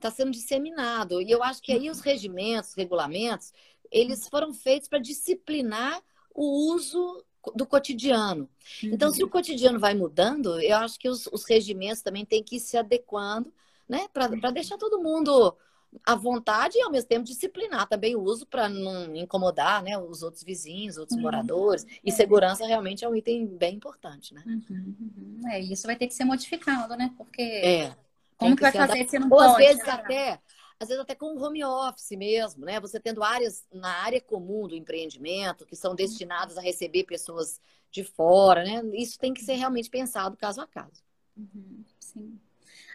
tá 0.00 0.10
sendo 0.10 0.32
disseminado. 0.32 1.22
E 1.22 1.30
eu 1.30 1.42
acho 1.44 1.62
que 1.62 1.72
aí 1.72 1.88
os 1.88 2.00
regimentos, 2.00 2.74
regulamentos, 2.74 3.52
eles 3.90 4.26
foram 4.28 4.52
feitos 4.52 4.88
para 4.88 4.98
disciplinar 4.98 6.02
o 6.34 6.74
uso 6.74 7.24
do 7.54 7.66
cotidiano. 7.66 8.48
Então, 8.82 9.10
se 9.12 9.22
o 9.24 9.28
cotidiano 9.28 9.78
vai 9.78 9.94
mudando, 9.94 10.60
eu 10.60 10.76
acho 10.76 10.98
que 10.98 11.08
os, 11.08 11.26
os 11.28 11.44
regimentos 11.44 12.02
também 12.02 12.24
têm 12.24 12.42
que 12.42 12.56
ir 12.56 12.60
se 12.60 12.76
adequando, 12.76 13.52
né? 13.88 14.06
Para 14.12 14.50
deixar 14.50 14.76
todo 14.76 15.02
mundo 15.02 15.56
à 16.04 16.14
vontade 16.14 16.78
e 16.78 16.82
ao 16.82 16.90
mesmo 16.90 17.08
tempo 17.08 17.24
disciplinar 17.24 17.88
também 17.88 18.14
o 18.14 18.22
uso 18.22 18.46
para 18.46 18.68
não 18.68 19.14
incomodar 19.16 19.82
né, 19.82 19.98
os 19.98 20.22
outros 20.22 20.44
vizinhos, 20.44 20.96
outros 20.96 21.16
uhum. 21.16 21.22
moradores. 21.22 21.86
E 22.04 22.12
segurança 22.12 22.66
realmente 22.66 23.04
é 23.04 23.08
um 23.08 23.16
item 23.16 23.46
bem 23.46 23.74
importante, 23.74 24.32
né? 24.34 24.42
Uhum, 24.46 24.94
uhum. 25.00 25.40
É, 25.50 25.60
isso 25.60 25.86
vai 25.86 25.96
ter 25.96 26.06
que 26.06 26.14
ser 26.14 26.24
modificado, 26.24 26.96
né? 26.96 27.12
Porque 27.16 27.42
é, 27.42 27.96
como 28.36 28.56
que, 28.56 28.64
que 28.64 28.70
vai 28.70 28.72
fazer 28.72 29.08
se 29.08 29.18
não 29.18 29.28
Ou 29.28 29.36
pode? 29.36 29.50
às 29.50 29.56
vezes 29.56 29.88
até 29.88 30.40
às 30.80 30.88
vezes 30.88 31.02
até 31.02 31.14
com 31.14 31.36
home 31.36 31.62
office 31.62 32.16
mesmo, 32.16 32.64
né? 32.64 32.80
Você 32.80 32.98
tendo 32.98 33.22
áreas 33.22 33.66
na 33.70 33.90
área 33.98 34.18
comum 34.18 34.66
do 34.66 34.74
empreendimento 34.74 35.66
que 35.66 35.76
são 35.76 35.94
destinadas 35.94 36.56
a 36.56 36.62
receber 36.62 37.04
pessoas 37.04 37.60
de 37.90 38.02
fora, 38.02 38.64
né? 38.64 38.82
Isso 38.94 39.18
tem 39.18 39.34
que 39.34 39.44
ser 39.44 39.54
realmente 39.54 39.90
pensado 39.90 40.38
caso 40.38 40.62
a 40.62 40.66
caso. 40.66 41.02
Uhum, 41.36 41.84
sim. 41.98 42.40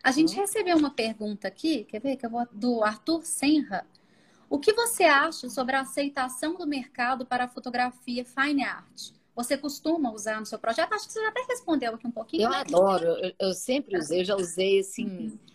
A 0.04 0.12
gente 0.12 0.34
uhum. 0.34 0.42
recebeu 0.42 0.76
uma 0.76 0.90
pergunta 0.90 1.48
aqui, 1.48 1.84
quer 1.84 2.02
ver 2.02 2.16
que 2.16 2.26
eu 2.26 2.30
vou 2.30 2.48
do 2.52 2.84
Arthur 2.84 3.24
Senra. 3.24 3.86
O 4.50 4.58
que 4.58 4.74
você 4.74 5.04
acha 5.04 5.48
sobre 5.48 5.76
a 5.76 5.82
aceitação 5.82 6.56
do 6.56 6.66
mercado 6.66 7.24
para 7.24 7.44
a 7.44 7.48
fotografia 7.48 8.26
fine 8.26 8.64
art? 8.64 9.12
Você 9.36 9.58
costuma 9.58 10.12
usar 10.12 10.40
no 10.40 10.46
seu 10.46 10.58
projeto? 10.58 10.94
Acho 10.94 11.06
que 11.06 11.14
você 11.14 11.22
já 11.22 11.28
até 11.28 11.44
respondeu 11.50 11.94
aqui 11.94 12.08
um 12.08 12.12
pouquinho. 12.12 12.44
Eu 12.44 12.50
né? 12.50 12.58
adoro, 12.58 13.06
eu, 13.06 13.34
eu, 13.38 13.54
sempre 13.54 13.98
usei, 13.98 14.22
eu 14.22 14.26
já 14.26 14.36
usei 14.36 14.80
assim. 14.80 15.06
Uhum 15.06 15.55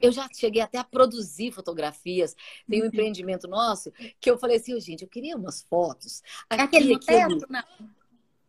eu 0.00 0.12
já 0.12 0.28
cheguei 0.34 0.62
até 0.62 0.78
a 0.78 0.84
produzir 0.84 1.52
fotografias. 1.52 2.34
Tem 2.68 2.80
um 2.80 2.82
uhum. 2.82 2.88
empreendimento 2.88 3.48
nosso 3.48 3.92
que 4.20 4.30
eu 4.30 4.38
falei 4.38 4.56
assim, 4.56 4.78
gente, 4.80 5.02
eu 5.02 5.08
queria 5.08 5.36
umas 5.36 5.62
fotos. 5.62 6.22
Aqui, 6.48 6.60
é 6.60 6.64
aquele 6.64 6.92
no 6.94 7.00
teto? 7.00 7.46
Não, 7.48 7.62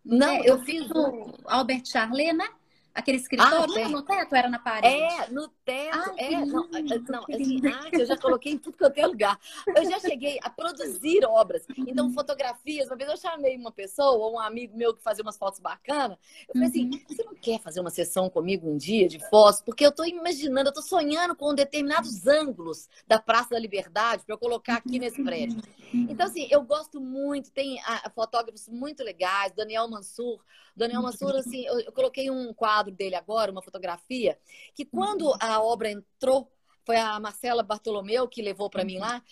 não 0.04 0.36
eu, 0.38 0.56
eu 0.56 0.62
fiz 0.64 0.90
o 0.92 1.34
Albert 1.46 1.86
Charlet, 1.86 2.34
né? 2.34 2.50
Aquele 2.94 3.18
escritório 3.18 3.86
ah, 3.86 3.90
no 3.90 4.02
teto 4.02 4.36
era 4.36 4.50
na 4.50 4.60
parede? 4.60 4.96
É, 4.96 5.30
no 5.30 5.48
teto. 5.64 5.98
Ah, 5.98 6.14
é, 6.18 6.46
não, 6.46 6.68
não 6.68 7.26
assim, 7.30 7.66
arte 7.68 8.00
eu 8.00 8.06
já 8.06 8.18
coloquei 8.18 8.54
em 8.54 8.58
tudo 8.58 8.78
que 8.78 8.84
eu 8.84 8.90
tenho 8.90 9.08
lugar. 9.08 9.40
Eu 9.68 9.86
já 9.90 10.00
cheguei 10.00 10.40
a 10.42 10.50
produzir 10.50 11.24
obras. 11.26 11.66
Então, 11.78 12.08
uhum. 12.08 12.14
fotografias. 12.14 12.88
Uma 12.88 12.98
vez 12.98 13.10
eu 13.10 13.18
chamei 13.18 13.56
uma 13.56 13.72
pessoa, 13.72 14.32
um 14.32 14.40
amigo 14.40 14.76
meu 14.76 14.94
que 14.94 15.02
fazia 15.02 15.24
umas 15.24 15.38
fotos 15.38 15.60
bacanas. 15.60 16.18
Eu 16.48 16.54
falei 16.54 16.68
assim: 16.68 16.90
uhum. 16.90 17.02
você 17.08 17.24
não 17.24 17.36
quer 17.36 17.60
fazer 17.62 17.80
uma 17.80 17.90
sessão 17.90 18.30
comigo 18.30 18.70
um 18.70 18.76
dia 18.76 19.08
de 19.08 19.20
fotos? 19.30 19.62
Porque 19.62 19.86
eu 19.86 19.90
estou 19.90 20.06
imaginando, 20.06 20.68
eu 20.68 20.72
estou 20.72 20.84
sonhando 20.84 21.36
com 21.36 21.54
determinados 21.54 22.28
ângulos 22.28 22.90
da 23.08 23.20
Praça 23.20 23.52
da 23.52 23.60
Liberdade 23.60 24.24
para 24.26 24.34
eu 24.34 24.40
colocar 24.40 24.76
aqui 24.76 25.00
nesse 25.00 25.24
prédio. 25.24 25.62
Então, 25.94 26.26
assim, 26.26 26.48
eu 26.52 26.62
gosto 26.64 27.00
muito, 27.00 27.52
tem 27.52 27.80
fotógrafos 28.14 28.68
muito 28.68 29.04
legais, 29.04 29.54
Daniel 29.54 29.88
Mansur. 29.88 30.40
Daniel 30.76 31.02
Mansur, 31.02 31.36
assim, 31.36 31.66
eu, 31.66 31.80
eu 31.82 31.92
coloquei 31.92 32.30
um 32.30 32.54
quadro 32.54 32.79
dele 32.84 33.16
agora, 33.16 33.52
uma 33.52 33.62
fotografia, 33.62 34.38
que 34.74 34.86
quando 34.86 35.28
uhum. 35.28 35.38
a 35.40 35.62
obra 35.62 35.92
entrou, 35.92 36.52
foi 36.86 36.98
a 36.98 37.20
Marcela 37.20 37.64
Bartolomeu 37.64 38.28
que 38.28 38.42
levou 38.42 38.70
para 38.70 38.84
mim 38.84 38.96
uhum. 38.96 39.02
lá. 39.02 39.24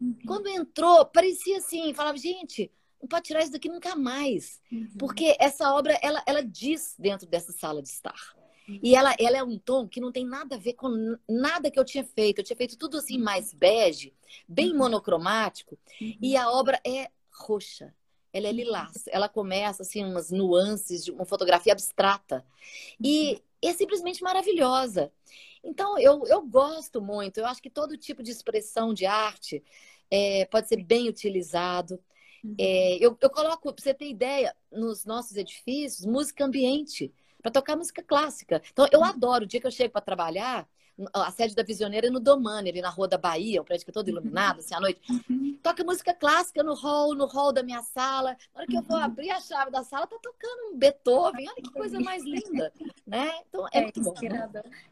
Uhum. 0.00 0.18
Quando 0.26 0.48
entrou, 0.48 1.04
parecia 1.06 1.58
assim, 1.58 1.92
falava, 1.94 2.16
gente, 2.16 2.70
não 3.00 3.08
pode 3.08 3.26
tirar 3.26 3.42
isso 3.42 3.52
daqui 3.52 3.68
nunca 3.68 3.94
mais. 3.96 4.60
Porque 4.98 5.36
essa 5.38 5.74
obra, 5.74 5.98
ela, 6.02 6.22
ela 6.26 6.42
diz 6.42 6.94
dentro 6.98 7.26
dessa 7.26 7.52
sala 7.52 7.82
de 7.82 7.88
estar. 7.88 8.34
E 8.66 8.94
ela, 8.94 9.14
ela 9.18 9.36
é 9.36 9.42
um 9.42 9.58
tom 9.58 9.86
que 9.86 10.00
não 10.00 10.10
tem 10.10 10.24
nada 10.24 10.56
a 10.56 10.58
ver 10.58 10.72
com 10.72 11.18
nada 11.28 11.70
que 11.70 11.78
eu 11.78 11.84
tinha 11.84 12.02
feito. 12.02 12.38
Eu 12.38 12.44
tinha 12.44 12.56
feito 12.56 12.78
tudo 12.78 12.96
assim 12.96 13.18
mais 13.18 13.52
bege, 13.52 14.14
bem 14.48 14.74
monocromático. 14.74 15.78
E 16.00 16.36
a 16.36 16.50
obra 16.50 16.80
é 16.86 17.10
roxa 17.30 17.94
ela 18.34 18.48
é 18.48 18.52
lilás. 18.52 19.04
Ela 19.06 19.28
começa, 19.28 19.82
assim, 19.82 20.04
umas 20.04 20.32
nuances 20.32 21.04
de 21.04 21.12
uma 21.12 21.24
fotografia 21.24 21.72
abstrata. 21.72 22.44
E 23.00 23.40
é 23.62 23.72
simplesmente 23.72 24.24
maravilhosa. 24.24 25.12
Então, 25.62 25.96
eu, 25.96 26.26
eu 26.26 26.42
gosto 26.42 27.00
muito. 27.00 27.38
Eu 27.38 27.46
acho 27.46 27.62
que 27.62 27.70
todo 27.70 27.96
tipo 27.96 28.24
de 28.24 28.32
expressão 28.32 28.92
de 28.92 29.06
arte 29.06 29.62
é, 30.10 30.44
pode 30.46 30.68
ser 30.68 30.82
bem 30.82 31.08
utilizado. 31.08 32.02
É, 32.58 32.96
eu, 32.96 33.16
eu 33.20 33.30
coloco, 33.30 33.72
para 33.72 33.82
você 33.82 33.94
ter 33.94 34.08
ideia, 34.08 34.54
nos 34.70 35.04
nossos 35.04 35.36
edifícios, 35.36 36.04
música 36.04 36.44
ambiente, 36.44 37.14
para 37.40 37.52
tocar 37.52 37.76
música 37.76 38.02
clássica. 38.02 38.60
Então, 38.72 38.88
eu 38.90 39.04
adoro. 39.04 39.44
O 39.44 39.46
dia 39.46 39.60
que 39.60 39.66
eu 39.66 39.70
chego 39.70 39.92
para 39.92 40.00
trabalhar, 40.02 40.68
a 41.12 41.30
sede 41.30 41.54
da 41.54 41.62
Visioneira 41.62 42.06
é 42.06 42.10
no 42.10 42.20
Domani, 42.20 42.70
ali 42.70 42.80
na 42.80 42.88
Rua 42.88 43.08
da 43.08 43.18
Bahia, 43.18 43.60
um 43.60 43.64
prédio 43.64 43.84
que 43.84 43.90
é 43.90 43.94
todo 43.94 44.08
iluminado, 44.08 44.60
assim, 44.60 44.74
à 44.74 44.80
noite. 44.80 45.00
Uhum. 45.10 45.58
Toca 45.62 45.82
música 45.82 46.14
clássica 46.14 46.62
no 46.62 46.74
hall, 46.74 47.14
no 47.14 47.26
hall 47.26 47.52
da 47.52 47.62
minha 47.62 47.82
sala. 47.82 48.36
Na 48.54 48.60
hora 48.60 48.66
que 48.66 48.76
eu 48.76 48.82
vou 48.82 48.96
uhum. 48.96 49.02
abrir 49.02 49.30
a 49.30 49.40
chave 49.40 49.70
da 49.70 49.82
sala, 49.82 50.06
tá 50.06 50.16
tocando 50.22 50.72
um 50.72 50.78
Beethoven. 50.78 51.48
Olha 51.48 51.62
que 51.62 51.72
coisa 51.72 51.98
mais 51.98 52.22
linda, 52.22 52.72
né? 53.06 53.30
Então, 53.48 53.66
é, 53.72 53.78
é 53.78 53.82
muito 53.82 54.00
bom. 54.00 54.14
Né? 54.22 54.50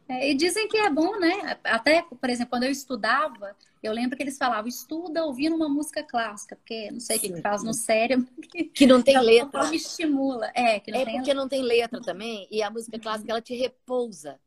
É, 0.09 0.29
e 0.29 0.33
dizem 0.33 0.67
que 0.67 0.77
é 0.77 0.89
bom, 0.89 1.17
né? 1.19 1.57
Até, 1.63 2.01
por 2.01 2.29
exemplo, 2.29 2.49
quando 2.49 2.63
eu 2.63 2.71
estudava, 2.71 3.55
eu 3.81 3.93
lembro 3.93 4.17
que 4.17 4.23
eles 4.23 4.37
falavam, 4.37 4.67
estuda 4.67 5.23
ouvindo 5.23 5.55
uma 5.55 5.69
música 5.69 6.03
clássica, 6.03 6.55
porque 6.55 6.91
não 6.91 6.99
sei 6.99 7.17
o 7.17 7.19
que 7.19 7.41
faz 7.41 7.63
no 7.63 7.73
cérebro. 7.73 8.27
Que 8.73 8.85
não 8.85 9.01
tem 9.01 9.19
letra. 9.19 9.69
Me 9.69 9.77
estimula. 9.77 10.51
É, 10.53 10.79
que 10.79 10.91
não 10.91 10.99
é 10.99 11.05
tem... 11.05 11.15
porque 11.15 11.33
não 11.33 11.47
tem 11.47 11.61
letra 11.61 12.01
também, 12.01 12.47
e 12.49 12.61
a 12.61 12.69
música 12.69 12.99
clássica, 12.99 13.31
ela 13.31 13.41
te 13.41 13.55
repousa. 13.55 14.39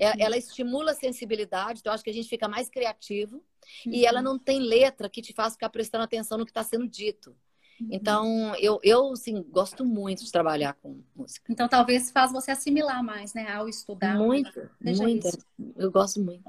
É, 0.00 0.10
uhum. 0.10 0.14
Ela 0.18 0.36
estimula 0.36 0.92
a 0.92 0.94
sensibilidade, 0.94 1.80
então 1.80 1.92
acho 1.92 2.04
que 2.04 2.10
a 2.10 2.14
gente 2.14 2.28
fica 2.28 2.48
mais 2.48 2.68
criativo. 2.68 3.36
Uhum. 3.86 3.92
E 3.92 4.06
ela 4.06 4.22
não 4.22 4.38
tem 4.38 4.60
letra 4.60 5.08
que 5.08 5.22
te 5.22 5.32
faça 5.32 5.52
ficar 5.52 5.68
prestando 5.68 6.04
atenção 6.04 6.38
no 6.38 6.44
que 6.44 6.50
está 6.50 6.62
sendo 6.62 6.86
dito. 6.88 7.36
Uhum. 7.80 7.88
Então, 7.92 8.54
eu, 8.56 8.80
eu 8.82 9.12
assim, 9.12 9.42
gosto 9.42 9.84
muito 9.84 10.24
de 10.24 10.32
trabalhar 10.32 10.74
com 10.74 11.00
música. 11.14 11.52
Então, 11.52 11.68
talvez 11.68 12.10
faz 12.10 12.32
você 12.32 12.50
assimilar 12.50 13.02
mais, 13.04 13.34
né? 13.34 13.50
Ao 13.52 13.68
estudar. 13.68 14.16
Muito, 14.16 14.68
muito. 14.80 15.28
Isso. 15.28 15.38
Eu 15.76 15.90
gosto 15.90 16.20
muito. 16.20 16.44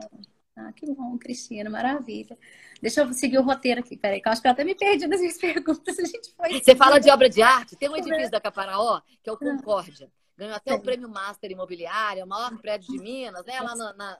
Ah, 0.55 0.73
que 0.73 0.85
bom, 0.87 1.17
Cristina, 1.17 1.69
maravilha. 1.69 2.37
Deixa 2.81 3.01
eu 3.01 3.13
seguir 3.13 3.37
o 3.37 3.43
roteiro 3.43 3.79
aqui, 3.79 3.95
peraí, 3.95 4.21
que 4.21 4.27
eu 4.27 4.31
acho 4.31 4.41
que 4.41 4.47
eu 4.47 4.51
até 4.51 4.63
me 4.63 4.75
perdi 4.75 5.07
nas 5.07 5.21
minhas 5.21 5.37
perguntas. 5.39 5.97
A 5.97 6.03
gente 6.03 6.33
foi... 6.35 6.61
Você 6.61 6.75
fala 6.75 6.99
de 6.99 7.09
obra 7.09 7.29
de 7.29 7.41
arte? 7.41 7.77
Tem 7.77 7.87
um 7.89 7.95
edifício 7.95 8.31
da 8.31 8.41
Caparaó, 8.41 9.01
que 9.23 9.29
é 9.29 9.31
o 9.31 9.35
ah. 9.35 9.39
Concórdia 9.39 10.11
ganhou 10.39 10.55
até 10.55 10.73
o 10.73 10.81
prêmio 10.81 11.09
Master 11.09 11.51
Imobiliário, 11.51 12.23
o 12.23 12.27
maior 12.27 12.57
prédio 12.57 12.91
de 12.91 12.97
Minas, 12.97 13.45
né? 13.45 13.59
Lá 13.59 13.75
na, 13.75 13.93
na 13.93 14.19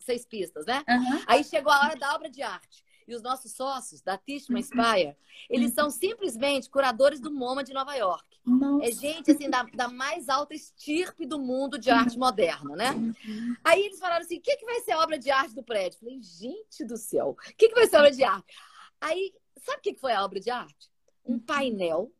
seis 0.00 0.24
pistas, 0.24 0.66
né? 0.66 0.82
Uhum. 0.88 1.22
Aí 1.26 1.44
chegou 1.44 1.72
a 1.72 1.80
hora 1.80 1.96
da 1.96 2.14
obra 2.14 2.30
de 2.30 2.42
arte. 2.42 2.84
E 3.06 3.14
os 3.14 3.22
nossos 3.22 3.52
sócios 3.52 4.00
da 4.02 4.16
Tishman 4.16 4.62
uhum. 4.62 4.68
Spire, 4.68 5.16
eles 5.48 5.74
são 5.74 5.90
simplesmente 5.90 6.70
curadores 6.70 7.20
do 7.20 7.30
MoMA 7.30 7.64
de 7.64 7.72
Nova 7.72 7.94
York. 7.94 8.24
Nossa. 8.46 8.86
É 8.86 8.92
gente 8.92 9.32
assim 9.32 9.50
da, 9.50 9.64
da, 9.64 9.88
mais 9.88 10.28
alta 10.28 10.54
estirpe 10.54 11.26
do 11.26 11.38
mundo 11.38 11.78
de 11.78 11.90
arte 11.90 12.18
moderna, 12.18 12.76
né? 12.76 12.92
Uhum. 12.92 13.56
Aí 13.64 13.82
eles 13.82 13.98
falaram 13.98 14.24
assim: 14.24 14.38
o 14.38 14.40
que, 14.40 14.56
que 14.56 14.64
vai 14.64 14.80
ser 14.80 14.92
a 14.92 15.00
obra 15.00 15.18
de 15.18 15.30
arte 15.30 15.54
do 15.54 15.62
prédio? 15.62 15.96
Eu 15.96 16.00
falei, 16.00 16.22
gente 16.22 16.84
do 16.84 16.96
céu, 16.96 17.30
o 17.30 17.54
que, 17.56 17.68
que 17.68 17.74
vai 17.74 17.86
ser 17.86 17.96
a 17.96 18.00
obra 18.00 18.12
de 18.12 18.24
arte? 18.24 18.54
Aí, 19.00 19.34
sabe 19.58 19.78
o 19.78 19.82
que, 19.82 19.94
que 19.94 20.00
foi 20.00 20.12
a 20.12 20.24
obra 20.24 20.40
de 20.40 20.50
arte? 20.50 20.90
Um 21.24 21.38
painel 21.38 22.12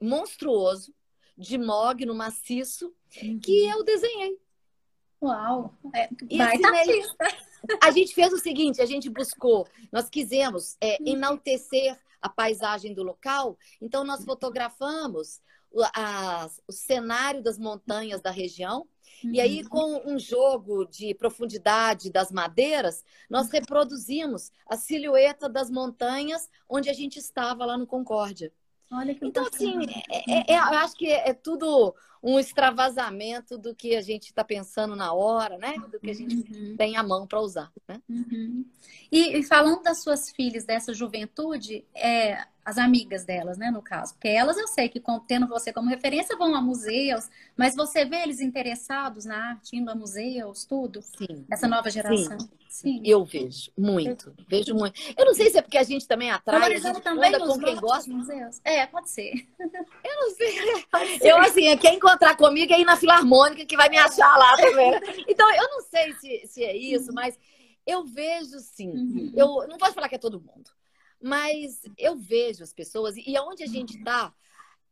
monstruoso 0.00 0.92
de 1.36 1.58
mogno 1.58 2.14
maciço 2.14 2.92
uhum. 3.22 3.38
que 3.40 3.66
eu 3.66 3.84
desenhei. 3.84 4.38
Uau! 5.22 5.72
É, 5.94 6.08
e 6.28 6.40
assim, 6.40 7.02
a 7.80 7.90
gente 7.90 8.14
fez 8.14 8.32
o 8.32 8.38
seguinte: 8.38 8.82
a 8.82 8.86
gente 8.86 9.08
buscou, 9.08 9.66
nós 9.92 10.08
quisemos 10.08 10.76
é, 10.80 10.96
uhum. 11.00 11.08
enaltecer 11.08 11.98
a 12.20 12.28
paisagem 12.28 12.94
do 12.94 13.02
local, 13.02 13.58
então 13.80 14.04
nós 14.04 14.24
fotografamos 14.24 15.40
a, 15.94 16.48
o 16.68 16.72
cenário 16.72 17.42
das 17.42 17.58
montanhas 17.58 18.20
da 18.20 18.30
região. 18.30 18.86
E 19.24 19.40
aí, 19.40 19.62
uhum. 19.62 19.68
com 19.68 20.12
um 20.12 20.18
jogo 20.18 20.84
de 20.84 21.14
profundidade 21.14 22.10
das 22.10 22.32
madeiras, 22.32 23.04
nós 23.30 23.48
reproduzimos 23.50 24.50
a 24.66 24.76
silhueta 24.76 25.48
das 25.48 25.70
montanhas 25.70 26.50
onde 26.68 26.90
a 26.90 26.92
gente 26.92 27.18
estava 27.18 27.64
lá 27.64 27.78
no 27.78 27.86
Concórdia. 27.86 28.52
Olha 28.92 29.14
que 29.14 29.24
então, 29.24 29.46
assim, 29.46 29.78
é, 30.10 30.52
é, 30.52 30.54
é, 30.54 30.58
eu 30.58 30.78
acho 30.78 30.94
que 30.94 31.10
é 31.10 31.32
tudo 31.32 31.94
um 32.22 32.38
extravasamento 32.38 33.58
do 33.58 33.74
que 33.74 33.96
a 33.96 34.00
gente 34.00 34.26
está 34.26 34.44
pensando 34.44 34.94
na 34.94 35.12
hora, 35.12 35.58
né? 35.58 35.74
Do 35.90 35.98
que 35.98 36.10
a 36.10 36.14
gente 36.14 36.36
uhum. 36.36 36.76
tem 36.76 36.96
à 36.96 37.02
mão 37.02 37.26
para 37.26 37.40
usar, 37.40 37.72
né? 37.88 38.00
Uhum. 38.08 38.64
E, 39.10 39.38
e, 39.38 39.42
falando 39.42 39.82
das 39.82 40.02
suas 40.02 40.30
filhas, 40.30 40.64
dessa 40.64 40.94
juventude, 40.94 41.84
é, 41.94 42.44
as 42.64 42.78
amigas 42.78 43.24
delas, 43.24 43.58
né, 43.58 43.70
no 43.70 43.82
caso. 43.82 44.14
Porque 44.14 44.28
elas 44.28 44.56
eu 44.56 44.68
sei 44.68 44.88
que, 44.88 45.02
tendo 45.26 45.48
você 45.48 45.72
como 45.72 45.90
referência, 45.90 46.36
vão 46.36 46.54
a 46.54 46.62
museus, 46.62 47.28
mas 47.56 47.74
você 47.74 48.04
vê 48.04 48.22
eles 48.22 48.40
interessados 48.40 49.24
na 49.24 49.50
arte, 49.50 49.76
indo 49.76 49.90
a 49.90 49.94
museus, 49.94 50.64
tudo? 50.64 51.02
Sim. 51.02 51.44
Essa 51.50 51.66
nova 51.66 51.90
geração. 51.90 52.38
Sim. 52.38 52.48
Sim. 52.72 53.02
Eu 53.04 53.22
vejo 53.22 53.70
muito, 53.76 54.34
vejo 54.48 54.74
muito. 54.74 54.98
Eu 55.14 55.26
não 55.26 55.34
sei 55.34 55.50
se 55.50 55.58
é 55.58 55.62
porque 55.62 55.76
a 55.76 55.82
gente 55.82 56.08
também 56.08 56.30
atrai, 56.30 56.72
a 56.72 56.78
gente 56.78 57.02
também 57.02 57.38
com 57.38 57.58
quem 57.58 57.76
gosta. 57.76 58.10
Museus. 58.10 58.62
É, 58.64 58.86
pode 58.86 59.10
ser. 59.10 59.46
Eu 59.60 60.16
não 60.16 60.30
sei. 60.30 60.86
Eu, 61.20 61.36
assim, 61.36 61.76
quem 61.76 61.98
encontrar 62.12 62.36
comigo 62.36 62.72
é 62.72 62.80
ir 62.80 62.84
na 62.84 62.96
Filarmônica 62.96 63.64
que 63.64 63.76
vai 63.76 63.88
me 63.88 63.96
achar 63.96 64.36
lá 64.36 64.54
também. 64.56 64.92
Então, 65.26 65.50
eu 65.54 65.68
não 65.70 65.80
sei 65.82 66.12
se, 66.14 66.46
se 66.46 66.64
é 66.64 66.76
isso, 66.76 67.08
uhum. 67.08 67.14
mas 67.14 67.38
eu 67.86 68.04
vejo 68.04 68.58
sim. 68.60 68.90
Uhum. 68.90 69.32
Eu 69.34 69.68
não 69.68 69.78
posso 69.78 69.94
falar 69.94 70.08
que 70.08 70.14
é 70.14 70.18
todo 70.18 70.40
mundo, 70.40 70.70
mas 71.20 71.80
eu 71.96 72.16
vejo 72.16 72.62
as 72.62 72.72
pessoas 72.72 73.16
e 73.16 73.36
aonde 73.36 73.62
a 73.62 73.66
gente 73.66 73.96
está, 73.96 74.32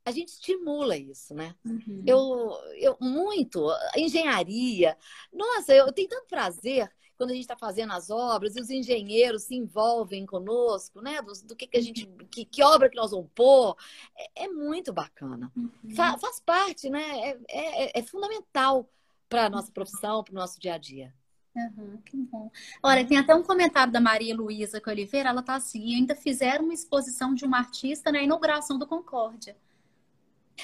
a 0.04 0.10
gente 0.10 0.28
estimula 0.28 0.96
isso, 0.96 1.34
né? 1.34 1.54
Uhum. 1.64 2.02
Eu, 2.06 2.52
eu 2.76 2.96
muito 3.00 3.70
engenharia. 3.96 4.96
Nossa, 5.32 5.74
eu 5.74 5.92
tenho 5.92 6.08
tanto 6.08 6.26
prazer 6.26 6.90
quando 7.20 7.32
a 7.32 7.34
gente 7.34 7.42
está 7.42 7.56
fazendo 7.56 7.92
as 7.92 8.08
obras 8.08 8.56
e 8.56 8.60
os 8.62 8.70
engenheiros 8.70 9.42
se 9.42 9.54
envolvem 9.54 10.24
conosco, 10.24 11.02
né? 11.02 11.20
Do, 11.20 11.32
do 11.48 11.54
que, 11.54 11.66
que 11.66 11.76
a 11.76 11.82
gente, 11.82 12.06
que, 12.30 12.46
que, 12.46 12.62
obra 12.62 12.88
que 12.88 12.96
nós 12.96 13.10
vamos 13.10 13.28
pôr, 13.34 13.76
é, 14.16 14.44
é 14.44 14.48
muito 14.48 14.90
bacana. 14.90 15.52
Uhum. 15.54 15.70
Fa, 15.94 16.16
faz 16.16 16.40
parte, 16.40 16.88
né? 16.88 17.02
É, 17.28 17.38
é, 17.50 17.98
é 17.98 18.02
fundamental 18.02 18.88
para 19.28 19.44
a 19.44 19.50
nossa 19.50 19.70
profissão, 19.70 20.24
para 20.24 20.32
o 20.32 20.34
nosso 20.34 20.58
dia 20.58 20.72
a 20.72 20.78
dia. 20.78 21.12
Uhum, 21.54 21.98
que 22.06 22.16
bom. 22.16 22.50
Olha, 22.82 23.06
tem 23.06 23.18
até 23.18 23.34
um 23.34 23.42
comentário 23.42 23.92
da 23.92 24.00
Maria 24.00 24.34
Luísa 24.34 24.80
Oliveira, 24.86 25.28
ela 25.28 25.42
tá 25.42 25.56
assim, 25.56 25.96
ainda 25.96 26.16
fizeram 26.16 26.64
uma 26.64 26.72
exposição 26.72 27.34
de 27.34 27.44
uma 27.44 27.58
artista 27.58 28.10
na 28.10 28.22
inauguração 28.22 28.78
do 28.78 28.86
Concórdia. 28.86 29.54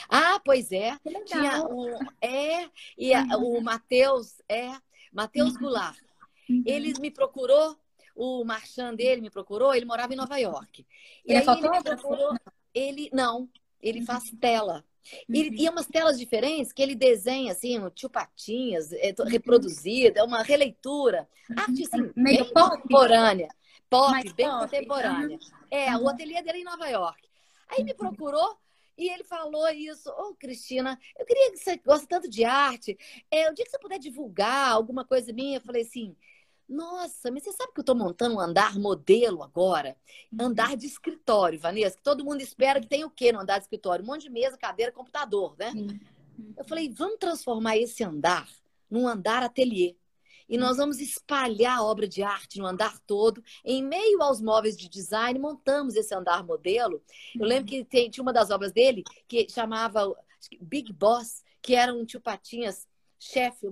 Ah, 0.08 0.40
pois 0.42 0.72
é. 0.72 0.96
Tinha 1.26 1.62
o, 1.66 1.98
é, 2.22 2.70
e 2.96 3.12
a, 3.12 3.24
uhum. 3.36 3.58
o 3.58 3.60
Matheus, 3.60 4.40
é, 4.48 4.72
Matheus 5.12 5.52
uhum. 5.52 5.60
Goulart. 5.60 6.06
Uhum. 6.48 6.62
Ele 6.66 6.92
me 7.00 7.10
procurou, 7.10 7.76
o 8.14 8.44
marchand 8.44 8.94
dele 8.94 9.20
me 9.20 9.30
procurou, 9.30 9.74
ele 9.74 9.84
morava 9.84 10.12
em 10.12 10.16
Nova 10.16 10.38
York. 10.38 10.86
E 11.24 11.32
ele 11.32 11.38
é 11.38 11.42
fotógrafo? 11.42 11.88
Ele, 11.88 11.96
procurou, 11.96 12.36
ele 12.74 13.10
não, 13.12 13.48
ele 13.80 14.02
faz 14.04 14.30
uhum. 14.30 14.38
tela. 14.38 14.84
E, 15.28 15.48
uhum. 15.48 15.54
e 15.54 15.66
é 15.66 15.70
umas 15.70 15.86
telas 15.86 16.18
diferentes 16.18 16.72
que 16.72 16.82
ele 16.82 16.94
desenha, 16.94 17.52
assim, 17.52 17.78
um 17.78 17.90
tio 17.90 18.10
Patinhas, 18.10 18.92
é, 18.92 19.14
uhum. 19.18 19.26
reproduzida, 19.26 20.20
é 20.20 20.22
uma 20.22 20.42
releitura. 20.42 21.28
Arte, 21.56 21.84
assim, 21.84 22.10
Meio 22.16 22.44
bem 22.44 22.52
pop. 22.52 22.70
contemporânea. 22.70 23.48
Pop, 23.88 24.10
Mais 24.10 24.32
bem 24.32 24.48
pop. 24.48 24.60
contemporânea. 24.60 25.38
É, 25.70 25.96
uhum. 25.96 26.04
o 26.04 26.08
ateliê 26.08 26.42
dele 26.42 26.58
é 26.58 26.60
em 26.62 26.64
Nova 26.64 26.88
York. 26.88 27.28
Aí 27.68 27.84
me 27.84 27.94
procurou 27.94 28.56
e 28.98 29.08
ele 29.08 29.24
falou 29.24 29.68
isso. 29.68 30.10
Ô, 30.10 30.30
oh, 30.30 30.34
Cristina, 30.34 30.98
eu 31.18 31.26
queria 31.26 31.52
que 31.52 31.58
você 31.58 31.76
gosta 31.76 32.06
tanto 32.06 32.28
de 32.28 32.44
arte. 32.44 32.96
É, 33.30 33.50
o 33.50 33.54
dia 33.54 33.64
que 33.64 33.70
você 33.70 33.78
puder 33.78 33.98
divulgar 33.98 34.72
alguma 34.72 35.04
coisa 35.04 35.32
minha, 35.32 35.58
eu 35.58 35.62
falei 35.62 35.82
assim, 35.82 36.16
nossa, 36.68 37.30
mas 37.30 37.44
você 37.44 37.52
sabe 37.52 37.72
que 37.72 37.78
eu 37.78 37.82
estou 37.82 37.94
montando 37.94 38.36
um 38.36 38.40
andar 38.40 38.78
modelo 38.78 39.42
agora? 39.42 39.96
Uhum. 40.32 40.46
Andar 40.46 40.76
de 40.76 40.86
escritório, 40.86 41.58
Vanessa, 41.58 41.96
que 41.96 42.02
todo 42.02 42.24
mundo 42.24 42.40
espera 42.40 42.80
que 42.80 42.88
tenha 42.88 43.06
o 43.06 43.10
quê 43.10 43.30
no 43.30 43.40
andar 43.40 43.58
de 43.58 43.64
escritório? 43.64 44.04
Um 44.04 44.08
monte 44.08 44.22
de 44.22 44.30
mesa, 44.30 44.56
cadeira, 44.56 44.90
computador, 44.90 45.54
né? 45.58 45.72
Uhum. 45.74 45.98
Eu 46.56 46.64
falei, 46.64 46.90
vamos 46.92 47.18
transformar 47.18 47.76
esse 47.76 48.02
andar 48.02 48.48
num 48.90 49.06
andar 49.06 49.42
ateliê. 49.42 49.96
E 50.48 50.56
nós 50.56 50.76
vamos 50.76 51.00
espalhar 51.00 51.78
a 51.78 51.82
obra 51.82 52.06
de 52.06 52.22
arte 52.22 52.58
no 52.58 52.66
andar 52.66 52.98
todo. 53.00 53.42
Em 53.64 53.82
meio 53.82 54.22
aos 54.22 54.40
móveis 54.40 54.76
de 54.76 54.88
design, 54.88 55.38
montamos 55.38 55.96
esse 55.96 56.14
andar 56.14 56.44
modelo. 56.44 57.02
Eu 57.34 57.46
lembro 57.46 57.66
que 57.66 57.84
tem, 57.84 58.08
tinha 58.10 58.22
uma 58.22 58.32
das 58.32 58.50
obras 58.50 58.72
dele 58.72 59.02
que 59.26 59.48
chamava 59.48 60.14
Big 60.60 60.92
Boss, 60.92 61.42
que 61.60 61.74
era 61.74 61.92
um 61.92 62.04
tio 62.04 62.20
Patinhas 62.20 62.86
chefe, 63.18 63.66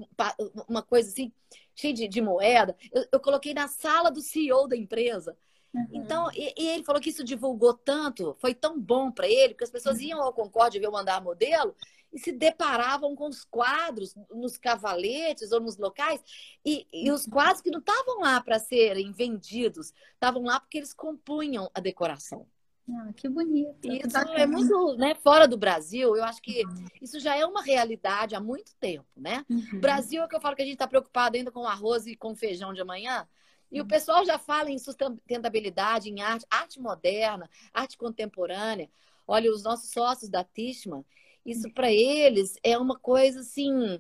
uma 0.68 0.82
coisa 0.82 1.11
assim 1.11 1.32
cheio 1.75 1.95
de, 1.95 2.09
de 2.09 2.20
moeda. 2.20 2.77
Eu, 2.93 3.07
eu, 3.12 3.20
coloquei 3.20 3.55
na 3.55 3.68
sala 3.68 4.11
do 4.11 4.20
CEO 4.20 4.68
da 4.68 4.77
empresa. 4.77 5.37
Uhum. 5.72 5.89
Então, 5.93 6.31
e, 6.33 6.55
e, 6.57 6.68
ele 6.68 6.85
falou 6.85 7.01
que 7.01 7.11
isso 7.11 7.25
divulgou 7.25 7.75
tanto, 7.75 8.37
foi 8.41 8.55
tão 8.55 8.81
bom 8.81 9.11
para 9.11 9.29
ele, 9.29 9.55
porque 9.55 9.64
as 9.64 9.70
pessoas 9.70 10.01
iam 10.01 10.22
ao 10.22 10.33
Concorde 10.33 10.79
ver 10.79 10.89
o 10.89 10.97
andar 10.97 11.22
modelo 11.22 11.75
e 12.12 12.18
se 12.18 12.31
deparavam 12.31 13.16
com 13.16 13.29
os 13.29 13.45
quadros 13.45 14.14
nos 14.31 14.57
cavaletes 14.57 15.51
ou 15.51 15.61
nos 15.61 15.77
locais, 15.77 16.20
e, 16.64 16.87
e 16.93 17.11
os 17.11 17.27
quadros 17.27 17.61
que 17.61 17.70
não 17.70 17.81
estavam 17.81 18.20
lá 18.20 18.41
para 18.41 18.61
serem 18.61 19.11
vendidos, 19.11 19.93
estavam 20.12 20.45
lá 20.45 20.61
porque 20.61 20.79
eles 20.79 20.95
compunham 20.95 21.68
a 21.75 21.81
decoração. 21.81 22.47
Ah, 22.91 23.12
que 23.16 23.28
bonito. 23.28 23.87
Isso 23.87 24.18
é 24.37 24.47
muito, 24.47 24.97
né, 24.97 25.14
fora 25.14 25.49
do 25.49 25.57
Brasil, 25.57 26.14
eu 26.14 26.22
acho 26.22 26.43
que 26.43 26.64
uhum. 26.66 26.87
isso 27.01 27.18
já 27.18 27.35
é 27.35 27.47
uma 27.47 27.62
realidade 27.62 28.35
há 28.35 28.41
muito 28.41 28.74
tempo, 28.76 29.07
né? 29.16 29.45
Uhum. 29.49 29.80
Brasil 29.80 30.22
é 30.22 30.28
que 30.28 30.37
eu 30.37 30.41
falo 30.41 30.55
que 30.55 30.62
a 30.62 30.64
gente 30.66 30.74
está 30.74 30.87
preocupado 30.87 31.37
ainda 31.37 31.51
com 31.51 31.66
arroz 31.66 32.07
e 32.07 32.14
com 32.14 32.37
feijão 32.37 32.74
de 32.74 32.82
amanhã. 32.82 33.26
E 33.72 33.80
uhum. 33.80 33.87
o 33.87 33.89
pessoal 33.89 34.24
já 34.24 34.39
fala 34.39 34.70
em 34.70 34.78
sustentabilidade, 34.78 36.11
em 36.11 36.20
arte, 36.20 36.47
arte 36.51 36.78
moderna, 36.78 37.49
arte 37.72 37.97
contemporânea. 37.97 38.91
Olha, 39.26 39.51
os 39.51 39.62
nossos 39.62 39.91
sócios 39.91 40.28
da 40.28 40.45
Tishman, 40.45 41.05
isso 41.45 41.70
para 41.72 41.91
eles 41.91 42.59
é 42.62 42.76
uma 42.76 42.99
coisa 42.99 43.41
assim 43.41 43.99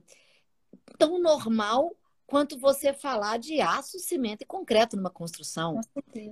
tão 0.98 1.18
normal 1.18 1.96
quanto 2.26 2.58
você 2.58 2.92
falar 2.92 3.38
de 3.38 3.60
aço, 3.60 3.98
cimento 3.98 4.42
e 4.42 4.46
concreto 4.46 4.96
numa 4.96 5.10
construção. 5.10 5.80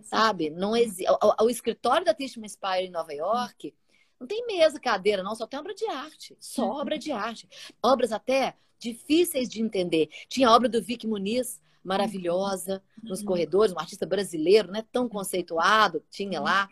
Sabe? 0.04 0.50
Não 0.50 0.76
exi... 0.76 1.04
o, 1.08 1.44
o, 1.44 1.50
escritório 1.50 2.04
da 2.04 2.14
Tishman 2.14 2.48
Spire 2.48 2.86
em 2.86 2.90
Nova 2.90 3.12
York 3.12 3.74
não 4.22 4.26
tem 4.26 4.46
mesa, 4.46 4.78
cadeira, 4.78 5.22
não, 5.22 5.34
só 5.34 5.48
tem 5.48 5.58
obra 5.58 5.74
de 5.74 5.84
arte. 5.86 6.36
Só 6.38 6.64
uhum. 6.64 6.76
obra 6.76 6.96
de 6.96 7.10
arte. 7.10 7.48
Obras 7.82 8.12
até 8.12 8.54
difíceis 8.78 9.48
de 9.48 9.60
entender. 9.60 10.08
Tinha 10.28 10.48
a 10.48 10.54
obra 10.54 10.68
do 10.68 10.80
Vic 10.80 11.06
Muniz, 11.08 11.60
maravilhosa, 11.82 12.82
uhum. 13.02 13.10
nos 13.10 13.20
corredores, 13.20 13.74
um 13.74 13.80
artista 13.80 14.06
brasileiro, 14.06 14.70
né? 14.70 14.84
Tão 14.92 15.08
conceituado, 15.08 16.04
tinha 16.08 16.40
lá. 16.40 16.68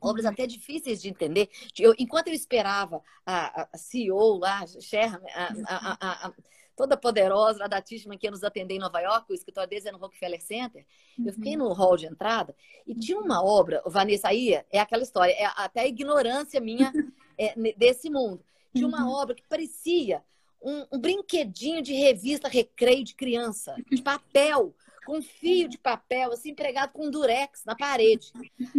Obras 0.00 0.24
uhum. 0.24 0.32
até 0.32 0.48
difíceis 0.48 1.00
de 1.00 1.08
entender. 1.08 1.48
Eu, 1.78 1.94
enquanto 1.96 2.26
eu 2.26 2.34
esperava 2.34 3.00
a, 3.24 3.68
a 3.72 3.78
CEO 3.78 4.38
lá, 4.38 4.64
a, 4.64 5.86
a, 6.00 6.26
a 6.26 6.32
toda 6.76 6.96
poderosa 6.96 7.60
lá 7.60 7.66
da 7.66 7.80
Tishman 7.80 8.18
que 8.18 8.26
ia 8.26 8.30
nos 8.30 8.44
atender 8.44 8.74
em 8.74 8.78
Nova 8.78 9.00
York, 9.00 9.30
o 9.30 9.34
escritório 9.34 9.68
deles 9.68 9.86
é 9.86 9.92
no 9.92 9.98
Rockefeller 9.98 10.42
Center. 10.42 10.84
Uhum. 11.18 11.26
Eu 11.26 11.32
fiquei 11.32 11.56
no 11.56 11.72
hall 11.72 11.96
de 11.96 12.06
entrada 12.06 12.54
e 12.86 12.94
tinha 12.94 13.18
uma 13.18 13.44
obra, 13.44 13.82
Vanessa, 13.86 14.28
aí 14.28 14.52
é 14.70 14.78
aquela 14.78 15.02
história, 15.02 15.32
é 15.32 15.46
até 15.56 15.80
a 15.80 15.86
ignorância 15.86 16.60
minha 16.60 16.92
é, 17.38 17.54
desse 17.74 18.10
mundo. 18.10 18.44
Tinha 18.74 18.86
uma 18.86 19.04
uhum. 19.04 19.12
obra 19.12 19.34
que 19.34 19.46
parecia 19.48 20.22
um, 20.60 20.86
um, 20.92 20.98
brinquedinho 20.98 21.82
de 21.82 21.92
revista 21.92 22.48
recreio 22.48 23.04
de 23.04 23.14
criança, 23.14 23.76
de 23.90 24.02
papel, 24.02 24.74
com 25.04 25.20
fio 25.20 25.68
de 25.68 25.76
papel, 25.76 26.32
assim, 26.32 26.54
pregado 26.54 26.92
com 26.92 27.10
durex 27.10 27.62
na 27.64 27.76
parede. 27.76 28.32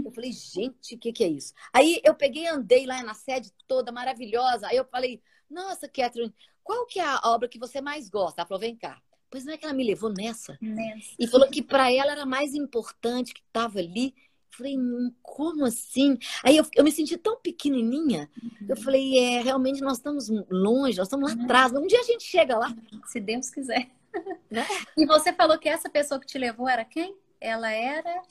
Eu 0.03 0.11
falei, 0.11 0.31
gente, 0.31 0.95
o 0.95 0.97
que, 0.97 1.13
que 1.13 1.23
é 1.23 1.27
isso? 1.27 1.53
Aí 1.71 2.01
eu 2.03 2.15
peguei 2.15 2.47
andei 2.47 2.85
lá 2.87 3.03
na 3.03 3.13
sede 3.13 3.51
toda 3.67 3.91
maravilhosa. 3.91 4.67
Aí 4.67 4.75
eu 4.75 4.85
falei, 4.85 5.21
nossa, 5.49 5.87
Catherine, 5.87 6.33
qual 6.63 6.85
que 6.85 6.99
é 6.99 7.03
a 7.03 7.21
obra 7.25 7.47
que 7.47 7.59
você 7.59 7.79
mais 7.79 8.09
gosta? 8.09 8.41
Ela 8.41 8.47
falou, 8.47 8.59
vem 8.59 8.75
cá. 8.75 9.01
Pois 9.29 9.45
não 9.45 9.53
é 9.53 9.57
que 9.57 9.65
ela 9.65 9.73
me 9.73 9.85
levou 9.85 10.11
nessa? 10.11 10.57
nessa. 10.61 11.15
E 11.19 11.27
falou 11.27 11.49
que 11.49 11.61
para 11.61 11.91
ela 11.91 12.11
era 12.11 12.25
mais 12.25 12.53
importante 12.53 13.33
que 13.33 13.41
estava 13.41 13.79
ali. 13.79 14.15
Eu 14.51 14.57
falei, 14.57 14.77
hum, 14.77 15.13
como 15.21 15.65
assim? 15.65 16.17
Aí 16.43 16.57
eu, 16.57 16.65
eu 16.75 16.83
me 16.83 16.91
senti 16.91 17.17
tão 17.17 17.37
pequenininha. 17.39 18.29
Uhum. 18.41 18.67
Eu 18.69 18.77
falei, 18.77 19.17
é, 19.19 19.41
realmente 19.41 19.81
nós 19.81 19.97
estamos 19.97 20.29
longe, 20.49 20.97
nós 20.97 21.07
estamos 21.07 21.29
lá 21.29 21.37
uhum. 21.37 21.43
atrás. 21.43 21.73
Um 21.73 21.85
dia 21.85 21.99
a 21.99 22.03
gente 22.03 22.23
chega 22.23 22.57
lá. 22.57 22.73
Se 23.07 23.19
Deus 23.19 23.49
quiser. 23.49 23.89
Né? 24.49 24.65
E 24.95 25.05
você 25.05 25.33
falou 25.33 25.59
que 25.59 25.67
essa 25.67 25.89
pessoa 25.89 26.17
que 26.17 26.25
te 26.25 26.37
levou 26.37 26.69
era 26.69 26.85
quem? 26.85 27.17
Ela 27.41 27.69
era. 27.69 28.21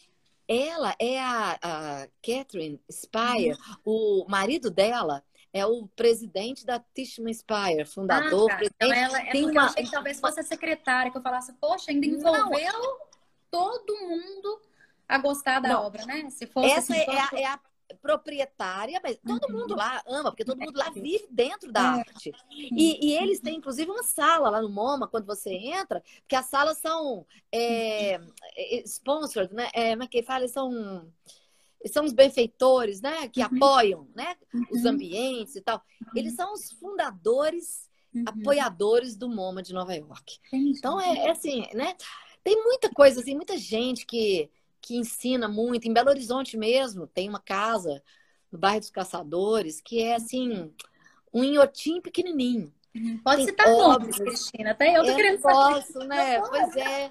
Ela 0.49 0.97
é 0.99 1.21
a, 1.21 1.59
a 1.61 2.09
Catherine 2.23 2.81
Spire, 2.91 3.51
uhum. 3.85 4.23
o 4.25 4.27
marido 4.27 4.71
dela 4.71 5.23
é 5.55 5.65
o 5.65 5.87
presidente 5.87 6.67
da 6.67 6.81
Tishman 6.81 7.33
Spire, 7.33 7.87
fundador, 7.87 8.51
ah, 8.51 8.55
tá. 8.55 8.57
presidente. 8.57 8.75
Então 8.83 8.93
ela, 8.93 9.21
é 9.21 9.31
tem 9.31 9.45
uma... 9.45 9.53
eu 9.53 9.61
achei 9.61 9.85
que 9.85 9.91
talvez 9.93 10.19
fosse 10.19 10.41
a 10.41 10.43
secretária, 10.43 11.13
que 11.13 11.17
eu 11.17 11.23
falasse, 11.23 11.53
poxa, 11.55 11.93
ainda 11.93 12.05
envolveu 12.05 12.73
Não. 12.73 12.99
todo 13.53 13.97
mundo 14.01 14.61
a 15.09 15.17
gostar 15.17 15.61
da 15.61 15.69
Não. 15.69 15.83
obra, 15.85 16.05
né? 16.07 16.29
Se 16.31 16.45
fosse, 16.45 16.73
Essa 16.73 16.97
é, 16.97 17.09
a, 17.09 17.31
é, 17.35 17.47
a, 17.47 17.61
proprietária, 18.03 19.01
mas 19.01 19.17
todo 19.25 19.45
uhum. 19.45 19.61
mundo 19.61 19.77
lá 19.77 20.03
ama, 20.09 20.33
porque 20.33 20.45
todo 20.45 20.59
mundo 20.59 20.77
lá 20.77 20.91
vive 20.91 21.29
dentro 21.31 21.71
da 21.71 21.81
é. 21.81 22.01
arte. 22.01 22.33
E, 22.51 23.07
e, 23.07 23.17
eles 23.17 23.39
têm, 23.39 23.59
inclusive, 23.59 23.89
uma 23.89 24.03
sala 24.03 24.51
lá 24.51 24.61
no 24.61 24.69
MoMA, 24.69 25.07
quando 25.07 25.25
você 25.25 25.55
entra, 25.55 26.03
que 26.27 26.35
as 26.35 26.47
salas 26.47 26.79
são 26.79 27.25
é, 27.53 28.15
é 28.57 28.83
sponsored, 28.85 29.55
né? 29.55 29.69
É, 29.73 29.91
como 29.91 30.03
é 30.03 30.09
que 30.09 30.21
fala? 30.25 30.49
São 30.49 31.07
são 31.93 32.05
os 32.05 32.13
benfeitores, 32.13 33.01
né? 33.01 33.29
Que 33.29 33.41
uhum. 33.41 33.47
apoiam, 33.47 34.09
né? 34.15 34.37
Uhum. 34.53 34.65
Os 34.71 34.85
ambientes 34.85 35.57
e 35.57 35.61
tal. 35.61 35.83
Eles 36.15 36.33
uhum. 36.33 36.37
são 36.37 36.53
os 36.55 36.71
fundadores, 36.73 37.89
uhum. 38.15 38.25
apoiadores 38.27 39.17
do 39.17 39.29
MoMA 39.29 39.63
de 39.63 39.73
Nova 39.73 39.95
York. 39.95 40.39
Então, 40.53 41.01
é, 41.01 41.27
é, 41.27 41.31
assim, 41.31 41.67
né? 41.75 41.95
Tem 42.43 42.63
muita 42.63 42.91
coisa, 42.91 43.21
assim, 43.21 43.35
muita 43.35 43.57
gente 43.57 44.05
que, 44.07 44.51
que 44.81 44.97
ensina 44.97 45.49
muito. 45.49 45.87
Em 45.87 45.93
Belo 45.93 46.11
Horizonte 46.11 46.57
mesmo, 46.57 47.07
tem 47.07 47.29
uma 47.29 47.41
casa 47.41 48.03
no 48.51 48.59
bairro 48.59 48.81
dos 48.81 48.91
Caçadores, 48.91 49.81
que 49.81 50.03
é 50.03 50.15
assim, 50.15 50.73
um 51.33 51.43
inhotim 51.43 52.01
pequenininho. 52.01 52.73
Uhum. 52.95 53.19
Pode 53.19 53.39
Tem 53.39 53.47
citar 53.47 53.67
nomes, 53.69 54.17
Cristina. 54.17 54.71
Até 54.71 54.97
eu 54.97 55.03
tô 55.03 55.11
eu 55.11 55.17
querendo 55.17 55.41
posso, 55.41 55.93
saber. 55.93 56.07
né? 56.07 56.41
Pois 56.41 56.77
é. 56.77 57.11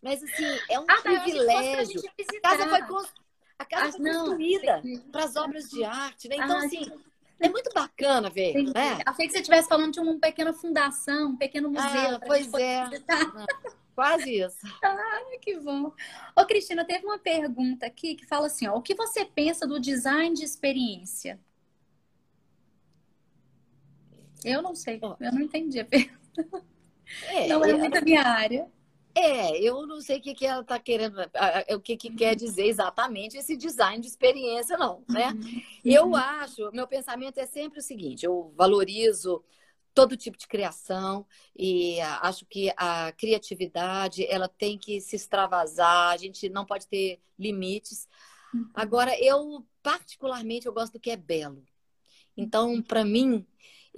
Mas 0.00 0.22
assim, 0.22 0.58
é 0.70 0.80
um 0.80 0.86
ah, 0.88 1.02
privilégio. 1.02 2.00
A 2.00 2.40
casa 2.40 2.68
foi, 2.68 2.82
a 3.58 3.64
casa 3.64 3.88
ah, 3.88 3.92
foi 3.92 4.12
construída 4.12 4.82
para 5.10 5.24
as 5.24 5.36
obras 5.36 5.68
de 5.68 5.82
arte, 5.82 6.28
né? 6.28 6.36
Então, 6.36 6.56
ah, 6.56 6.64
assim, 6.64 6.90
é 7.40 7.48
muito 7.48 7.70
bacana 7.74 8.30
ver. 8.30 8.52
Sim. 8.52 8.72
Né? 8.74 8.98
Achei 9.04 9.26
que 9.26 9.32
você 9.32 9.38
estivesse 9.38 9.68
falando 9.68 9.92
de 9.92 10.00
uma 10.00 10.18
pequena 10.18 10.52
fundação, 10.52 11.30
um 11.30 11.36
pequeno 11.36 11.70
museu. 11.70 12.16
Ah, 12.16 12.20
pois 12.24 12.52
é. 12.54 12.84
Quase 13.94 14.40
isso. 14.40 14.58
Ah, 14.82 15.38
que 15.40 15.58
bom. 15.58 15.92
Ô, 16.36 16.44
Cristina, 16.46 16.84
teve 16.84 17.04
uma 17.04 17.18
pergunta 17.18 17.86
aqui 17.86 18.14
que 18.14 18.26
fala 18.26 18.46
assim: 18.46 18.68
ó, 18.68 18.76
o 18.76 18.82
que 18.82 18.94
você 18.94 19.24
pensa 19.24 19.66
do 19.66 19.80
design 19.80 20.34
de 20.34 20.44
experiência? 20.44 21.40
Eu 24.44 24.62
não 24.62 24.74
sei, 24.74 25.00
eu 25.02 25.32
não 25.32 25.40
entendi 25.40 25.80
a 25.80 25.84
pergunta. 25.84 26.64
É, 27.26 27.48
não 27.48 27.64
é 27.64 27.72
muito 27.72 27.98
a 27.98 28.00
minha 28.00 28.22
área. 28.22 28.70
É, 29.20 29.60
eu 29.60 29.84
não 29.84 30.00
sei 30.00 30.18
o 30.18 30.20
que, 30.20 30.32
que 30.32 30.46
ela 30.46 30.60
está 30.60 30.78
querendo, 30.78 31.16
o 31.70 31.80
que, 31.80 31.96
que 31.96 32.14
quer 32.14 32.36
dizer 32.36 32.66
exatamente 32.66 33.36
esse 33.36 33.56
design 33.56 34.00
de 34.00 34.06
experiência, 34.06 34.78
não, 34.78 35.02
né? 35.08 35.32
Uhum. 35.32 35.62
Eu 35.84 36.14
acho, 36.14 36.70
meu 36.72 36.86
pensamento 36.86 37.38
é 37.38 37.46
sempre 37.46 37.80
o 37.80 37.82
seguinte: 37.82 38.24
eu 38.24 38.52
valorizo 38.56 39.42
todo 39.92 40.16
tipo 40.16 40.38
de 40.38 40.46
criação 40.46 41.26
e 41.56 42.00
acho 42.00 42.46
que 42.46 42.72
a 42.76 43.10
criatividade 43.10 44.24
ela 44.26 44.46
tem 44.46 44.78
que 44.78 45.00
se 45.00 45.16
extravasar, 45.16 46.12
a 46.12 46.16
gente 46.16 46.48
não 46.48 46.64
pode 46.64 46.86
ter 46.86 47.20
limites. 47.36 48.08
Uhum. 48.54 48.70
Agora, 48.72 49.18
eu 49.20 49.66
particularmente 49.82 50.66
eu 50.66 50.72
gosto 50.72 50.92
do 50.92 51.00
que 51.00 51.10
é 51.10 51.16
belo. 51.16 51.64
Então, 52.36 52.80
para 52.80 53.04
mim, 53.04 53.44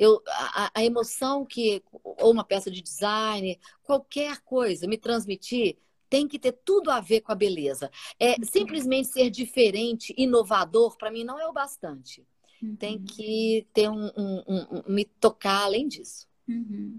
eu, 0.01 0.22
a, 0.26 0.70
a, 0.74 0.82
emoção 0.82 1.44
que, 1.44 1.82
ou 1.92 2.32
uma 2.32 2.42
peça 2.42 2.70
de 2.70 2.80
design, 2.80 3.61
qualquer 3.82 4.40
coisa 4.40 4.86
me 4.86 4.96
transmitir, 4.96 5.76
tem 6.09 6.26
que 6.26 6.38
ter 6.38 6.53
tudo 6.64 6.90
a 6.90 7.01
ver 7.01 7.20
com 7.20 7.30
a 7.30 7.34
beleza. 7.34 7.90
É 8.18 8.30
uhum. 8.30 8.36
simplesmente 8.44 9.09
ser 9.09 9.28
diferente, 9.28 10.14
inovador, 10.16 10.96
para 10.96 11.11
mim 11.11 11.22
não 11.22 11.38
é 11.38 11.46
o 11.46 11.53
bastante. 11.53 12.26
Uhum. 12.62 12.76
Tem 12.76 12.98
que 12.98 13.66
ter 13.74 13.90
um, 13.90 14.07
um, 14.16 14.42
um, 14.48 14.66
um, 14.78 14.82
me 14.88 15.05
tocar 15.05 15.64
além 15.64 15.86
disso. 15.86 16.26
Uhum. 16.48 16.98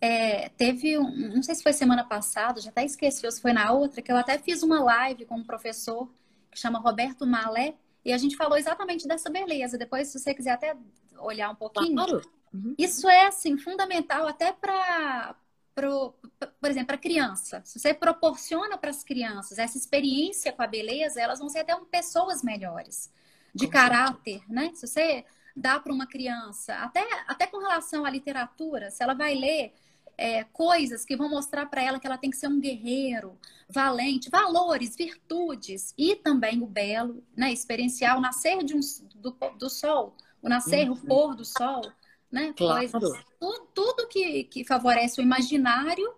É, 0.00 0.50
teve 0.50 0.96
um, 0.96 1.34
não 1.34 1.42
sei 1.42 1.56
se 1.56 1.64
foi 1.64 1.72
semana 1.72 2.04
passada, 2.04 2.60
já 2.60 2.70
até 2.70 2.84
esqueci, 2.84 3.26
ou 3.26 3.32
se 3.32 3.42
foi 3.42 3.52
na 3.52 3.72
outra, 3.72 4.00
que 4.00 4.12
eu 4.12 4.16
até 4.16 4.38
fiz 4.38 4.62
uma 4.62 4.80
live 4.84 5.26
com 5.26 5.36
um 5.36 5.44
professor 5.44 6.08
que 6.48 6.60
chama 6.60 6.78
Roberto 6.78 7.26
Malé, 7.26 7.74
e 8.04 8.12
a 8.12 8.18
gente 8.18 8.36
falou 8.36 8.56
exatamente 8.56 9.08
dessa 9.08 9.28
beleza. 9.28 9.76
Depois, 9.76 10.08
se 10.08 10.18
você 10.20 10.32
quiser 10.32 10.52
até 10.52 10.76
olhar 11.18 11.50
um 11.50 11.54
pouquinho. 11.54 11.94
Claro. 11.94 12.22
Uhum. 12.52 12.74
Isso 12.78 13.08
é 13.08 13.26
assim 13.26 13.58
fundamental 13.58 14.26
até 14.26 14.52
para 14.52 15.36
Pro, 15.74 16.14
por 16.60 16.70
exemplo, 16.70 16.86
para 16.86 16.98
criança, 16.98 17.60
se 17.64 17.80
você 17.80 17.92
proporciona 17.92 18.78
para 18.78 18.90
as 18.90 19.02
crianças 19.02 19.58
essa 19.58 19.76
experiência 19.76 20.52
com 20.52 20.62
a 20.62 20.68
beleza, 20.68 21.20
elas 21.20 21.40
vão 21.40 21.48
ser 21.48 21.60
até 21.60 21.74
pessoas 21.90 22.44
melhores, 22.44 23.12
de 23.52 23.66
com 23.66 23.72
caráter, 23.72 24.38
certeza. 24.38 24.54
né? 24.54 24.70
Se 24.72 24.86
você 24.86 25.24
dá 25.56 25.80
para 25.80 25.92
uma 25.92 26.06
criança, 26.06 26.76
até, 26.76 27.04
até 27.26 27.48
com 27.48 27.58
relação 27.58 28.04
à 28.04 28.10
literatura, 28.10 28.88
se 28.92 29.02
ela 29.02 29.14
vai 29.14 29.34
ler 29.34 29.74
é, 30.16 30.44
coisas 30.44 31.04
que 31.04 31.16
vão 31.16 31.28
mostrar 31.28 31.66
para 31.66 31.82
ela 31.82 31.98
que 31.98 32.06
ela 32.06 32.18
tem 32.18 32.30
que 32.30 32.36
ser 32.36 32.46
um 32.46 32.60
guerreiro, 32.60 33.36
valente, 33.68 34.30
valores, 34.30 34.94
virtudes 34.94 35.92
e 35.98 36.14
também 36.14 36.62
o 36.62 36.66
belo, 36.66 37.20
né? 37.36 37.52
Experienciar 37.52 38.16
o 38.16 38.20
nascer 38.20 38.62
de 38.62 38.76
um, 38.76 38.80
do, 39.16 39.32
do 39.58 39.68
sol, 39.68 40.14
o 40.44 40.48
nascer, 40.48 40.88
uhum. 40.88 40.94
o 40.94 41.00
pôr 41.00 41.34
do 41.34 41.44
sol, 41.44 41.90
né? 42.30 42.52
Claro. 42.54 42.90
Coisas, 42.90 43.24
tudo, 43.40 43.68
tudo 43.74 44.08
que, 44.08 44.44
que 44.44 44.64
favorece 44.64 45.20
o 45.20 45.22
imaginário, 45.22 46.14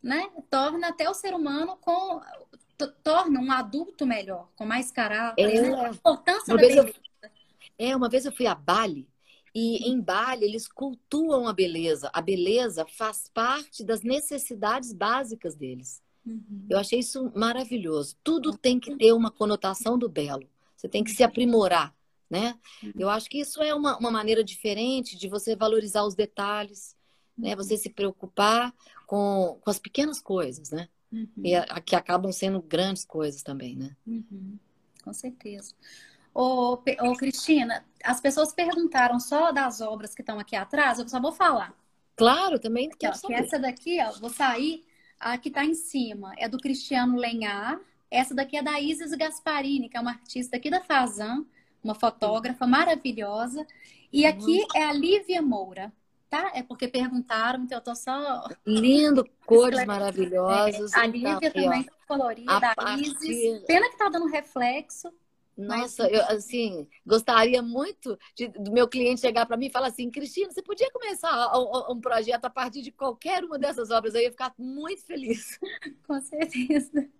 né? 0.00 0.30
Torna 0.48 0.88
até 0.88 1.10
o 1.10 1.14
ser 1.14 1.34
humano 1.34 1.76
com 1.80 2.22
torna 3.02 3.40
um 3.40 3.50
adulto 3.50 4.06
melhor, 4.06 4.48
com 4.54 4.64
mais 4.64 4.92
caráter, 4.92 5.42
é. 5.42 5.60
né? 5.60 5.86
a 5.86 5.90
importância 5.90 6.54
uma 6.54 6.62
da 6.62 6.68
beleza. 6.68 6.94
Eu, 7.20 7.30
é, 7.76 7.96
uma 7.96 8.08
vez 8.08 8.24
eu 8.24 8.30
fui 8.30 8.46
a 8.46 8.54
Bali 8.54 9.08
e 9.52 9.90
em 9.90 10.00
Bali 10.00 10.44
eles 10.44 10.68
cultuam 10.68 11.48
a 11.48 11.52
beleza. 11.52 12.08
A 12.12 12.22
beleza 12.22 12.86
faz 12.86 13.28
parte 13.34 13.82
das 13.82 14.02
necessidades 14.02 14.92
básicas 14.92 15.56
deles. 15.56 16.00
Uhum. 16.24 16.66
Eu 16.70 16.78
achei 16.78 17.00
isso 17.00 17.32
maravilhoso. 17.34 18.16
Tudo 18.22 18.56
tem 18.56 18.78
que 18.78 18.94
ter 18.96 19.12
uma 19.12 19.32
conotação 19.32 19.98
do 19.98 20.08
belo. 20.08 20.48
Você 20.76 20.88
tem 20.88 21.02
que 21.02 21.10
se 21.10 21.24
aprimorar 21.24 21.97
né? 22.30 22.58
Uhum. 22.82 22.92
Eu 22.98 23.08
acho 23.08 23.28
que 23.28 23.40
isso 23.40 23.62
é 23.62 23.74
uma, 23.74 23.96
uma 23.98 24.10
maneira 24.10 24.44
diferente 24.44 25.16
de 25.16 25.28
você 25.28 25.56
valorizar 25.56 26.04
os 26.04 26.14
detalhes, 26.14 26.96
né? 27.36 27.54
Você 27.56 27.76
se 27.76 27.88
preocupar 27.88 28.74
com, 29.06 29.58
com 29.60 29.70
as 29.70 29.78
pequenas 29.78 30.20
coisas, 30.20 30.70
né? 30.70 30.88
Uhum. 31.10 31.28
E 31.38 31.54
a, 31.54 31.80
que 31.80 31.96
acabam 31.96 32.30
sendo 32.32 32.60
grandes 32.60 33.04
coisas 33.04 33.42
também, 33.42 33.76
né? 33.76 33.96
Uhum. 34.06 34.58
Com 35.02 35.12
certeza. 35.12 35.74
Ô, 36.34 36.74
ô, 36.74 37.16
Cristina, 37.16 37.84
as 38.04 38.20
pessoas 38.20 38.52
perguntaram 38.52 39.18
só 39.18 39.50
das 39.50 39.80
obras 39.80 40.14
que 40.14 40.22
estão 40.22 40.38
aqui 40.38 40.54
atrás, 40.54 40.98
eu 40.98 41.08
só 41.08 41.20
vou 41.20 41.32
falar. 41.32 41.74
Claro, 42.14 42.58
também 42.58 42.90
quero 42.90 43.16
saber. 43.16 43.34
Essa 43.34 43.58
daqui, 43.58 43.98
ó, 44.02 44.12
vou 44.20 44.30
sair, 44.30 44.84
a 45.18 45.38
que 45.38 45.48
está 45.48 45.64
em 45.64 45.74
cima 45.74 46.32
é 46.36 46.48
do 46.48 46.58
Cristiano 46.58 47.16
Lenhar, 47.16 47.80
essa 48.10 48.34
daqui 48.34 48.56
é 48.56 48.62
da 48.62 48.80
Isis 48.80 49.12
Gasparini, 49.12 49.88
que 49.88 49.96
é 49.96 50.00
uma 50.00 50.12
artista 50.12 50.56
aqui 50.56 50.70
da 50.70 50.80
Fazan, 50.80 51.44
uma 51.82 51.94
fotógrafa 51.94 52.66
maravilhosa. 52.66 53.66
E 54.12 54.26
aqui 54.26 54.66
é 54.74 54.84
a 54.84 54.92
Lívia 54.92 55.42
Moura, 55.42 55.92
tá? 56.28 56.52
É 56.54 56.62
porque 56.62 56.88
perguntaram, 56.88 57.64
então 57.64 57.78
eu 57.78 57.84
tô 57.84 57.94
só. 57.94 58.48
Lindo, 58.66 59.28
cores 59.46 59.84
maravilhosas. 59.84 60.92
É, 60.92 61.00
a 61.00 61.06
Lívia 61.06 61.40
tá 61.40 61.50
também 61.50 61.84
tá 61.84 61.92
colorida, 62.06 62.74
a, 62.76 62.92
a 62.92 62.98
Isis. 62.98 63.64
Pena 63.66 63.90
que 63.90 63.98
tá 63.98 64.08
dando 64.08 64.26
reflexo. 64.26 65.12
Nossa, 65.58 66.04
mas... 66.04 66.12
eu 66.12 66.24
assim, 66.26 66.88
gostaria 67.04 67.60
muito 67.60 68.16
de, 68.32 68.46
do 68.46 68.70
meu 68.70 68.86
cliente 68.86 69.20
chegar 69.20 69.44
para 69.44 69.56
mim 69.56 69.66
e 69.66 69.72
falar 69.72 69.88
assim, 69.88 70.08
Cristina, 70.08 70.52
você 70.52 70.62
podia 70.62 70.88
começar 70.92 71.52
um, 71.58 71.94
um, 71.94 72.00
projeto 72.00 72.44
a 72.44 72.50
partir 72.50 72.80
de 72.80 72.92
qualquer 72.92 73.42
uma 73.42 73.58
dessas 73.58 73.90
obras, 73.90 74.14
eu 74.14 74.20
ia 74.20 74.30
ficar 74.30 74.54
muito 74.56 75.04
feliz. 75.04 75.58
Com 76.06 76.20
certeza. 76.20 77.10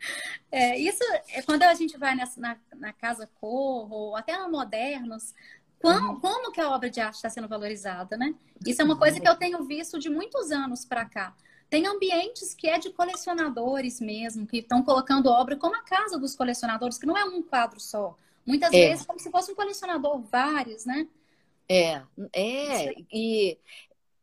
É, 0.52 0.76
isso 0.76 0.98
é 1.28 1.42
quando 1.42 1.62
a 1.62 1.72
gente 1.74 1.96
vai 1.96 2.16
nessa, 2.16 2.40
na, 2.40 2.56
na 2.74 2.92
Casa 2.92 3.30
Corro, 3.40 3.94
ou 3.94 4.16
até 4.16 4.36
na 4.36 4.48
Modernos, 4.48 5.32
como, 5.80 6.08
uhum. 6.08 6.20
como 6.20 6.50
que 6.50 6.60
a 6.60 6.70
obra 6.70 6.90
de 6.90 7.00
arte 7.00 7.14
está 7.14 7.30
sendo 7.30 7.46
valorizada, 7.46 8.16
né? 8.16 8.34
Isso 8.66 8.82
é 8.82 8.84
uma 8.84 8.98
coisa 8.98 9.20
que 9.20 9.28
eu 9.28 9.36
tenho 9.36 9.62
visto 9.62 9.96
de 9.96 10.10
muitos 10.10 10.50
anos 10.50 10.84
para 10.84 11.04
cá. 11.04 11.34
Tem 11.70 11.86
ambientes 11.86 12.52
que 12.52 12.66
é 12.68 12.78
de 12.78 12.90
colecionadores 12.90 14.00
mesmo, 14.00 14.44
que 14.44 14.58
estão 14.58 14.82
colocando 14.82 15.30
obra 15.30 15.56
como 15.56 15.76
a 15.76 15.82
casa 15.82 16.18
dos 16.18 16.34
colecionadores, 16.34 16.98
que 16.98 17.06
não 17.06 17.16
é 17.16 17.24
um 17.24 17.42
quadro 17.42 17.78
só. 17.78 18.16
Muitas 18.44 18.72
é. 18.72 18.88
vezes 18.88 19.06
como 19.06 19.20
se 19.20 19.30
fosse 19.30 19.52
um 19.52 19.54
colecionador, 19.54 20.20
vários, 20.20 20.84
né? 20.84 21.06
É, 21.68 22.02
é, 22.32 22.94
e 23.12 23.56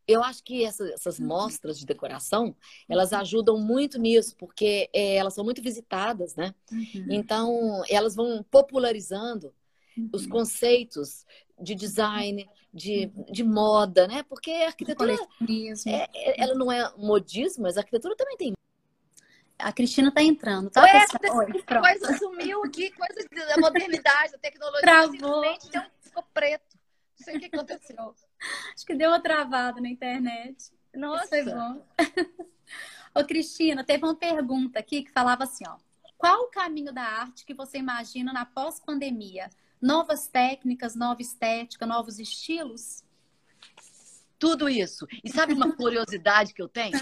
eu 0.07 0.23
acho 0.23 0.43
que 0.43 0.63
essa, 0.63 0.87
essas 0.89 1.19
uhum. 1.19 1.27
mostras 1.27 1.77
de 1.77 1.85
decoração, 1.85 2.55
elas 2.87 3.11
uhum. 3.11 3.17
ajudam 3.19 3.59
muito 3.59 3.99
nisso, 3.99 4.35
porque 4.37 4.89
é, 4.93 5.15
elas 5.15 5.33
são 5.33 5.43
muito 5.43 5.61
visitadas, 5.61 6.35
né? 6.35 6.55
Uhum. 6.71 7.07
Então, 7.09 7.83
elas 7.89 8.15
vão 8.15 8.43
popularizando 8.49 9.53
uhum. 9.97 10.09
os 10.13 10.25
conceitos 10.25 11.25
de 11.59 11.75
design, 11.75 12.49
de, 12.73 13.11
uhum. 13.15 13.25
de 13.31 13.43
moda, 13.43 14.07
né? 14.07 14.23
Porque 14.23 14.51
a 14.51 14.67
arquitetura, 14.67 15.13
é, 15.13 16.09
é, 16.15 16.41
ela 16.41 16.55
não 16.55 16.71
é 16.71 16.89
modismo, 16.97 17.63
mas 17.63 17.75
a 17.75 17.81
arquitetura 17.81 18.15
também 18.15 18.37
tem 18.37 18.53
a 19.59 19.73
Cristina 19.73 20.11
tá 20.11 20.21
entrando, 20.21 20.69
tá? 20.69 20.83
Ué, 20.83 21.05
Oi, 21.31 21.63
coisa 21.63 22.17
sumiu 22.19 22.63
aqui, 22.63 22.91
coisa 22.91 23.27
da 23.47 23.57
modernidade, 23.57 24.33
da 24.33 24.37
tecnologia. 24.37 24.81
Travou. 24.81 25.43
Ficou 25.99 26.23
preto. 26.31 26.77
Não 27.19 27.25
sei 27.25 27.37
o 27.37 27.39
que 27.39 27.45
aconteceu. 27.47 28.15
Acho 28.73 28.85
que 28.85 28.95
deu 28.95 29.09
uma 29.09 29.19
travada 29.19 29.81
na 29.81 29.89
internet. 29.89 30.71
Nossa. 30.93 31.23
Isso 31.23 31.29
foi 31.29 31.53
bom. 31.53 31.87
Ô, 33.15 33.23
Cristina, 33.23 33.83
teve 33.83 34.03
uma 34.03 34.15
pergunta 34.15 34.79
aqui 34.79 35.03
que 35.03 35.11
falava 35.11 35.43
assim, 35.43 35.65
ó. 35.67 35.77
Qual 36.17 36.43
o 36.43 36.49
caminho 36.49 36.91
da 36.91 37.03
arte 37.03 37.45
que 37.45 37.53
você 37.53 37.77
imagina 37.77 38.33
na 38.33 38.45
pós-pandemia? 38.45 39.49
Novas 39.79 40.27
técnicas, 40.27 40.95
nova 40.95 41.21
estética, 41.21 41.85
novos 41.85 42.17
estilos? 42.19 43.03
Tudo 44.39 44.69
isso. 44.69 45.07
E 45.23 45.31
sabe 45.31 45.53
uma 45.53 45.75
curiosidade 45.75 46.53
que 46.53 46.61
eu 46.61 46.67
tenho? 46.67 46.97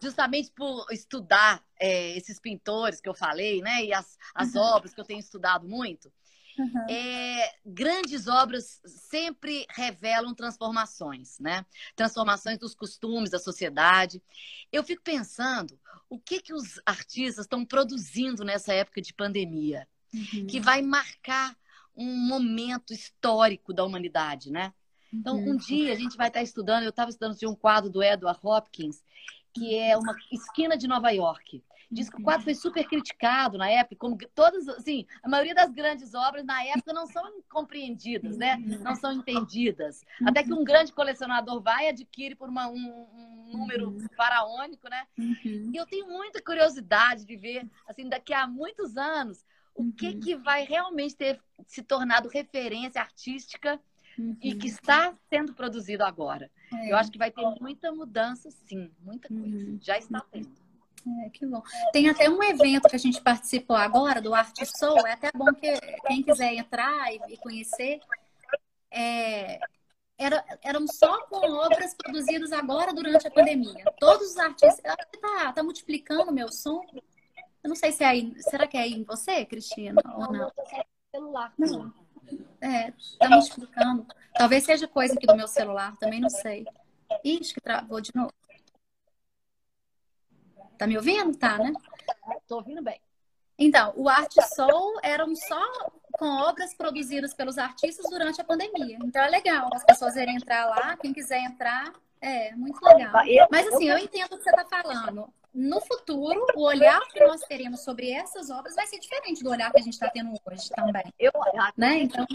Justamente 0.00 0.50
por 0.50 0.86
estudar 0.90 1.62
é, 1.78 2.16
esses 2.16 2.40
pintores 2.40 3.00
que 3.00 3.08
eu 3.08 3.14
falei, 3.14 3.60
né? 3.62 3.84
E 3.84 3.92
as, 3.92 4.18
as 4.34 4.54
uhum. 4.54 4.62
obras 4.62 4.92
que 4.92 5.00
eu 5.00 5.04
tenho 5.04 5.20
estudado 5.20 5.68
muito. 5.68 6.12
Uhum. 6.58 6.90
É, 6.90 7.54
grandes 7.64 8.28
obras 8.28 8.80
sempre 8.84 9.66
revelam 9.70 10.34
transformações, 10.34 11.38
né? 11.38 11.64
Transformações 11.96 12.58
dos 12.58 12.74
costumes 12.74 13.30
da 13.30 13.38
sociedade. 13.38 14.22
Eu 14.70 14.84
fico 14.84 15.02
pensando 15.02 15.78
o 16.08 16.18
que, 16.18 16.40
que 16.40 16.52
os 16.52 16.80
artistas 16.84 17.46
estão 17.46 17.64
produzindo 17.64 18.44
nessa 18.44 18.72
época 18.74 19.00
de 19.00 19.14
pandemia, 19.14 19.88
uhum. 20.12 20.46
que 20.46 20.60
vai 20.60 20.82
marcar 20.82 21.56
um 21.96 22.16
momento 22.16 22.92
histórico 22.92 23.72
da 23.72 23.84
humanidade, 23.84 24.50
né? 24.50 24.72
Então, 25.12 25.36
um 25.36 25.50
uhum. 25.50 25.56
dia 25.56 25.92
a 25.92 25.96
gente 25.96 26.16
vai 26.16 26.28
estar 26.28 26.42
estudando, 26.42 26.84
eu 26.84 26.90
estava 26.90 27.10
estudando 27.10 27.36
de 27.36 27.46
um 27.46 27.54
quadro 27.54 27.90
do 27.90 28.02
Edward 28.02 28.40
Hopkins, 28.42 29.02
que 29.52 29.74
é 29.74 29.96
uma 29.96 30.16
esquina 30.30 30.76
de 30.76 30.88
Nova 30.88 31.10
York. 31.10 31.62
Diz 31.92 32.08
que 32.08 32.16
o 32.16 32.24
quadro 32.24 32.44
foi 32.44 32.54
super 32.54 32.88
criticado 32.88 33.58
na 33.58 33.68
época, 33.68 33.96
como 33.96 34.16
todas, 34.34 34.66
assim, 34.66 35.06
a 35.22 35.28
maioria 35.28 35.54
das 35.54 35.70
grandes 35.70 36.14
obras 36.14 36.42
na 36.42 36.64
época 36.64 36.90
não 36.90 37.06
são 37.06 37.22
compreendidas, 37.50 38.38
né? 38.38 38.56
Não 38.56 38.94
são 38.94 39.12
entendidas. 39.12 40.02
Até 40.24 40.42
que 40.42 40.54
um 40.54 40.64
grande 40.64 40.90
colecionador 40.90 41.60
vai 41.60 41.84
e 41.84 41.88
adquire 41.88 42.34
por 42.34 42.48
uma, 42.48 42.66
um, 42.68 43.06
um, 43.14 43.50
número 43.52 43.94
faraônico, 44.16 44.88
né? 44.88 45.06
E 45.18 45.76
eu 45.76 45.84
tenho 45.84 46.08
muita 46.08 46.42
curiosidade 46.42 47.26
de 47.26 47.36
ver, 47.36 47.68
assim, 47.86 48.08
daqui 48.08 48.32
a 48.32 48.46
muitos 48.46 48.96
anos, 48.96 49.44
o 49.74 49.92
que, 49.92 50.14
que 50.14 50.34
vai 50.34 50.64
realmente 50.64 51.14
ter 51.14 51.38
se 51.66 51.82
tornado 51.82 52.28
referência 52.28 53.02
artística 53.02 53.78
uhum. 54.18 54.36
e 54.40 54.54
que 54.54 54.68
está 54.68 55.14
sendo 55.28 55.52
produzido 55.52 56.04
agora. 56.04 56.50
É. 56.72 56.92
Eu 56.92 56.96
acho 56.96 57.10
que 57.10 57.18
vai 57.18 57.30
ter 57.30 57.42
muita 57.60 57.92
mudança, 57.92 58.50
sim, 58.50 58.90
muita 59.00 59.28
coisa. 59.28 59.66
Uhum. 59.66 59.78
Já 59.80 59.98
está 59.98 60.20
tendo. 60.30 60.61
É, 61.24 61.30
que 61.30 61.44
bom. 61.46 61.62
Tem 61.92 62.08
até 62.08 62.28
um 62.30 62.42
evento 62.42 62.88
que 62.88 62.96
a 62.96 62.98
gente 62.98 63.20
participou 63.20 63.76
agora, 63.76 64.20
do 64.20 64.34
Arte 64.34 64.64
Soul. 64.66 65.06
É 65.06 65.12
até 65.12 65.30
bom 65.34 65.52
que 65.52 65.72
quem 66.06 66.22
quiser 66.22 66.54
entrar 66.54 67.12
e, 67.12 67.36
conhecer. 67.38 68.00
É, 68.90 69.58
era, 70.16 70.44
eram 70.62 70.86
só 70.86 71.26
com 71.26 71.50
obras 71.50 71.94
produzidas 71.94 72.52
agora 72.52 72.92
durante 72.92 73.26
a 73.26 73.30
pandemia. 73.30 73.84
Todos 73.98 74.32
os 74.32 74.36
artistas. 74.38 74.80
Tá, 75.20 75.52
tá 75.52 75.62
multiplicando 75.62 76.30
o 76.30 76.34
meu 76.34 76.50
som. 76.52 76.82
Eu 77.62 77.68
não 77.68 77.76
sei 77.76 77.92
se 77.92 78.04
é 78.04 78.06
aí. 78.06 78.34
Será 78.38 78.66
que 78.66 78.76
é 78.76 78.82
aí 78.82 78.92
em 78.92 79.04
você, 79.04 79.44
Cristina? 79.44 80.00
Ou 80.14 80.32
não? 80.32 80.52
Celular. 81.10 81.52
Não. 81.58 81.92
É, 82.60 82.92
tá 83.18 83.28
me 83.28 83.38
explicando. 83.38 84.06
Talvez 84.34 84.64
seja 84.64 84.86
coisa 84.86 85.14
aqui 85.14 85.26
do 85.26 85.36
meu 85.36 85.48
celular, 85.48 85.96
também 85.98 86.20
não 86.20 86.30
sei. 86.30 86.64
Ixi, 87.24 87.54
que 87.54 87.60
travou 87.60 88.00
de 88.00 88.10
novo. 88.14 88.32
Tá 90.82 90.86
me 90.88 90.96
ouvindo? 90.96 91.36
Tá, 91.36 91.58
né? 91.58 91.72
Tô 92.48 92.56
ouvindo 92.56 92.82
bem. 92.82 93.00
Então, 93.56 93.92
o 93.94 94.08
Arte 94.08 94.42
Soul 94.52 94.98
eram 95.00 95.32
só 95.36 95.90
com 96.10 96.26
obras 96.26 96.74
produzidas 96.74 97.32
pelos 97.32 97.56
artistas 97.56 98.10
durante 98.10 98.40
a 98.40 98.44
pandemia. 98.44 98.98
Então 99.04 99.22
é 99.22 99.28
legal 99.28 99.70
as 99.72 99.84
pessoas 99.84 100.16
irem 100.16 100.34
entrar 100.34 100.66
lá, 100.66 100.96
quem 100.96 101.12
quiser 101.12 101.38
entrar, 101.38 101.92
é 102.20 102.52
muito 102.56 102.84
legal. 102.84 103.12
Mas 103.48 103.68
assim, 103.68 103.88
eu 103.88 103.96
entendo 103.96 104.32
o 104.32 104.38
que 104.38 104.42
você 104.42 104.50
está 104.50 104.64
falando. 104.64 105.32
No 105.54 105.80
futuro, 105.82 106.44
o 106.56 106.64
olhar 106.64 107.00
que 107.12 107.24
nós 107.24 107.42
teremos 107.42 107.84
sobre 107.84 108.10
essas 108.10 108.50
obras 108.50 108.74
vai 108.74 108.86
ser 108.88 108.98
diferente 108.98 109.44
do 109.44 109.50
olhar 109.50 109.70
que 109.70 109.78
a 109.78 109.82
gente 109.84 109.92
está 109.92 110.10
tendo 110.10 110.32
hoje 110.44 110.68
também. 110.70 111.14
Eu, 111.16 111.30
né? 111.76 111.98
Então, 111.98 112.26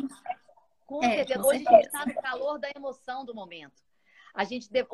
com 0.86 1.04
é, 1.04 1.18
certeza. 1.18 1.46
Hoje 1.46 1.66
a 1.68 1.72
gente 1.72 1.86
está 1.88 2.06
no 2.06 2.16
calor 2.16 2.60
da 2.60 2.70
emoção 2.74 3.26
do 3.26 3.36
momento. 3.36 3.87
A 4.38 4.44
gente, 4.44 4.72
deve, 4.72 4.88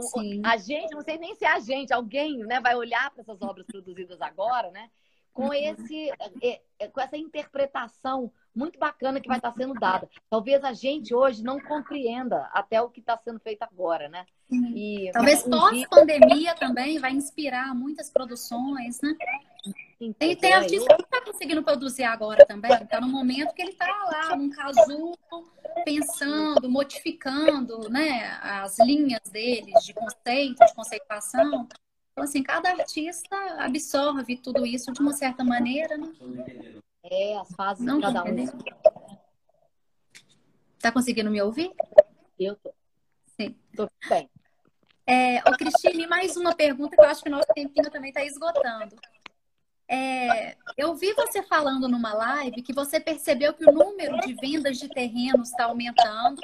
a 0.43 0.57
gente, 0.57 0.95
não 0.95 1.01
sei 1.01 1.17
nem 1.17 1.35
se 1.35 1.43
é 1.43 1.51
a 1.51 1.59
gente, 1.59 1.93
alguém, 1.93 2.37
né, 2.37 2.61
vai 2.61 2.75
olhar 2.75 3.11
para 3.11 3.21
essas 3.21 3.41
obras 3.41 3.67
produzidas 3.67 4.21
agora, 4.21 4.71
né, 4.71 4.89
com 5.33 5.47
uhum. 5.47 5.53
esse, 5.53 6.09
é, 6.41 6.61
é, 6.79 6.87
com 6.87 7.01
essa 7.01 7.17
interpretação 7.17 8.31
muito 8.55 8.79
bacana 8.79 9.19
que 9.19 9.27
vai 9.27 9.37
estar 9.37 9.51
sendo 9.51 9.73
dada. 9.73 10.07
Talvez 10.29 10.63
a 10.63 10.71
gente 10.71 11.13
hoje 11.13 11.43
não 11.43 11.59
compreenda 11.59 12.49
até 12.53 12.81
o 12.81 12.89
que 12.89 12.99
está 12.99 13.17
sendo 13.17 13.39
feito 13.39 13.63
agora, 13.63 14.07
né? 14.07 14.25
E, 14.51 15.09
Talvez 15.11 15.41
pós-pandemia 15.43 16.53
também 16.55 16.99
vai 16.99 17.11
inspirar 17.11 17.73
muitas 17.73 18.11
produções, 18.11 19.01
né? 19.01 19.15
Tem, 20.17 20.35
tem 20.35 20.53
artista 20.53 20.95
que 20.95 21.03
está 21.03 21.21
conseguindo 21.21 21.63
produzir 21.63 22.03
agora 22.03 22.45
também. 22.45 22.71
Está 22.73 22.99
no 22.99 23.07
momento 23.07 23.53
que 23.53 23.61
ele 23.61 23.71
está 23.71 23.87
lá, 23.87 24.35
num 24.35 24.49
casulo, 24.49 25.17
pensando, 25.85 26.69
modificando 26.69 27.89
né, 27.89 28.37
as 28.41 28.77
linhas 28.79 29.21
deles 29.31 29.83
de 29.83 29.93
conceito, 29.93 30.65
de 30.65 30.73
conceituação. 30.73 31.67
Então, 32.11 32.23
assim, 32.23 32.43
cada 32.43 32.69
artista 32.69 33.35
absorve 33.57 34.37
tudo 34.37 34.65
isso 34.65 34.91
de 34.91 34.99
uma 34.99 35.13
certa 35.13 35.43
maneira, 35.43 35.97
né? 35.97 36.11
É, 37.03 37.37
as 37.37 37.51
fases 37.53 37.85
Não 37.85 37.97
de 37.97 38.03
cada 38.03 38.23
um. 38.23 38.47
Tá 40.79 40.91
conseguindo 40.91 41.31
me 41.31 41.41
ouvir? 41.41 41.71
Eu 42.39 42.55
tô. 42.57 42.73
Sim. 43.39 43.55
Tô 43.75 43.89
bem. 44.09 44.29
É, 45.05 45.39
ô, 45.39 45.51
Cristine, 45.57 46.07
mais 46.07 46.37
uma 46.37 46.55
pergunta 46.55 46.95
que 46.95 47.01
eu 47.01 47.05
acho 47.05 47.23
que 47.23 47.29
o 47.29 47.31
nosso 47.31 47.47
tempinho 47.53 47.89
também 47.89 48.09
está 48.09 48.23
esgotando. 48.23 48.95
É, 49.87 50.55
eu 50.77 50.95
vi 50.95 51.13
você 51.13 51.43
falando 51.43 51.87
numa 51.87 52.13
live 52.13 52.61
que 52.61 52.73
você 52.73 52.99
percebeu 52.99 53.53
que 53.53 53.65
o 53.65 53.71
número 53.71 54.17
de 54.19 54.33
vendas 54.33 54.77
de 54.79 54.87
terrenos 54.87 55.49
está 55.49 55.65
aumentando 55.65 56.41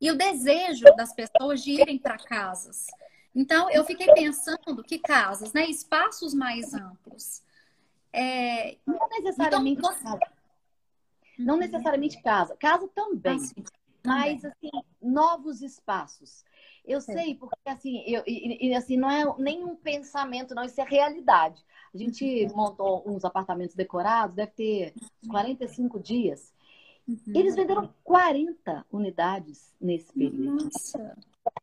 e 0.00 0.10
o 0.10 0.16
desejo 0.16 0.84
das 0.96 1.12
pessoas 1.14 1.62
de 1.62 1.72
irem 1.72 1.98
para 1.98 2.18
casas. 2.18 2.86
Então, 3.34 3.70
eu 3.70 3.84
fiquei 3.84 4.12
pensando 4.12 4.82
que 4.82 4.98
casas, 4.98 5.52
né, 5.52 5.66
espaços 5.66 6.34
mais 6.34 6.74
amplos. 6.74 7.42
É, 8.12 8.76
não 8.84 9.08
necessariamente 9.08 9.78
então, 9.78 9.92
você... 9.92 10.02
casa. 10.02 10.32
Não 11.38 11.56
necessariamente 11.56 12.22
casa. 12.22 12.56
Casa 12.56 12.88
também. 12.88 13.38
Ah, 13.56 13.62
mas, 14.04 14.44
assim, 14.44 14.70
novos 15.00 15.62
espaços. 15.62 16.44
Eu 16.84 17.00
sei, 17.00 17.34
porque 17.34 17.56
assim, 17.66 18.02
eu, 18.06 18.22
e, 18.26 18.68
e, 18.68 18.74
assim, 18.74 18.96
não 18.96 19.10
é 19.10 19.24
nenhum 19.38 19.76
pensamento, 19.76 20.54
não, 20.54 20.64
isso 20.64 20.80
é 20.80 20.84
realidade. 20.84 21.64
A 21.94 21.98
gente 21.98 22.46
uhum. 22.46 22.56
montou 22.56 23.02
uns 23.06 23.24
apartamentos 23.24 23.74
decorados, 23.74 24.36
deve 24.36 24.52
ter 24.52 24.94
45 25.28 26.00
dias. 26.00 26.52
Uhum. 27.06 27.18
Eles 27.34 27.54
venderam 27.54 27.92
40 28.04 28.86
unidades 28.90 29.74
nesse 29.80 30.12
período. 30.12 30.64
Nossa! 30.64 31.16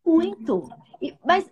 Muito! 0.05 0.69
E, 1.01 1.15
mas 1.25 1.49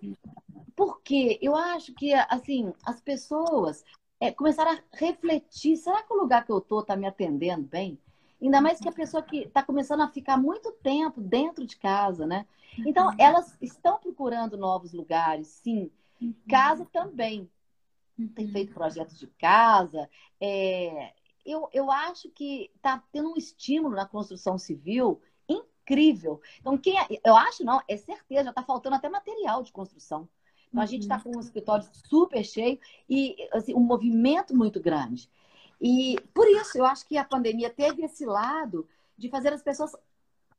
por 0.76 1.02
quê? 1.02 1.40
Eu 1.42 1.56
acho 1.56 1.94
que, 1.94 2.14
assim, 2.14 2.74
as 2.86 3.00
pessoas 3.00 3.84
é, 4.20 4.32
começaram 4.32 4.72
a 4.72 4.84
refletir: 4.94 5.78
será 5.78 6.04
que 6.04 6.14
o 6.14 6.18
lugar 6.18 6.46
que 6.46 6.52
eu 6.52 6.62
tô 6.62 6.82
está 6.82 6.96
me 6.96 7.08
atendendo 7.08 7.68
bem? 7.68 8.00
Ainda 8.42 8.62
mais 8.62 8.80
que 8.80 8.90
a 8.90 8.92
pessoa 8.92 9.24
que 9.24 9.44
está 9.44 9.64
começando 9.64 10.02
a 10.02 10.10
ficar 10.10 10.38
muito 10.38 10.72
tempo 10.72 11.22
dentro 11.22 11.66
de 11.66 11.78
casa, 11.78 12.26
né? 12.28 12.46
Então, 12.80 13.08
uhum. 13.08 13.16
elas 13.18 13.56
estão 13.62 13.98
procurando 13.98 14.58
novos 14.58 14.94
lugares, 14.94 15.48
sim. 15.48 15.90
Uhum. 16.22 16.34
Casa 16.50 16.86
também. 16.92 17.50
Tem 18.34 18.48
feito 18.48 18.74
projetos 18.74 19.18
de 19.20 19.28
casa. 19.28 20.10
É... 20.40 21.14
Eu, 21.46 21.70
eu 21.72 21.92
acho 21.92 22.30
que 22.30 22.72
está 22.76 23.04
tendo 23.12 23.32
um 23.32 23.38
estímulo 23.38 23.96
na 23.96 24.06
construção 24.06 24.58
civil 24.58 25.22
incrível. 25.48 26.42
Então, 26.60 26.78
quem 26.78 27.00
é... 27.00 27.08
eu 27.24 27.36
acho 27.36 27.64
não, 27.64 27.82
é 27.88 27.98
certeza, 27.98 28.46
já 28.46 28.50
está 28.50 28.64
faltando 28.64 28.96
até 28.96 29.08
material 29.10 29.64
de 29.64 29.72
construção. 29.72 30.28
Então, 30.68 30.82
a 30.82 30.86
gente 30.86 31.04
está 31.04 31.20
com 31.20 31.38
um 31.38 31.40
escritório 31.40 31.88
super 32.10 32.44
cheio 32.44 32.78
e 33.10 33.36
assim, 33.54 33.74
um 33.74 33.80
movimento 33.80 34.56
muito 34.56 34.80
grande. 34.80 35.30
E 35.80 36.18
por 36.34 36.48
isso 36.48 36.78
eu 36.78 36.86
acho 36.86 37.06
que 37.06 37.18
a 37.18 37.24
pandemia 37.24 37.70
teve 37.70 38.04
esse 38.04 38.26
lado 38.26 38.88
de 39.18 39.30
fazer 39.30 39.54
as 39.54 39.62
pessoas 39.62 39.96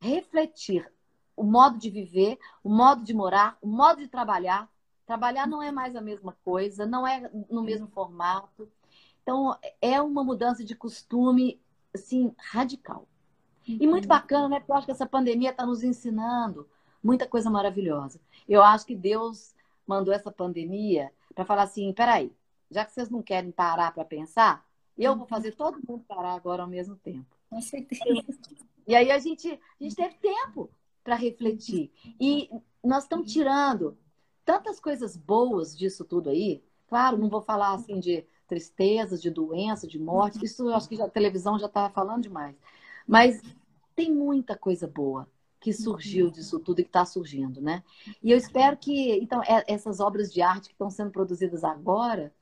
refletir 0.00 0.90
o 1.36 1.44
modo 1.44 1.78
de 1.78 1.90
viver, 1.90 2.38
o 2.64 2.70
modo 2.70 3.02
de 3.02 3.12
morar, 3.12 3.58
o 3.60 3.66
modo 3.66 4.00
de 4.00 4.08
trabalhar. 4.08 4.68
Trabalhar 5.04 5.46
não 5.46 5.62
é 5.62 5.70
mais 5.70 5.94
a 5.94 6.00
mesma 6.00 6.36
coisa, 6.44 6.86
não 6.86 7.06
é 7.06 7.30
no 7.50 7.62
mesmo 7.62 7.86
formato. 7.88 8.68
Então, 9.22 9.56
é 9.80 10.00
uma 10.00 10.24
mudança 10.24 10.64
de 10.64 10.74
costume, 10.74 11.60
assim, 11.94 12.32
radical. 12.38 13.06
E 13.66 13.86
muito 13.86 14.06
bacana, 14.06 14.48
né? 14.48 14.58
Porque 14.60 14.72
eu 14.72 14.76
acho 14.76 14.86
que 14.86 14.92
essa 14.92 15.06
pandemia 15.06 15.50
está 15.50 15.66
nos 15.66 15.82
ensinando 15.82 16.68
muita 17.02 17.26
coisa 17.26 17.50
maravilhosa. 17.50 18.20
Eu 18.48 18.62
acho 18.62 18.86
que 18.86 18.94
Deus 18.94 19.54
mandou 19.86 20.12
essa 20.12 20.30
pandemia 20.30 21.12
para 21.34 21.44
falar 21.44 21.62
assim: 21.64 21.92
peraí, 21.92 22.32
já 22.70 22.84
que 22.84 22.92
vocês 22.92 23.10
não 23.10 23.22
querem 23.22 23.50
parar 23.50 23.92
para 23.92 24.04
pensar, 24.04 24.65
eu 25.04 25.16
vou 25.16 25.26
fazer 25.26 25.52
todo 25.52 25.80
mundo 25.86 26.04
parar 26.06 26.34
agora 26.34 26.62
ao 26.62 26.68
mesmo 26.68 26.96
tempo. 26.96 27.26
Com 27.50 27.60
certeza. 27.60 28.04
E 28.86 28.94
aí 28.94 29.10
a 29.10 29.18
gente, 29.18 29.48
a 29.48 29.82
gente 29.82 29.96
teve 29.96 30.14
tempo 30.16 30.70
para 31.02 31.14
refletir. 31.14 31.92
E 32.20 32.50
nós 32.82 33.04
estamos 33.04 33.32
tirando 33.32 33.96
tantas 34.44 34.80
coisas 34.80 35.16
boas 35.16 35.76
disso 35.76 36.04
tudo 36.04 36.30
aí. 36.30 36.62
Claro, 36.88 37.18
não 37.18 37.28
vou 37.28 37.42
falar 37.42 37.74
assim 37.74 37.98
de 37.98 38.24
tristezas, 38.46 39.20
de 39.20 39.30
doença, 39.30 39.86
de 39.86 39.98
morte. 39.98 40.44
Isso 40.44 40.68
acho 40.70 40.88
que 40.88 41.00
a 41.00 41.08
televisão 41.08 41.58
já 41.58 41.66
está 41.66 41.90
falando 41.90 42.22
demais. 42.22 42.56
Mas 43.06 43.42
tem 43.94 44.12
muita 44.12 44.56
coisa 44.56 44.86
boa 44.86 45.28
que 45.58 45.72
surgiu 45.72 46.30
disso 46.30 46.60
tudo 46.60 46.80
e 46.80 46.84
que 46.84 46.88
está 46.88 47.04
surgindo, 47.04 47.60
né? 47.60 47.82
E 48.22 48.30
eu 48.30 48.38
espero 48.38 48.76
que, 48.76 49.12
então, 49.16 49.42
é, 49.42 49.64
essas 49.66 49.98
obras 49.98 50.32
de 50.32 50.40
arte 50.40 50.68
que 50.68 50.74
estão 50.74 50.90
sendo 50.90 51.10
produzidas 51.10 51.64
agora, 51.64 52.32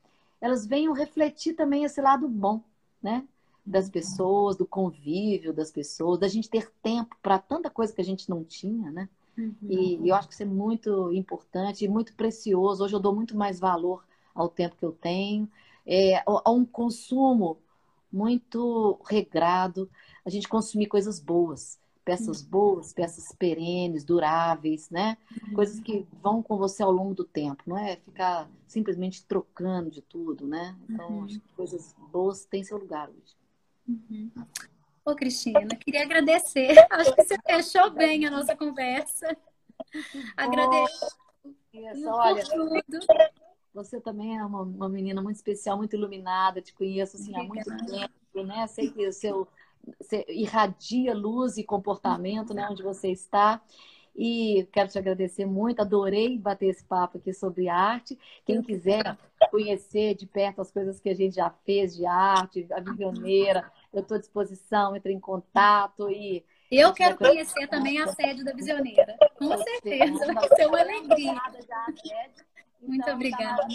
elas 0.45 0.67
venham 0.67 0.93
refletir 0.93 1.55
também 1.55 1.85
esse 1.85 2.03
lado 2.03 2.29
bom, 2.29 2.61
né? 3.03 3.27
Das 3.65 3.89
pessoas, 3.89 4.57
do 4.57 4.67
convívio 4.67 5.55
das 5.55 5.71
pessoas, 5.71 6.21
da 6.21 6.29
gente 6.29 6.51
ter 6.51 6.71
tempo 6.83 7.17
para 7.23 7.39
tanta 7.39 7.71
coisa 7.71 7.95
que 7.95 8.01
a 8.03 8.05
gente 8.05 8.29
não 8.29 8.45
tinha, 8.45 8.91
né? 8.91 9.09
Uhum. 9.39 9.55
E, 9.63 9.97
e 9.97 10.09
eu 10.11 10.15
acho 10.15 10.29
que 10.29 10.35
isso 10.35 10.43
é 10.43 10.47
muito 10.47 11.11
importante 11.15 11.83
e 11.83 11.89
muito 11.89 12.15
precioso. 12.15 12.85
Hoje 12.85 12.95
eu 12.95 13.01
dou 13.01 13.15
muito 13.15 13.35
mais 13.35 13.59
valor 13.59 14.05
ao 14.35 14.47
tempo 14.47 14.77
que 14.77 14.85
eu 14.85 14.93
tenho, 14.93 15.51
é, 15.87 16.23
a 16.27 16.51
um 16.51 16.67
consumo 16.67 17.57
muito 18.13 19.01
regrado, 19.07 19.89
a 20.27 20.29
gente 20.29 20.47
consumir 20.47 20.89
coisas 20.89 21.19
boas, 21.19 21.79
peças 22.05 22.43
boas, 22.43 22.93
peças 22.93 23.33
perenes, 23.33 24.05
duráveis, 24.05 24.91
né? 24.91 25.17
Uhum. 25.49 25.55
Coisas 25.55 25.81
que 25.81 26.07
vão 26.23 26.43
com 26.43 26.57
você 26.59 26.83
ao 26.83 26.91
longo 26.91 27.15
do 27.15 27.25
tempo, 27.25 27.63
não 27.67 27.79
é 27.79 27.97
ficar 27.97 28.49
simplesmente 28.67 29.25
trocando 29.25 29.91
de 29.91 30.03
tudo, 30.03 30.47
né? 30.47 30.77
Então, 30.89 31.09
uhum. 31.11 31.25
acho 31.25 31.41
que 31.41 31.49
coisas 31.57 31.95
boas 32.13 32.45
têm 32.45 32.63
seu 32.63 32.79
lugar 32.79 33.09
hoje. 33.09 33.37
Uhum. 33.89 34.31
Ô, 35.05 35.15
Cristina, 35.15 35.77
queria 35.77 36.03
agradecer. 36.03 36.75
Acho 36.91 37.15
que 37.15 37.23
você 37.23 37.37
fechou 37.47 37.91
bem 37.91 38.25
a 38.25 38.31
nossa 38.31 38.57
conversa. 38.57 39.37
Agradeço. 40.35 41.07
Isso, 41.75 42.09
olha, 42.09 42.43
tudo. 42.43 42.81
Você 43.75 44.01
também 44.01 44.39
é 44.39 44.45
uma, 44.45 44.63
uma, 44.63 44.89
menina 44.89 45.21
muito 45.21 45.37
especial, 45.37 45.77
muito 45.77 45.95
iluminada. 45.95 46.63
Te 46.63 46.73
conheço 46.73 47.17
assim, 47.17 47.37
há 47.37 47.43
muito 47.43 47.69
tempo, 47.85 48.47
né? 48.47 48.67
Sei 48.67 48.91
que 48.91 49.07
o 49.07 49.13
seu 49.13 49.47
você 50.01 50.25
irradia 50.29 51.15
luz 51.15 51.57
e 51.57 51.65
comportamento, 51.65 52.55
né? 52.55 52.67
Onde 52.71 52.83
você 52.83 53.11
está. 53.11 53.61
E 54.17 54.69
quero 54.73 54.89
te 54.89 54.99
agradecer 54.99 55.45
muito, 55.45 55.81
adorei 55.81 56.39
bater 56.39 56.67
esse 56.67 56.85
papo 56.85 57.19
aqui 57.19 57.33
sobre 57.33 57.69
arte. 57.69 58.17
Quem 58.45 58.63
quiser 58.63 59.19
conhecer 59.51 60.15
de 60.15 60.25
perto 60.27 60.61
as 60.61 60.71
coisas 60.71 61.01
que 61.01 61.09
a 61.09 61.15
gente 61.15 61.35
já 61.35 61.51
fez 61.65 61.97
de 61.97 62.07
arte, 62.07 62.67
a 62.71 62.81
Visioneira, 62.81 63.71
eu 63.93 64.03
estou 64.03 64.17
à 64.17 64.21
disposição, 64.21 64.95
entre 64.95 65.13
em 65.13 65.21
contato 65.21 66.09
e. 66.11 66.45
Eu 66.71 66.93
quero 66.93 67.17
conhecer 67.17 67.69
também 67.69 68.01
a 68.01 68.07
sede 68.09 68.45
da 68.45 68.53
Visioneira. 68.53 69.17
Com 69.37 69.57
certeza, 69.59 70.33
vai 70.33 70.49
ser 70.49 70.67
uma 70.67 70.81
alegria. 70.81 71.33
Muito 72.81 73.03
então, 73.03 73.15
obrigada. 73.15 73.67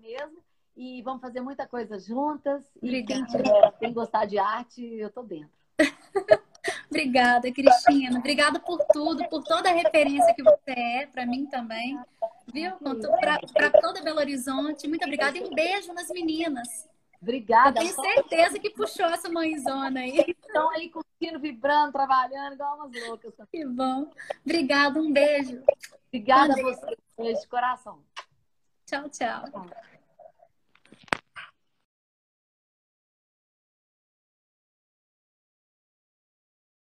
mesmo. 0.00 0.51
E 0.84 1.00
vamos 1.00 1.20
fazer 1.20 1.40
muita 1.40 1.64
coisa 1.64 1.96
juntas. 1.96 2.64
Obrigada. 2.76 2.98
E 2.98 3.04
quem, 3.06 3.24
tiver, 3.24 3.72
quem 3.78 3.92
gostar 3.92 4.26
de 4.26 4.36
arte, 4.36 4.84
eu 4.84 5.08
tô 5.10 5.22
dentro. 5.22 5.52
Obrigada, 6.90 7.52
Cristina. 7.52 8.18
Obrigada 8.18 8.58
por 8.58 8.84
tudo, 8.92 9.24
por 9.28 9.44
toda 9.44 9.70
a 9.70 9.72
referência 9.72 10.34
que 10.34 10.42
você 10.42 10.72
é, 10.72 11.06
para 11.06 11.24
mim 11.24 11.46
também. 11.46 11.96
Viu? 12.52 12.72
Para 13.52 13.70
toda 13.80 14.02
Belo 14.02 14.18
Horizonte. 14.18 14.88
Muito 14.88 15.04
obrigada 15.04 15.38
e 15.38 15.44
um 15.44 15.54
beijo 15.54 15.92
nas 15.92 16.08
meninas. 16.08 16.88
Obrigada. 17.20 17.80
Eu 17.80 17.84
tenho 17.84 18.14
certeza 18.14 18.58
que 18.58 18.70
puxou 18.70 19.06
essa 19.06 19.28
mãezona 19.28 20.00
aí. 20.00 20.18
Estão 20.26 20.68
aí 20.70 20.90
curtindo, 20.90 21.38
vibrando, 21.38 21.92
trabalhando, 21.92 22.54
igual 22.54 22.74
umas 22.74 23.06
loucas. 23.06 23.32
Que 23.52 23.64
bom. 23.64 24.10
Obrigada, 24.44 24.98
um 24.98 25.12
beijo. 25.12 25.62
Obrigada 26.08 26.54
um 26.54 26.56
beijo. 26.56 26.68
a 26.68 26.72
você. 26.72 26.96
Beijo 27.16 27.40
de 27.40 27.46
coração. 27.46 28.02
Tchau, 28.84 29.08
tchau. 29.08 29.44